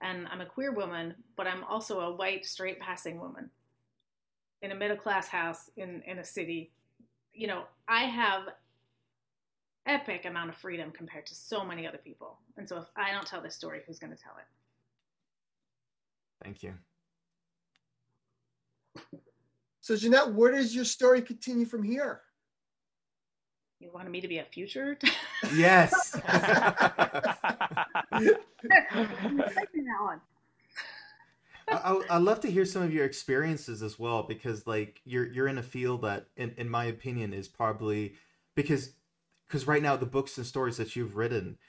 and 0.01 0.27
I'm 0.27 0.41
a 0.41 0.45
queer 0.45 0.71
woman, 0.73 1.13
but 1.35 1.45
I'm 1.47 1.63
also 1.63 1.99
a 1.99 2.15
white 2.15 2.45
straight 2.45 2.79
passing 2.79 3.19
woman 3.19 3.49
in 4.61 4.71
a 4.71 4.75
middle 4.75 4.97
class 4.97 5.27
house 5.27 5.69
in 5.77 6.01
in 6.07 6.17
a 6.17 6.23
city. 6.23 6.71
You 7.33 7.47
know, 7.47 7.63
I 7.87 8.05
have 8.05 8.49
epic 9.85 10.25
amount 10.25 10.49
of 10.49 10.57
freedom 10.57 10.91
compared 10.91 11.27
to 11.27 11.35
so 11.35 11.63
many 11.63 11.87
other 11.87 11.99
people. 11.99 12.39
And 12.57 12.67
so 12.67 12.77
if 12.77 12.85
I 12.95 13.11
don't 13.11 13.27
tell 13.27 13.41
this 13.41 13.55
story, 13.55 13.81
who's 13.85 13.99
going 13.99 14.15
to 14.15 14.21
tell 14.21 14.35
it? 14.37 14.45
Thank 16.43 16.63
you. 16.63 16.73
So, 19.85 19.95
Jeanette, 19.95 20.33
where 20.33 20.51
does 20.51 20.75
your 20.75 20.83
story 20.83 21.21
continue 21.21 21.63
from 21.63 21.83
here? 21.83 22.21
You 23.79 23.91
wanted 23.93 24.09
me 24.09 24.19
to 24.19 24.27
be 24.27 24.39
a 24.39 24.43
future? 24.43 24.97
Yes. 25.53 26.19
I, 31.67 32.01
I 32.09 32.17
love 32.17 32.39
to 32.39 32.49
hear 32.49 32.65
some 32.65 32.81
of 32.81 32.91
your 32.91 33.05
experiences 33.05 33.83
as 33.83 33.99
well 33.99 34.23
because 34.23 34.65
like 34.65 35.01
you're 35.05 35.31
you're 35.31 35.47
in 35.47 35.59
a 35.59 35.63
field 35.63 36.01
that 36.01 36.29
in, 36.35 36.55
in 36.57 36.67
my 36.67 36.85
opinion 36.85 37.31
is 37.31 37.47
probably 37.47 38.15
because 38.55 38.93
because 39.47 39.67
right 39.67 39.83
now 39.83 39.95
the 39.95 40.07
books 40.07 40.35
and 40.37 40.47
stories 40.47 40.77
that 40.77 40.95
you've 40.95 41.15
written 41.15 41.59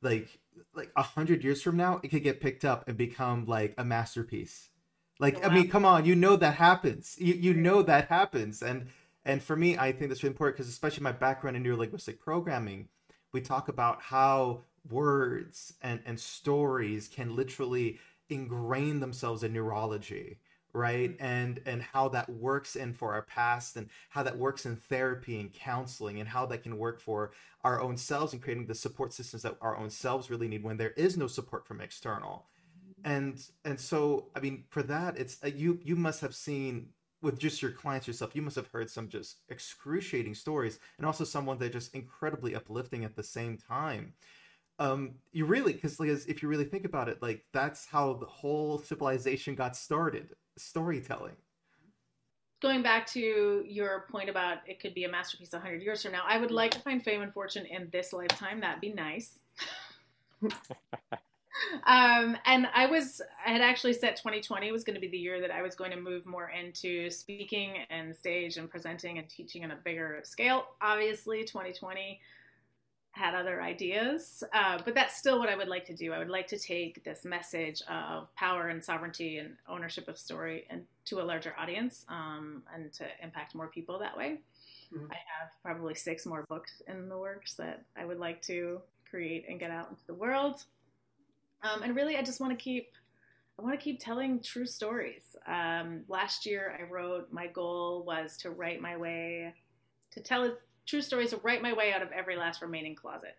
like 0.00 0.38
like 0.74 0.90
a 0.96 1.02
hundred 1.02 1.44
years 1.44 1.60
from 1.60 1.76
now 1.76 2.00
it 2.02 2.08
could 2.08 2.22
get 2.22 2.40
picked 2.40 2.64
up 2.64 2.88
and 2.88 2.96
become 2.96 3.44
like 3.44 3.74
a 3.76 3.84
masterpiece 3.84 4.70
like 5.18 5.40
wow. 5.42 5.48
i 5.48 5.54
mean 5.54 5.68
come 5.68 5.84
on 5.84 6.04
you 6.04 6.14
know 6.14 6.36
that 6.36 6.54
happens 6.54 7.16
you, 7.18 7.34
you 7.34 7.54
know 7.54 7.82
that 7.82 8.08
happens 8.08 8.62
and 8.62 8.86
and 9.24 9.42
for 9.42 9.56
me 9.56 9.76
i 9.78 9.92
think 9.92 10.08
that's 10.08 10.22
really 10.22 10.32
important 10.32 10.56
because 10.56 10.68
especially 10.68 11.02
my 11.02 11.12
background 11.12 11.56
in 11.56 11.64
neurolinguistic 11.64 12.18
programming 12.18 12.88
we 13.32 13.40
talk 13.40 13.68
about 13.68 14.02
how 14.02 14.62
words 14.88 15.74
and 15.82 16.00
and 16.06 16.18
stories 16.20 17.08
can 17.08 17.34
literally 17.34 17.98
ingrain 18.28 19.00
themselves 19.00 19.42
in 19.42 19.52
neurology 19.52 20.38
right 20.72 21.12
mm-hmm. 21.12 21.24
and 21.24 21.60
and 21.66 21.82
how 21.82 22.08
that 22.08 22.28
works 22.28 22.76
in 22.76 22.92
for 22.92 23.14
our 23.14 23.22
past 23.22 23.76
and 23.76 23.88
how 24.10 24.22
that 24.22 24.38
works 24.38 24.66
in 24.66 24.76
therapy 24.76 25.40
and 25.40 25.52
counseling 25.52 26.20
and 26.20 26.28
how 26.28 26.46
that 26.46 26.62
can 26.62 26.78
work 26.78 27.00
for 27.00 27.32
our 27.66 27.80
own 27.80 27.96
selves 27.96 28.32
and 28.32 28.40
creating 28.40 28.66
the 28.66 28.74
support 28.74 29.12
systems 29.12 29.42
that 29.42 29.56
our 29.60 29.76
own 29.76 29.90
selves 29.90 30.30
really 30.30 30.46
need 30.46 30.62
when 30.62 30.76
there 30.76 30.90
is 30.90 31.16
no 31.16 31.26
support 31.26 31.66
from 31.66 31.80
external. 31.80 32.46
And 33.04 33.50
and 33.64 33.78
so 33.78 34.28
i 34.34 34.40
mean 34.40 34.64
for 34.68 34.82
that 34.82 35.18
it's 35.18 35.38
uh, 35.44 35.48
you 35.48 35.78
you 35.82 35.96
must 35.96 36.20
have 36.20 36.34
seen 36.34 36.88
with 37.22 37.38
just 37.38 37.60
your 37.60 37.70
clients 37.70 38.06
yourself 38.06 38.34
you 38.34 38.42
must 38.42 38.56
have 38.56 38.68
heard 38.68 38.90
some 38.90 39.08
just 39.08 39.38
excruciating 39.48 40.34
stories 40.34 40.78
and 40.98 41.06
also 41.06 41.24
someone 41.24 41.58
that 41.58 41.72
just 41.72 41.94
incredibly 41.94 42.54
uplifting 42.54 43.04
at 43.04 43.14
the 43.14 43.22
same 43.22 43.58
time 43.58 44.14
um 44.78 45.14
you 45.32 45.44
really 45.44 45.72
because 45.72 46.00
like 46.00 46.08
if 46.08 46.42
you 46.42 46.48
really 46.48 46.64
think 46.64 46.84
about 46.84 47.08
it 47.08 47.20
like 47.20 47.44
that's 47.52 47.86
how 47.86 48.14
the 48.14 48.26
whole 48.26 48.78
civilization 48.78 49.54
got 49.54 49.76
started 49.76 50.34
storytelling. 50.58 51.36
Going 52.62 52.82
back 52.82 53.06
to 53.08 53.64
your 53.66 54.06
point 54.10 54.30
about 54.30 54.58
it 54.66 54.80
could 54.80 54.94
be 54.94 55.04
a 55.04 55.08
masterpiece 55.08 55.52
100 55.52 55.82
years 55.82 56.02
from 56.02 56.12
now, 56.12 56.22
I 56.26 56.38
would 56.38 56.50
like 56.50 56.70
to 56.72 56.80
find 56.80 57.02
fame 57.02 57.22
and 57.22 57.32
fortune 57.32 57.66
in 57.66 57.88
this 57.92 58.12
lifetime. 58.12 58.60
That'd 58.60 58.80
be 58.80 58.92
nice. 58.92 59.38
um, 61.86 62.36
and 62.44 62.68
I 62.74 62.86
was, 62.86 63.20
I 63.44 63.50
had 63.50 63.60
actually 63.60 63.92
set 63.92 64.16
2020 64.16 64.72
was 64.72 64.84
going 64.84 64.94
to 64.94 65.00
be 65.00 65.08
the 65.08 65.18
year 65.18 65.40
that 65.40 65.50
I 65.50 65.62
was 65.62 65.74
going 65.74 65.90
to 65.90 66.00
move 66.00 66.26
more 66.26 66.50
into 66.50 67.10
speaking 67.10 67.78
and 67.90 68.16
stage 68.16 68.56
and 68.56 68.70
presenting 68.70 69.18
and 69.18 69.28
teaching 69.28 69.64
on 69.64 69.70
a 69.70 69.76
bigger 69.76 70.20
scale. 70.24 70.66
Obviously, 70.80 71.44
2020 71.44 72.20
had 73.16 73.34
other 73.34 73.62
ideas, 73.62 74.44
uh, 74.52 74.78
but 74.84 74.94
that's 74.94 75.16
still 75.16 75.38
what 75.38 75.48
I 75.48 75.56
would 75.56 75.68
like 75.68 75.86
to 75.86 75.94
do. 75.94 76.12
I 76.12 76.18
would 76.18 76.28
like 76.28 76.46
to 76.48 76.58
take 76.58 77.02
this 77.02 77.24
message 77.24 77.82
of 77.88 78.32
power 78.34 78.68
and 78.68 78.84
sovereignty 78.84 79.38
and 79.38 79.56
ownership 79.66 80.06
of 80.06 80.18
story 80.18 80.66
and 80.68 80.84
to 81.06 81.20
a 81.20 81.24
larger 81.24 81.54
audience 81.58 82.04
um, 82.10 82.62
and 82.74 82.92
to 82.92 83.04
impact 83.22 83.54
more 83.54 83.68
people 83.68 83.98
that 84.00 84.16
way. 84.16 84.40
Mm-hmm. 84.94 85.10
I 85.10 85.14
have 85.14 85.50
probably 85.62 85.94
six 85.94 86.26
more 86.26 86.44
books 86.48 86.82
in 86.86 87.08
the 87.08 87.16
works 87.16 87.54
that 87.54 87.84
I 87.96 88.04
would 88.04 88.18
like 88.18 88.42
to 88.42 88.80
create 89.08 89.46
and 89.48 89.58
get 89.58 89.70
out 89.70 89.88
into 89.88 90.06
the 90.06 90.14
world. 90.14 90.64
Um, 91.62 91.82
and 91.82 91.96
really, 91.96 92.16
I 92.16 92.22
just 92.22 92.40
want 92.40 92.56
to 92.56 92.62
keep. 92.62 92.88
I 93.58 93.62
want 93.62 93.78
to 93.78 93.82
keep 93.82 94.00
telling 94.00 94.40
true 94.40 94.66
stories. 94.66 95.22
Um, 95.46 96.02
last 96.08 96.44
year, 96.44 96.78
I 96.78 96.82
wrote. 96.90 97.32
My 97.32 97.46
goal 97.46 98.04
was 98.06 98.36
to 98.38 98.50
write 98.50 98.80
my 98.80 98.96
way, 98.96 99.54
to 100.12 100.20
tell 100.20 100.56
true 100.86 101.02
stories 101.02 101.30
to 101.30 101.38
write 101.38 101.62
my 101.62 101.72
way 101.72 101.92
out 101.92 102.02
of 102.02 102.12
every 102.12 102.36
last 102.36 102.62
remaining 102.62 102.94
closet. 102.94 103.36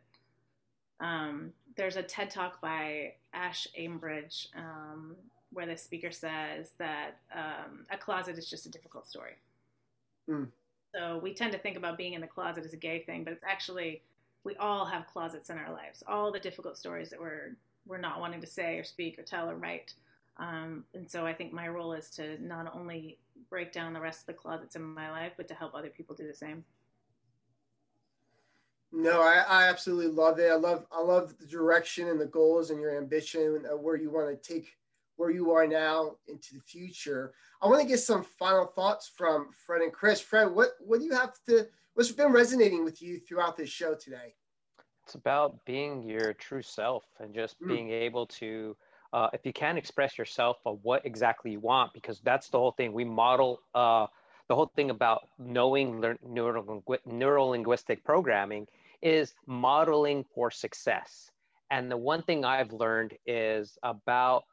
Um, 0.99 1.53
there's 1.75 1.95
a 1.95 2.03
TED 2.03 2.29
talk 2.29 2.59
by 2.59 3.13
Ash 3.33 3.67
Ambridge 3.79 4.47
um, 4.55 5.15
where 5.53 5.65
the 5.65 5.77
speaker 5.77 6.11
says 6.11 6.71
that 6.79 7.19
um, 7.33 7.85
a 7.91 7.97
closet 7.97 8.37
is 8.37 8.49
just 8.49 8.65
a 8.65 8.69
difficult 8.69 9.07
story. 9.07 9.35
Mm. 10.29 10.47
So 10.93 11.19
we 11.21 11.33
tend 11.33 11.51
to 11.51 11.59
think 11.59 11.77
about 11.77 11.97
being 11.97 12.13
in 12.13 12.21
the 12.21 12.27
closet 12.27 12.65
as 12.65 12.73
a 12.73 12.77
gay 12.77 12.99
thing, 13.03 13.23
but 13.23 13.33
it's 13.33 13.43
actually 13.47 14.01
we 14.43 14.55
all 14.55 14.85
have 14.85 15.05
closets 15.07 15.49
in 15.49 15.57
our 15.57 15.71
lives. 15.71 16.03
All 16.07 16.31
the 16.31 16.39
difficult 16.39 16.77
stories 16.77 17.09
that 17.09 17.19
we're 17.19 17.55
we're 17.87 17.97
not 17.97 18.19
wanting 18.19 18.41
to 18.41 18.47
say 18.47 18.77
or 18.77 18.83
speak 18.83 19.17
or 19.17 19.23
tell 19.23 19.49
or 19.49 19.55
write. 19.55 19.93
Um, 20.37 20.83
and 20.93 21.09
so 21.09 21.25
I 21.25 21.33
think 21.33 21.51
my 21.51 21.67
role 21.67 21.93
is 21.93 22.09
to 22.11 22.41
not 22.45 22.75
only 22.75 23.17
break 23.49 23.71
down 23.71 23.93
the 23.93 23.99
rest 23.99 24.21
of 24.21 24.25
the 24.27 24.33
closets 24.33 24.75
in 24.75 24.83
my 24.83 25.09
life, 25.09 25.33
but 25.37 25.47
to 25.47 25.53
help 25.53 25.73
other 25.73 25.89
people 25.89 26.15
do 26.15 26.27
the 26.27 26.33
same. 26.33 26.63
No, 28.91 29.21
I, 29.21 29.43
I 29.47 29.67
absolutely 29.67 30.13
love 30.13 30.39
it. 30.39 30.49
I 30.49 30.55
love 30.55 30.85
I 30.91 31.01
love 31.01 31.37
the 31.37 31.45
direction 31.45 32.07
and 32.07 32.19
the 32.19 32.25
goals 32.25 32.69
and 32.69 32.79
your 32.79 32.97
ambition 32.97 33.63
uh, 33.69 33.75
where 33.75 33.97
you 33.97 34.09
want 34.09 34.29
to 34.29 34.53
take 34.53 34.77
where 35.17 35.29
you 35.29 35.51
are 35.51 35.67
now 35.67 36.15
into 36.27 36.53
the 36.53 36.61
future. 36.61 37.33
I 37.61 37.67
want 37.67 37.81
to 37.81 37.87
get 37.87 37.99
some 37.99 38.23
final 38.23 38.65
thoughts 38.65 39.11
from 39.13 39.49
Fred 39.65 39.81
and 39.81 39.91
Chris. 39.91 40.21
Fred, 40.21 40.45
what 40.45 40.69
what 40.79 40.99
do 40.99 41.05
you 41.05 41.13
have 41.13 41.33
to 41.47 41.67
what's 41.95 42.11
been 42.11 42.31
resonating 42.31 42.85
with 42.85 43.01
you 43.01 43.19
throughout 43.19 43.57
this 43.57 43.69
show 43.69 43.93
today? 43.93 44.35
It's 45.07 45.15
about 45.15 45.63
being 45.63 46.03
your 46.03 46.33
true 46.33 46.61
self 46.61 47.05
and 47.21 47.33
just 47.33 47.61
mm. 47.61 47.69
being 47.69 47.91
able 47.91 48.25
to 48.25 48.75
uh, 49.13 49.29
if 49.31 49.45
you 49.45 49.53
can 49.53 49.77
express 49.77 50.17
yourself 50.17 50.57
of 50.65 50.79
what 50.81 51.05
exactly 51.05 51.51
you 51.51 51.61
want, 51.61 51.93
because 51.93 52.19
that's 52.25 52.49
the 52.49 52.59
whole 52.59 52.73
thing. 52.73 52.91
We 52.91 53.05
model 53.05 53.61
uh, 53.73 54.07
the 54.49 54.55
whole 54.55 54.69
thing 54.75 54.89
about 54.89 55.29
knowing 55.39 56.03
neuro 56.25 57.45
linguistic 57.45 58.03
programming 58.03 58.67
is 59.01 59.33
modeling 59.45 60.25
for 60.35 60.51
success. 60.51 61.31
And 61.71 61.89
the 61.89 61.95
one 61.95 62.21
thing 62.21 62.43
I've 62.43 62.73
learned 62.73 63.13
is 63.25 63.77
about 63.83 64.43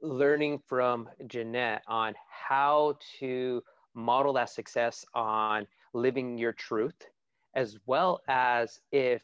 learning 0.00 0.62
from 0.68 1.08
Jeanette 1.26 1.82
on 1.88 2.14
how 2.30 2.98
to 3.18 3.64
model 3.94 4.32
that 4.34 4.50
success 4.50 5.04
on 5.12 5.66
living 5.92 6.38
your 6.38 6.52
truth, 6.52 7.08
as 7.56 7.78
well 7.84 8.20
as 8.28 8.78
if 8.92 9.22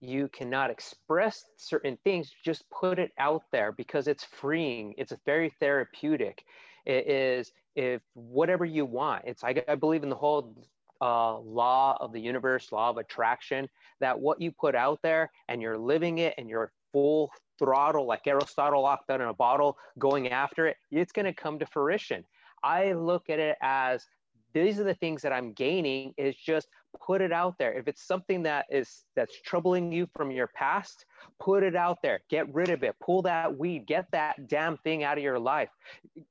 you 0.00 0.28
cannot 0.28 0.70
express 0.70 1.44
certain 1.56 1.98
things, 2.04 2.32
just 2.44 2.64
put 2.70 2.98
it 2.98 3.12
out 3.18 3.42
there 3.52 3.72
because 3.72 4.08
it's 4.08 4.24
freeing. 4.24 4.94
It's 4.96 5.12
very 5.26 5.52
therapeutic. 5.60 6.44
It 6.86 7.08
is 7.08 7.52
if 7.74 8.02
whatever 8.14 8.64
you 8.64 8.84
want. 8.84 9.24
It's 9.26 9.44
I, 9.44 9.62
I 9.68 9.74
believe 9.74 10.02
in 10.02 10.08
the 10.08 10.16
whole 10.16 10.54
uh, 11.00 11.38
law 11.38 11.96
of 12.00 12.12
the 12.12 12.20
universe, 12.20 12.72
law 12.72 12.90
of 12.90 12.96
attraction, 12.96 13.68
that 14.00 14.18
what 14.18 14.40
you 14.40 14.52
put 14.52 14.74
out 14.74 15.00
there 15.02 15.30
and 15.48 15.60
you're 15.60 15.78
living 15.78 16.18
it 16.18 16.34
and 16.38 16.48
you're 16.48 16.72
full 16.92 17.30
throttle, 17.58 18.06
like 18.06 18.26
Aristotle 18.26 18.82
locked 18.82 19.10
out 19.10 19.20
in 19.20 19.28
a 19.28 19.34
bottle, 19.34 19.76
going 19.98 20.28
after 20.28 20.66
it, 20.66 20.76
it's 20.90 21.12
going 21.12 21.26
to 21.26 21.32
come 21.32 21.58
to 21.58 21.66
fruition. 21.66 22.24
I 22.62 22.92
look 22.92 23.30
at 23.30 23.38
it 23.38 23.56
as 23.62 24.06
these 24.54 24.80
are 24.80 24.84
the 24.84 24.94
things 24.94 25.22
that 25.22 25.32
I'm 25.32 25.52
gaining 25.52 26.14
is 26.16 26.34
just 26.34 26.68
put 27.00 27.20
it 27.20 27.32
out 27.32 27.56
there. 27.58 27.72
If 27.72 27.86
it's 27.86 28.06
something 28.06 28.42
that 28.44 28.66
is 28.70 29.04
that's 29.14 29.40
troubling 29.42 29.92
you 29.92 30.08
from 30.16 30.30
your 30.30 30.48
past, 30.48 31.04
put 31.40 31.62
it 31.62 31.76
out 31.76 31.98
there. 32.02 32.20
Get 32.30 32.52
rid 32.54 32.70
of 32.70 32.82
it. 32.82 32.96
Pull 33.00 33.22
that 33.22 33.56
weed. 33.56 33.86
Get 33.86 34.06
that 34.12 34.48
damn 34.48 34.76
thing 34.78 35.04
out 35.04 35.18
of 35.18 35.24
your 35.24 35.38
life. 35.38 35.70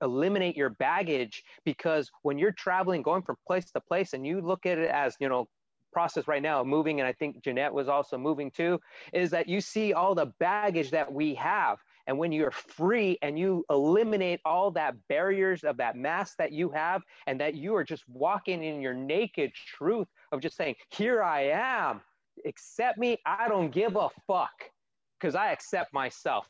Eliminate 0.02 0.58
your 0.58 0.72
baggage 0.72 1.44
because 1.64 2.10
when 2.24 2.38
you're 2.38 2.52
traveling, 2.52 3.02
going 3.02 3.22
from 3.22 3.38
place 3.46 3.70
to 3.72 3.80
place, 3.80 4.14
and 4.14 4.26
you 4.26 4.42
look 4.42 4.66
at 4.66 4.78
it 4.78 4.90
as 4.90 5.16
you 5.20 5.30
know 5.30 5.48
process 5.94 6.28
right 6.28 6.44
now 6.44 6.64
moving 6.64 7.00
and 7.00 7.08
i 7.08 7.14
think 7.14 7.42
jeanette 7.44 7.74
was 7.74 7.88
also 7.88 8.18
moving 8.18 8.52
too 8.52 8.80
is 9.14 9.32
that 9.32 9.48
you 9.48 9.60
see 9.60 9.94
all 9.94 10.14
the 10.14 10.32
baggage 10.38 10.92
that 10.92 11.12
we 11.12 11.34
have 11.34 11.80
and 12.08 12.18
when 12.18 12.32
you're 12.32 12.52
free 12.52 13.18
and 13.22 13.38
you 13.38 13.66
eliminate 13.70 14.40
all 14.46 14.72
that 14.72 14.96
barriers 15.10 15.64
of 15.64 15.78
that 15.78 15.96
mask 15.96 16.38
that 16.38 16.52
you 16.54 16.70
have 16.70 17.04
and 17.28 17.40
that 17.40 17.54
you 17.54 17.76
are 17.76 17.84
just 17.84 18.08
walking 18.08 18.64
in 18.64 18.82
your 18.82 18.94
naked 18.94 19.52
truth 19.54 20.08
of 20.32 20.40
just 20.42 20.56
saying 20.56 20.76
here 20.90 21.22
i 21.22 21.42
am. 21.42 22.02
Accept 22.46 22.98
me. 22.98 23.18
I 23.26 23.48
don't 23.48 23.72
give 23.72 23.96
a 23.96 24.10
fuck 24.26 24.72
because 25.20 25.36
i 25.36 25.52
accept 25.52 25.94
myself. 25.94 26.48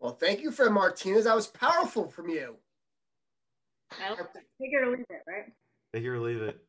Well 0.00 0.12
thank 0.12 0.40
you 0.40 0.50
Fred 0.50 0.72
Martinez. 0.72 1.24
That 1.24 1.36
was 1.36 1.46
powerful 1.46 2.08
from 2.08 2.28
you. 2.28 2.56
Take 3.98 4.18
it 4.60 4.82
or 4.82 4.90
leave 4.90 5.06
it 5.08 5.22
right? 5.26 5.52
Take 5.92 6.04
it 6.04 6.08
or 6.08 6.20
leave 6.20 6.42
it. 6.42 6.60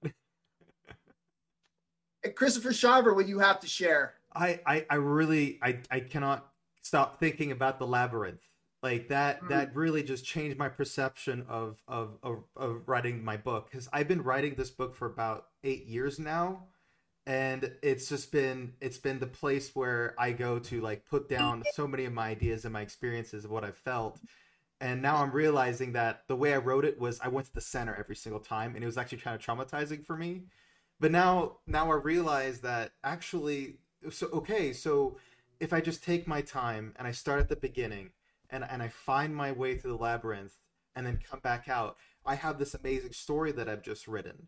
Christopher 2.36 2.72
Shiver, 2.72 3.14
what 3.16 3.28
you 3.28 3.40
have 3.40 3.60
to 3.62 3.68
share? 3.68 4.16
I, 4.34 4.60
I, 4.66 4.86
I 4.90 4.96
really 4.96 5.60
I, 5.62 5.80
I 5.90 6.00
cannot 6.00 6.51
stop 6.82 7.20
thinking 7.20 7.52
about 7.52 7.80
the 7.80 7.88
labyrinth. 7.88 8.42
Like 8.84 9.10
that 9.10 9.38
mm-hmm. 9.38 9.50
that 9.50 9.76
really 9.76 10.04
just 10.04 10.26
changed 10.26 10.58
my 10.58 10.70
perception 10.70 11.46
of 11.48 11.82
of 11.88 12.18
of, 12.24 12.44
of 12.56 12.82
writing 12.88 13.24
my 13.24 13.38
book 13.38 13.70
because 13.70 13.88
I've 13.94 14.08
been 14.08 14.24
writing 14.24 14.56
this 14.56 14.72
book 14.72 14.96
for 14.96 15.06
about 15.06 15.46
eight 15.64 15.86
years 15.86 16.18
now, 16.18 16.64
and 17.28 17.72
it's 17.84 18.10
just 18.10 18.32
been 18.32 18.74
it's 18.82 18.98
been 18.98 19.20
the 19.20 19.28
place 19.28 19.76
where 19.76 20.16
I 20.18 20.32
go 20.32 20.58
to 20.58 20.82
like 20.82 21.06
put 21.06 21.30
down 21.30 21.64
so 21.74 21.88
many 21.88 22.06
of 22.06 22.14
my 22.14 22.30
ideas 22.30 22.66
and 22.66 22.74
my 22.74 22.82
experiences 22.82 23.46
of 23.46 23.52
what 23.52 23.64
I 23.64 23.72
felt. 23.72 24.20
And 24.80 25.04
now 25.04 25.18
I'm 25.18 25.32
realizing 25.32 25.94
that 25.94 26.24
the 26.28 26.36
way 26.36 26.56
I 26.56 26.58
wrote 26.58 26.86
it 26.86 27.00
was 27.00 27.20
I 27.22 27.28
went 27.28 27.46
to 27.46 27.54
the 27.54 27.62
center 27.62 27.96
every 27.96 28.16
single 28.16 28.40
time, 28.40 28.74
and 28.74 28.84
it 28.84 28.88
was 28.88 28.98
actually 28.98 29.20
kind 29.20 29.36
of 29.36 29.46
traumatizing 29.46 30.04
for 30.04 30.18
me 30.18 30.46
but 31.02 31.12
now 31.12 31.58
now 31.68 31.92
i 31.92 31.96
realize 31.96 32.62
that 32.62 32.92
actually 33.04 33.76
so 34.10 34.28
okay 34.28 34.72
so 34.72 35.18
if 35.62 35.72
i 35.72 35.80
just 35.80 36.04
take 36.04 36.28
my 36.28 36.42
time 36.42 36.94
and 36.98 37.08
i 37.08 37.12
start 37.12 37.40
at 37.40 37.48
the 37.48 37.56
beginning 37.56 38.10
and 38.50 38.66
and 38.70 38.84
i 38.84 38.90
find 38.90 39.34
my 39.34 39.52
way 39.52 39.78
through 39.78 39.92
the 39.92 40.04
labyrinth 40.04 40.56
and 40.96 41.06
then 41.06 41.20
come 41.30 41.40
back 41.40 41.70
out 41.70 41.96
i 42.26 42.36
have 42.36 42.60
this 42.60 42.74
amazing 42.74 43.14
story 43.14 43.52
that 43.52 43.70
i've 43.70 43.84
just 43.84 44.08
written. 44.08 44.48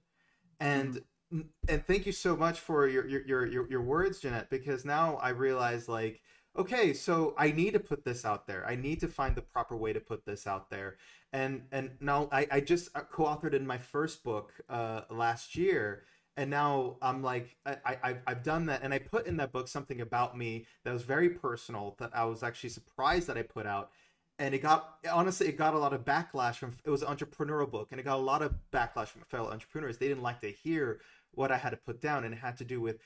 And 0.60 1.02
mm-hmm. 1.34 1.42
and 1.68 1.86
thank 1.86 2.06
you 2.06 2.12
so 2.12 2.36
much 2.36 2.60
for 2.60 2.88
your 2.88 3.08
your 3.08 3.46
your 3.46 3.70
your 3.70 3.82
words 3.82 4.20
jeanette 4.20 4.50
because 4.50 4.86
now 4.86 5.16
i 5.18 5.30
realize 5.30 5.88
like 5.90 6.22
okay 6.58 6.94
so 6.94 7.34
i 7.38 7.52
need 7.52 7.74
to 7.74 7.80
put 7.80 8.06
this 8.06 8.26
out 8.26 8.48
there. 8.48 8.66
I 8.68 8.76
need 8.76 9.00
to 9.02 9.08
find 9.08 9.36
the 9.36 9.42
proper 9.42 9.76
way 9.76 9.94
to 9.94 10.00
put 10.00 10.26
this 10.26 10.46
out 10.48 10.70
there. 10.70 10.98
And 11.32 11.64
and 11.72 11.92
now 12.00 12.30
i, 12.32 12.48
I 12.52 12.60
just 12.60 12.90
uh, 12.96 13.02
co-authored 13.02 13.54
in 13.54 13.66
my 13.66 13.78
first 13.78 14.24
book 14.24 14.54
uh, 14.70 15.02
last 15.10 15.56
year 15.56 16.04
and 16.36 16.50
now 16.50 16.98
I'm 17.02 17.22
like 17.22 17.56
I, 17.66 17.78
I 17.86 18.18
I've 18.26 18.44
done 18.44 18.66
that. 18.68 18.82
And 18.84 18.94
I 18.94 19.00
put 19.00 19.28
in 19.28 19.38
that 19.38 19.52
book 19.52 19.68
something 19.68 20.02
about 20.02 20.38
me 20.38 20.66
that 20.84 20.94
was 20.94 21.04
very 21.04 21.30
personal 21.30 21.96
that 22.00 22.12
I 22.14 22.26
was 22.26 22.44
actually 22.44 22.72
surprised 22.72 23.28
that 23.28 23.38
I 23.38 23.44
put 23.44 23.66
out. 23.66 23.92
And 24.40 24.56
it 24.56 24.60
got 24.60 24.98
honestly 25.12 25.48
it 25.48 25.58
got 25.58 25.74
a 25.74 25.80
lot 25.80 25.94
of 25.94 26.04
backlash 26.06 26.56
from 26.56 26.76
it 26.84 26.90
was 26.90 27.04
an 27.04 27.16
entrepreneurial 27.16 27.70
book 27.70 27.90
and 27.92 28.00
it 28.00 28.04
got 28.04 28.18
a 28.18 28.22
lot 28.22 28.42
of 28.42 28.56
backlash 28.72 29.08
from 29.08 29.22
fellow 29.24 29.52
entrepreneurs. 29.52 29.98
They 29.98 30.08
didn't 30.08 30.24
like 30.24 30.40
to 30.42 30.52
hear 30.52 31.00
what 31.32 31.52
I 31.52 31.58
had 31.58 31.70
to 31.70 31.78
put 31.78 32.02
down 32.02 32.24
and 32.24 32.34
it 32.34 32.40
had 32.40 32.58
to 32.58 32.66
do 32.66 32.82
with 32.82 32.98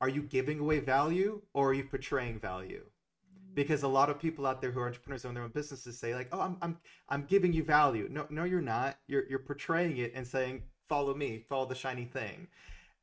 are 0.00 0.08
you 0.10 0.22
giving 0.22 0.58
away 0.58 0.80
value 0.80 1.40
or 1.54 1.70
are 1.70 1.74
you 1.74 1.84
portraying 1.84 2.38
value? 2.38 2.84
Because 3.54 3.82
a 3.82 3.88
lot 3.88 4.10
of 4.10 4.18
people 4.18 4.44
out 4.44 4.60
there 4.60 4.70
who 4.70 4.80
are 4.80 4.86
entrepreneurs 4.86 5.24
own 5.24 5.32
their 5.32 5.44
own 5.44 5.50
businesses 5.50 5.98
say 5.98 6.14
like 6.14 6.28
oh 6.30 6.40
I'm 6.40 6.58
I'm 6.60 6.76
I'm 7.08 7.24
giving 7.24 7.54
you 7.54 7.64
value. 7.64 8.06
No 8.10 8.26
no 8.28 8.44
you're 8.44 8.60
not. 8.60 8.98
You're 9.06 9.26
you're 9.30 9.38
portraying 9.38 9.96
it 9.96 10.12
and 10.14 10.26
saying 10.26 10.64
follow 10.88 11.14
me, 11.14 11.44
follow 11.48 11.66
the 11.66 11.74
shiny 11.74 12.04
thing. 12.04 12.48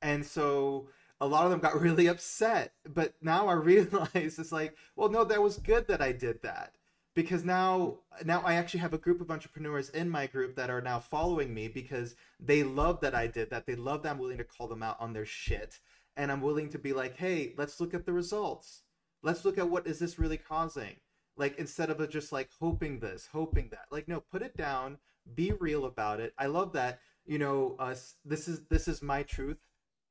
And 0.02 0.26
so 0.26 0.90
a 1.22 1.28
lot 1.28 1.46
of 1.46 1.52
them 1.52 1.60
got 1.60 1.80
really 1.82 2.08
upset. 2.08 2.74
But 2.88 3.14
now 3.22 3.48
I 3.48 3.54
realize 3.54 4.38
it's 4.38 4.52
like, 4.52 4.76
well, 4.96 5.10
no, 5.10 5.24
that 5.24 5.42
was 5.42 5.58
good 5.58 5.88
that 5.88 6.02
I 6.02 6.12
did 6.12 6.42
that. 6.44 6.76
Because 7.16 7.46
now 7.46 8.00
now 8.26 8.42
I 8.44 8.56
actually 8.56 8.80
have 8.80 8.94
a 8.94 8.98
group 8.98 9.22
of 9.22 9.30
entrepreneurs 9.30 9.90
in 9.90 10.10
my 10.10 10.26
group 10.26 10.56
that 10.56 10.72
are 10.72 10.82
now 10.82 11.00
following 11.00 11.54
me 11.54 11.68
because 11.68 12.16
they 12.40 12.64
love 12.64 13.02
that 13.02 13.14
I 13.14 13.28
did 13.28 13.52
that. 13.52 13.68
They 13.68 13.76
love 13.76 14.02
that 14.02 14.10
I'm 14.10 14.18
willing 14.18 14.40
to 14.40 14.44
call 14.44 14.68
them 14.68 14.82
out 14.82 14.98
on 15.00 15.14
their 15.14 15.26
shit. 15.26 15.80
And 16.18 16.32
I'm 16.32 16.42
willing 16.42 16.70
to 16.70 16.80
be 16.80 16.92
like, 16.92 17.18
hey, 17.18 17.54
let's 17.56 17.80
look 17.80 17.94
at 17.94 18.08
the 18.08 18.14
results. 18.14 18.82
Let's 19.22 19.46
look 19.46 19.60
at 19.60 19.70
what 19.70 19.86
is 19.86 20.00
this 20.00 20.18
really 20.18 20.38
causing? 20.38 20.96
Like 21.38 21.58
instead 21.58 21.92
of 21.92 22.10
just 22.10 22.32
like 22.32 22.50
hoping 22.60 23.00
this, 23.00 23.30
hoping 23.32 23.70
that. 23.70 23.86
Like, 23.92 24.08
no, 24.08 24.20
put 24.20 24.42
it 24.42 24.58
down, 24.58 24.98
be 25.36 25.52
real 25.52 25.86
about 25.86 26.20
it. 26.20 26.34
I 26.38 26.48
love 26.48 26.74
that 26.74 27.00
you 27.26 27.39
know, 27.39 27.76
uh, 27.80 27.95
this 28.26 28.47
is 28.47 28.61
this 28.69 28.88
is 28.88 29.01
my 29.01 29.24
truth 29.24 29.61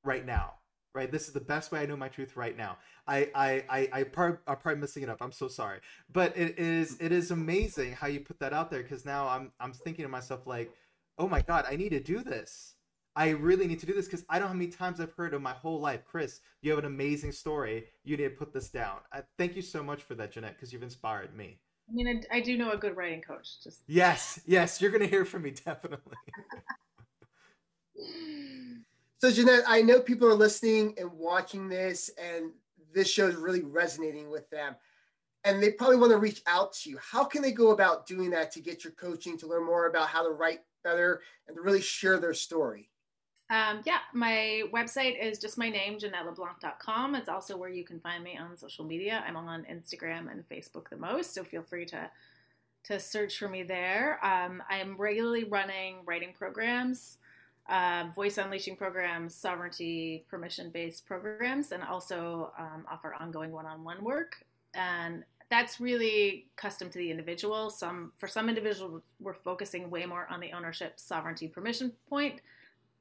right 0.05 0.25
now. 0.25 0.55
Right, 0.95 1.11
this 1.11 1.27
is 1.27 1.33
the 1.33 1.41
best 1.41 1.73
way 1.73 1.81
I 1.81 1.87
know 1.87 1.97
my 1.97 2.09
truth 2.09 2.37
right 2.37 2.57
now. 2.57 2.77
I 3.07 3.31
I 3.35 3.65
I, 3.71 3.89
I 3.93 4.03
probably, 4.03 4.39
I'm 4.47 4.57
probably 4.59 4.81
messing 4.81 5.03
it 5.03 5.09
up. 5.09 5.23
I'm 5.23 5.33
so 5.33 5.49
sorry, 5.49 5.81
but 6.13 6.37
it 6.37 6.59
is 6.59 6.99
it 7.01 7.13
is 7.13 7.31
amazing 7.31 7.93
how 7.93 8.09
you 8.09 8.21
put 8.21 8.39
that 8.41 8.53
out 8.53 8.71
there 8.71 8.83
because 8.83 9.07
now 9.07 9.27
I'm 9.27 9.53
I'm 9.59 9.73
thinking 9.73 10.05
to 10.05 10.11
myself 10.11 10.47
like, 10.47 10.71
oh 11.17 11.29
my 11.29 11.41
god, 11.41 11.65
I 11.69 11.77
need 11.77 11.91
to 11.91 12.01
do 12.01 12.23
this. 12.23 12.75
I 13.15 13.31
really 13.31 13.67
need 13.67 13.81
to 13.81 13.87
do 13.87 13.93
this 13.93 14.07
because 14.07 14.25
I 14.29 14.39
don't 14.39 14.49
know 14.49 14.53
how 14.55 14.59
many 14.59 14.71
times 14.71 15.01
I've 15.01 15.13
heard 15.13 15.35
in 15.35 15.43
my 15.43 15.53
whole 15.53 15.81
life, 15.81 16.05
Chris, 16.05 16.41
you 16.63 16.71
have 16.71 16.79
an 16.79 16.87
amazing 16.87 17.33
story. 17.33 17.85
You 18.05 18.17
need 18.17 18.25
to 18.25 18.31
put 18.31 18.55
this 18.55 18.71
down. 18.71 18.99
I, 19.13 19.23
thank 19.37 19.55
you 19.55 19.63
so 19.63 19.83
much 19.83 20.03
for 20.03 20.15
that, 20.15 20.33
Jeanette, 20.33 20.57
because 20.57 20.73
you've 20.73 20.83
inspired 20.83 21.37
me. 21.37 21.59
I 21.89 21.93
mean, 21.93 22.23
I, 22.33 22.39
I, 22.39 22.41
do 22.41 22.57
know 22.57 22.71
a 22.71 22.77
good 22.77 22.97
writing 22.97 23.21
coach. 23.21 23.63
Just 23.63 23.83
yes, 23.87 24.41
yes, 24.47 24.81
you're 24.81 24.91
gonna 24.91 25.07
hear 25.07 25.25
from 25.25 25.43
me 25.43 25.51
definitely. 25.65 26.17
So, 29.19 29.31
Jeanette, 29.31 29.63
I 29.69 29.83
know 29.83 30.01
people 30.01 30.27
are 30.29 30.35
listening 30.35 30.95
and 30.99 31.11
watching 31.13 31.69
this, 31.69 32.11
and 32.19 32.51
this 32.93 33.09
show 33.09 33.29
is 33.29 33.37
really 33.37 33.63
resonating 33.63 34.31
with 34.31 34.51
them. 34.51 34.75
And 35.45 35.63
they 35.63 35.71
probably 35.71 35.97
want 35.97 36.11
to 36.13 36.19
reach 36.19 36.43
out 36.47 36.73
to 36.75 36.91
you. 36.91 36.99
How 37.01 37.25
can 37.25 37.41
they 37.41 37.53
go 37.53 37.71
about 37.71 38.07
doing 38.07 38.31
that 38.31 38.51
to 38.53 38.61
get 38.61 38.83
your 38.85 38.93
coaching, 38.95 39.39
to 39.39 39.47
learn 39.47 39.65
more 39.65 39.87
about 39.87 40.09
how 40.09 40.23
to 40.23 40.31
write 40.31 40.61
better, 40.83 41.21
and 41.47 41.57
to 41.57 41.63
really 41.63 41.81
share 41.81 42.19
their 42.19 42.35
story? 42.35 42.91
Um, 43.51 43.83
yeah, 43.85 43.99
my 44.15 44.63
website 44.73 45.23
is 45.23 45.39
just 45.39 45.59
my 45.59 45.69
name, 45.69 45.99
JeanetteLeBlanc.com. 45.99 47.15
It's 47.15 47.29
also 47.29 47.57
where 47.57 47.69
you 47.69 47.85
can 47.85 48.01
find 48.01 48.25
me 48.25 48.39
on 48.39 48.57
social 48.57 48.85
media. 48.85 49.23
I'm 49.27 49.37
on 49.37 49.67
Instagram 49.71 50.33
and 50.33 50.43
Facebook 50.49 50.89
the 50.89 50.97
most, 50.97 51.35
so 51.35 51.45
feel 51.45 51.63
free 51.63 51.87
to 51.87 52.11
to 52.85 52.99
search 52.99 53.39
for 53.39 53.49
me 53.49 53.63
there. 53.63 54.19
Um, 54.25 54.63
I'm 54.69 54.97
regularly 54.97 55.45
running 55.45 55.99
writing 56.05 56.33
programs 56.37 57.19
uh, 57.69 58.07
voice 58.15 58.39
unleashing 58.39 58.77
programs, 58.77 59.35
sovereignty 59.35 60.25
permission 60.29 60.71
based 60.71 61.07
programs, 61.07 61.73
and 61.73 61.83
also 61.83 62.53
um, 62.59 62.85
offer 62.91 63.15
ongoing 63.15 63.53
one 63.53 63.67
on 63.67 63.85
one 63.85 64.03
work. 64.03 64.45
And 64.75 65.25
that's 65.51 65.81
really 65.81 66.47
custom 66.57 66.89
to 66.91 66.99
the 66.99 67.11
individual. 67.11 67.71
Some 67.71 68.13
for 68.19 68.27
some 68.27 68.49
individuals, 68.49 69.03
we're 69.21 69.35
focusing 69.35 69.91
way 69.91 70.07
more 70.07 70.27
on 70.31 70.41
the 70.41 70.53
ownership, 70.53 70.95
sovereignty, 70.97 71.47
permission 71.47 71.93
point. 72.09 72.41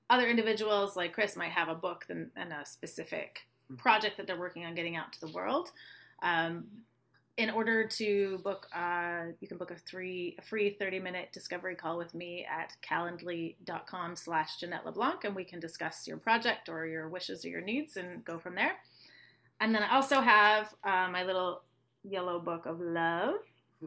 Other 0.10 0.28
individuals, 0.28 0.98
like 0.98 1.14
Chris, 1.14 1.38
might 1.38 1.52
have 1.52 1.70
a 1.70 1.76
book 1.76 2.06
and, 2.10 2.30
and 2.36 2.52
a 2.52 2.66
specific 2.66 3.40
mm-hmm. 3.66 3.78
project 3.78 4.18
that 4.18 4.28
they're 4.28 4.40
working 4.40 4.66
on 4.66 4.76
getting 4.76 4.98
out 4.98 5.14
to 5.14 5.22
the 5.22 5.32
world. 5.32 5.72
Um, 6.22 6.66
in 7.38 7.50
order 7.50 7.88
to 7.88 8.40
book, 8.44 8.68
uh, 8.76 9.24
you 9.40 9.48
can 9.48 9.58
book 9.58 9.72
a, 9.72 9.76
three, 9.76 10.36
a 10.38 10.42
free 10.42 10.76
30 10.78 11.00
minute 11.00 11.30
discovery 11.32 11.76
call 11.76 11.98
with 11.98 12.14
me 12.14 12.46
at 12.46 12.76
calendly.com 12.88 14.16
slash 14.16 14.58
Jeanette 14.58 14.86
LeBlanc, 14.86 15.24
and 15.24 15.36
we 15.36 15.44
can 15.44 15.60
discuss 15.60 16.08
your 16.08 16.18
project 16.18 16.68
or 16.68 16.86
your 16.86 17.10
wishes 17.10 17.46
or 17.46 17.50
your 17.50 17.62
needs 17.62 17.98
and 17.98 18.24
go 18.26 18.38
from 18.38 18.56
there. 18.56 18.74
And 19.62 19.74
then 19.74 19.84
I 19.84 19.96
also 19.96 20.22
have 20.22 20.74
uh, 20.84 21.08
my 21.12 21.24
little 21.24 21.62
yellow 22.04 22.40
book 22.40 22.66
of 22.66 22.80
love, 22.80 23.36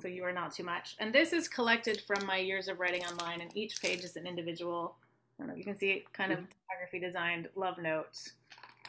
so 0.01 0.09
you 0.09 0.25
are 0.25 0.33
not 0.33 0.55
too 0.55 0.65
much. 0.65 0.97
And 0.99 1.15
this 1.15 1.33
is 1.33 1.47
collected 1.47 2.01
from 2.07 2.25
my 2.27 2.39
years 2.39 2.69
of 2.69 2.81
writing 2.81 3.05
online, 3.05 3.41
and 3.41 3.55
each 3.57 3.81
page 3.83 4.05
is 4.05 4.17
an 4.17 4.27
individual, 4.27 4.97
I 5.39 5.43
don't 5.43 5.49
know, 5.49 5.57
you 5.57 5.65
can 5.65 5.77
see 5.77 5.91
it 5.91 6.13
kind 6.13 6.33
of 6.33 6.39
photography 6.39 6.99
designed 7.01 7.49
love 7.57 7.79
notes. 7.79 8.33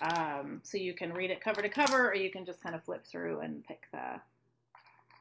Um, 0.01 0.61
so 0.63 0.77
you 0.77 0.93
can 0.93 1.13
read 1.13 1.31
it 1.31 1.41
cover 1.41 1.61
to 1.61 1.69
cover, 1.69 2.09
or 2.09 2.15
you 2.15 2.31
can 2.31 2.45
just 2.45 2.61
kind 2.61 2.75
of 2.75 2.83
flip 2.83 3.05
through 3.05 3.39
and 3.41 3.63
pick 3.65 3.87
the 3.91 4.19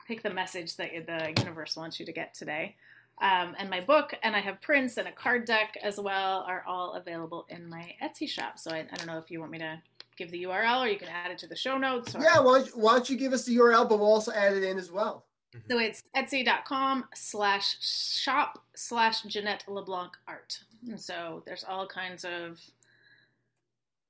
pick 0.07 0.22
the 0.22 0.30
message 0.30 0.76
that 0.76 0.90
the 1.07 1.34
universe 1.40 1.76
wants 1.76 1.98
you 1.98 2.07
to 2.07 2.12
get 2.12 2.34
today. 2.34 2.76
Um, 3.20 3.55
and 3.59 3.70
my 3.70 3.80
book, 3.80 4.12
and 4.22 4.34
I 4.34 4.40
have 4.40 4.61
prints 4.61 4.96
and 4.96 5.07
a 5.07 5.12
card 5.12 5.44
deck 5.44 5.78
as 5.82 5.98
well, 6.00 6.44
are 6.48 6.64
all 6.66 6.94
available 6.94 7.46
in 7.48 7.68
my 7.68 7.94
Etsy 8.02 8.28
shop. 8.28 8.59
So 8.59 8.72
I, 8.72 8.78
I 8.78 8.96
don't 8.96 9.07
know 9.07 9.18
if 9.18 9.30
you 9.30 9.38
want 9.40 9.52
me 9.52 9.59
to 9.59 9.80
give 10.16 10.30
the 10.30 10.44
URL 10.44 10.84
or 10.84 10.88
you 10.88 10.98
can 10.98 11.09
add 11.09 11.30
it 11.30 11.38
to 11.38 11.46
the 11.46 11.57
show 11.57 11.78
notes. 11.78 12.14
Or... 12.14 12.22
Yeah, 12.22 12.40
why 12.40 12.59
don't, 12.59 12.66
you, 12.66 12.72
why 12.74 12.92
don't 12.92 13.09
you 13.09 13.16
give 13.16 13.32
us 13.32 13.44
the 13.44 13.57
URL, 13.57 13.88
but 13.88 13.98
we'll 13.98 14.09
also 14.09 14.32
add 14.32 14.55
it 14.55 14.64
in 14.64 14.78
as 14.78 14.90
well. 14.90 15.24
Mm-hmm. 15.55 15.72
So 15.72 15.78
it's 15.78 16.02
etsy.com 16.16 17.05
slash 17.14 17.76
shop 17.80 18.62
slash 18.74 19.22
Jeanette 19.22 19.64
LeBlanc 19.68 20.12
art. 20.26 20.59
And 20.88 21.00
so 21.00 21.42
there's 21.46 21.64
all 21.64 21.86
kinds 21.86 22.24
of 22.24 22.61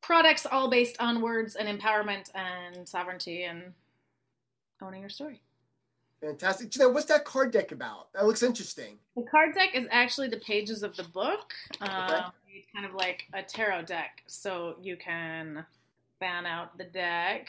products 0.00 0.46
all 0.46 0.68
based 0.68 0.96
on 1.00 1.20
words 1.20 1.56
and 1.56 1.68
empowerment 1.68 2.30
and 2.34 2.88
sovereignty 2.88 3.44
and 3.44 3.72
owning 4.82 5.00
your 5.00 5.10
story. 5.10 5.40
Fantastic. 6.24 6.70
Jeanette, 6.70 6.94
what's 6.94 7.06
that 7.06 7.24
card 7.24 7.52
deck 7.52 7.72
about? 7.72 8.12
That 8.14 8.24
looks 8.26 8.42
interesting. 8.42 8.98
The 9.14 9.24
card 9.30 9.54
deck 9.54 9.70
is 9.74 9.86
actually 9.90 10.28
the 10.28 10.38
pages 10.38 10.82
of 10.82 10.96
the 10.96 11.04
book. 11.04 11.52
Um, 11.80 12.32
kind 12.74 12.86
of 12.86 12.94
like 12.94 13.24
a 13.34 13.42
tarot 13.42 13.82
deck. 13.82 14.22
So 14.26 14.76
you 14.80 14.96
can 14.96 15.66
fan 16.18 16.46
out 16.46 16.78
the 16.78 16.84
deck 16.84 17.48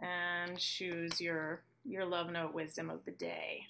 and 0.00 0.58
choose 0.58 1.20
your 1.20 1.62
your 1.84 2.04
love 2.04 2.30
note 2.30 2.54
wisdom 2.54 2.90
of 2.90 3.04
the 3.04 3.10
day. 3.12 3.66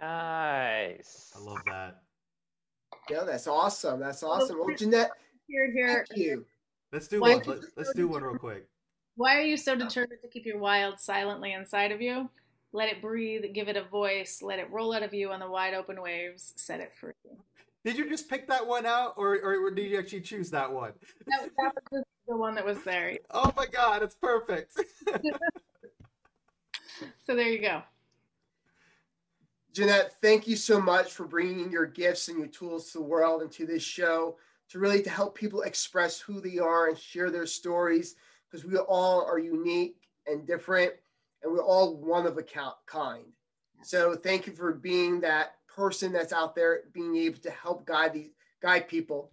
Nice. 0.00 1.32
I 1.36 1.40
love 1.40 1.58
that. 1.66 2.02
Yeah, 3.10 3.24
that's 3.24 3.46
awesome. 3.46 3.98
That's 4.00 4.22
awesome. 4.22 4.58
Well, 4.58 4.76
Jeanette, 4.76 5.10
here, 5.48 5.72
here. 5.72 6.06
thank 6.08 6.20
you. 6.20 6.44
Let's 6.92 7.08
do 7.08 7.20
one. 7.20 7.42
Let, 7.44 7.58
let's 7.76 7.92
do 7.94 8.06
one 8.06 8.22
real 8.22 8.38
quick. 8.38 8.68
Why 9.16 9.36
are 9.36 9.42
you 9.42 9.56
so 9.56 9.74
determined 9.74 10.20
to 10.22 10.28
keep 10.28 10.46
your 10.46 10.58
wild 10.58 11.00
silently 11.00 11.52
inside 11.52 11.90
of 11.90 12.00
you? 12.00 12.30
Let 12.72 12.88
it 12.88 13.02
breathe, 13.02 13.44
give 13.52 13.68
it 13.68 13.76
a 13.76 13.84
voice, 13.84 14.40
let 14.42 14.58
it 14.58 14.70
roll 14.70 14.94
out 14.94 15.02
of 15.02 15.12
you 15.12 15.30
on 15.30 15.40
the 15.40 15.48
wide 15.48 15.74
open 15.74 16.00
waves, 16.00 16.54
set 16.56 16.80
it 16.80 16.92
free. 16.98 17.12
Did 17.84 17.98
you 17.98 18.08
just 18.08 18.30
pick 18.30 18.46
that 18.48 18.66
one 18.66 18.86
out, 18.86 19.14
or, 19.16 19.38
or 19.40 19.70
did 19.70 19.90
you 19.90 19.98
actually 19.98 20.20
choose 20.20 20.50
that 20.50 20.72
one? 20.72 20.92
That, 21.26 21.50
that 21.58 21.72
was 21.90 22.04
the 22.28 22.36
one 22.36 22.54
that 22.54 22.64
was 22.64 22.82
there. 22.82 23.18
Oh 23.30 23.52
my 23.56 23.66
god, 23.66 24.02
it's 24.02 24.14
perfect. 24.14 24.72
so 27.26 27.34
there 27.34 27.48
you 27.48 27.60
go. 27.60 27.82
Jeanette, 29.72 30.14
thank 30.20 30.46
you 30.46 30.54
so 30.54 30.80
much 30.80 31.12
for 31.12 31.26
bringing 31.26 31.72
your 31.72 31.86
gifts 31.86 32.28
and 32.28 32.38
your 32.38 32.46
tools 32.46 32.92
to 32.92 32.98
the 32.98 33.04
world 33.04 33.42
and 33.42 33.50
to 33.52 33.66
this 33.66 33.82
show 33.82 34.36
to 34.68 34.78
really 34.78 35.02
to 35.02 35.10
help 35.10 35.34
people 35.34 35.62
express 35.62 36.20
who 36.20 36.40
they 36.40 36.58
are 36.58 36.88
and 36.88 36.98
share 36.98 37.30
their 37.30 37.46
stories 37.46 38.16
because 38.50 38.66
we 38.66 38.76
all 38.76 39.24
are 39.24 39.38
unique 39.38 40.08
and 40.26 40.46
different 40.46 40.92
and 41.42 41.52
we're 41.52 41.64
all 41.64 41.96
one 41.96 42.26
of 42.26 42.38
a 42.38 42.42
kind. 42.86 43.24
So 43.82 44.14
thank 44.14 44.46
you 44.46 44.52
for 44.52 44.72
being 44.72 45.20
that 45.20 45.56
person 45.66 46.12
that's 46.12 46.32
out 46.32 46.54
there, 46.54 46.84
being 46.92 47.16
able 47.16 47.38
to 47.40 47.50
help 47.50 47.86
guide 47.86 48.12
these 48.12 48.30
guide 48.62 48.88
people 48.88 49.32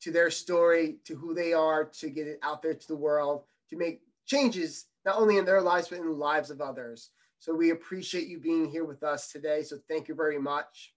to 0.00 0.10
their 0.10 0.30
story, 0.30 0.96
to 1.04 1.14
who 1.14 1.34
they 1.34 1.52
are, 1.52 1.84
to 1.84 2.10
get 2.10 2.26
it 2.26 2.40
out 2.42 2.62
there 2.62 2.74
to 2.74 2.88
the 2.88 2.96
world, 2.96 3.44
to 3.70 3.76
make 3.76 4.00
changes 4.26 4.86
not 5.04 5.16
only 5.16 5.38
in 5.38 5.44
their 5.44 5.62
lives 5.62 5.88
but 5.88 5.98
in 5.98 6.06
the 6.06 6.12
lives 6.12 6.50
of 6.50 6.60
others. 6.60 7.10
So 7.38 7.54
we 7.54 7.70
appreciate 7.70 8.26
you 8.26 8.40
being 8.40 8.68
here 8.68 8.84
with 8.84 9.02
us 9.02 9.30
today. 9.30 9.62
So 9.62 9.76
thank 9.88 10.08
you 10.08 10.14
very 10.14 10.38
much. 10.38 10.94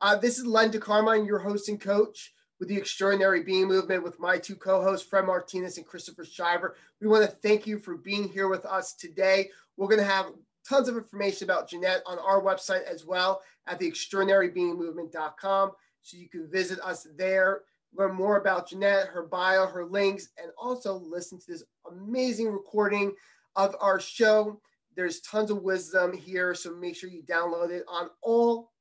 Uh, 0.00 0.16
this 0.16 0.38
is 0.38 0.46
Len 0.46 0.70
DeCarmine, 0.70 1.26
your 1.26 1.38
host 1.38 1.68
and 1.68 1.80
coach 1.80 2.32
with 2.58 2.68
the 2.68 2.76
Extraordinary 2.76 3.42
Being 3.42 3.66
Movement 3.66 4.02
with 4.02 4.20
my 4.20 4.38
two 4.38 4.54
co-hosts, 4.54 5.06
Fred 5.06 5.26
Martinez 5.26 5.76
and 5.76 5.86
Christopher 5.86 6.24
Shiver. 6.24 6.76
We 7.00 7.08
want 7.08 7.28
to 7.28 7.36
thank 7.36 7.66
you 7.66 7.78
for 7.78 7.96
being 7.96 8.28
here 8.28 8.48
with 8.48 8.64
us 8.64 8.94
today. 8.94 9.50
We're 9.76 9.88
going 9.88 10.00
to 10.00 10.04
have 10.04 10.26
tons 10.68 10.88
of 10.88 10.96
information 10.96 11.44
about 11.48 11.68
Jeanette 11.68 12.02
on 12.06 12.18
our 12.18 12.40
website 12.40 12.84
as 12.84 13.04
well 13.04 13.42
at 13.66 13.78
the 13.78 13.90
extraordinarybeingmovement.com. 13.90 15.72
So 16.02 16.16
you 16.16 16.28
can 16.28 16.50
visit 16.50 16.78
us 16.80 17.06
there, 17.16 17.62
learn 17.94 18.14
more 18.14 18.36
about 18.36 18.68
Jeanette, 18.68 19.08
her 19.08 19.22
bio, 19.22 19.66
her 19.66 19.84
links, 19.84 20.28
and 20.40 20.50
also 20.58 20.94
listen 20.94 21.38
to 21.38 21.46
this 21.46 21.64
amazing 21.90 22.50
recording 22.50 23.14
of 23.56 23.76
our 23.80 24.00
show. 24.00 24.60
There's 24.96 25.20
tons 25.20 25.50
of 25.50 25.62
wisdom 25.62 26.12
here. 26.12 26.54
So 26.54 26.74
make 26.74 26.96
sure 26.96 27.10
you 27.10 27.22
download 27.22 27.70
it 27.70 27.84
on 27.88 28.10
all 28.22 28.72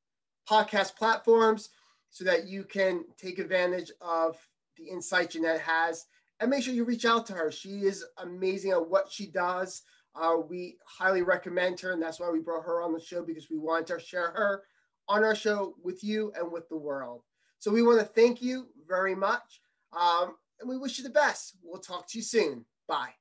podcast 0.50 0.96
platforms 0.96 1.70
so 2.10 2.24
that 2.26 2.48
you 2.48 2.64
can 2.64 3.06
take 3.18 3.40
advantage 3.40 3.92
of 4.02 4.38
the 4.78 4.90
insight 4.90 5.32
Jeanette 5.32 5.62
has. 5.62 6.06
And 6.40 6.50
make 6.50 6.64
sure 6.64 6.74
you 6.74 6.84
reach 6.84 7.06
out 7.06 7.26
to 7.28 7.34
her. 7.34 7.52
She 7.52 7.86
is 7.86 8.04
amazing 8.18 8.72
at 8.72 8.90
what 8.90 9.12
she 9.12 9.28
does. 9.28 9.84
Uh, 10.16 10.38
we 10.48 10.78
highly 10.86 11.22
recommend 11.22 11.80
her, 11.80 11.92
and 11.92 12.02
that's 12.02 12.20
why 12.20 12.30
we 12.30 12.40
brought 12.40 12.66
her 12.66 12.82
on 12.82 12.94
the 12.94 13.00
show 13.00 13.24
because 13.24 13.50
we 13.50 13.58
want 13.58 13.88
to 13.88 14.00
share 14.00 14.32
her 14.32 14.64
on 15.08 15.24
our 15.24 15.36
show 15.36 15.76
with 15.84 16.04
you 16.04 16.32
and 16.38 16.52
with 16.52 16.70
the 16.70 16.78
world. 16.78 17.24
So 17.60 17.72
we 17.72 17.82
want 17.82 18.00
to 18.00 18.06
thank 18.06 18.42
you 18.42 18.68
very 18.88 19.16
much, 19.16 19.62
um, 19.98 20.36
and 20.60 20.70
we 20.70 20.78
wish 20.78 20.98
you 20.98 21.04
the 21.04 21.10
best. 21.10 21.58
We'll 21.64 21.82
talk 21.82 22.08
to 22.10 22.18
you 22.18 22.24
soon. 22.24 22.66
Bye. 22.88 23.14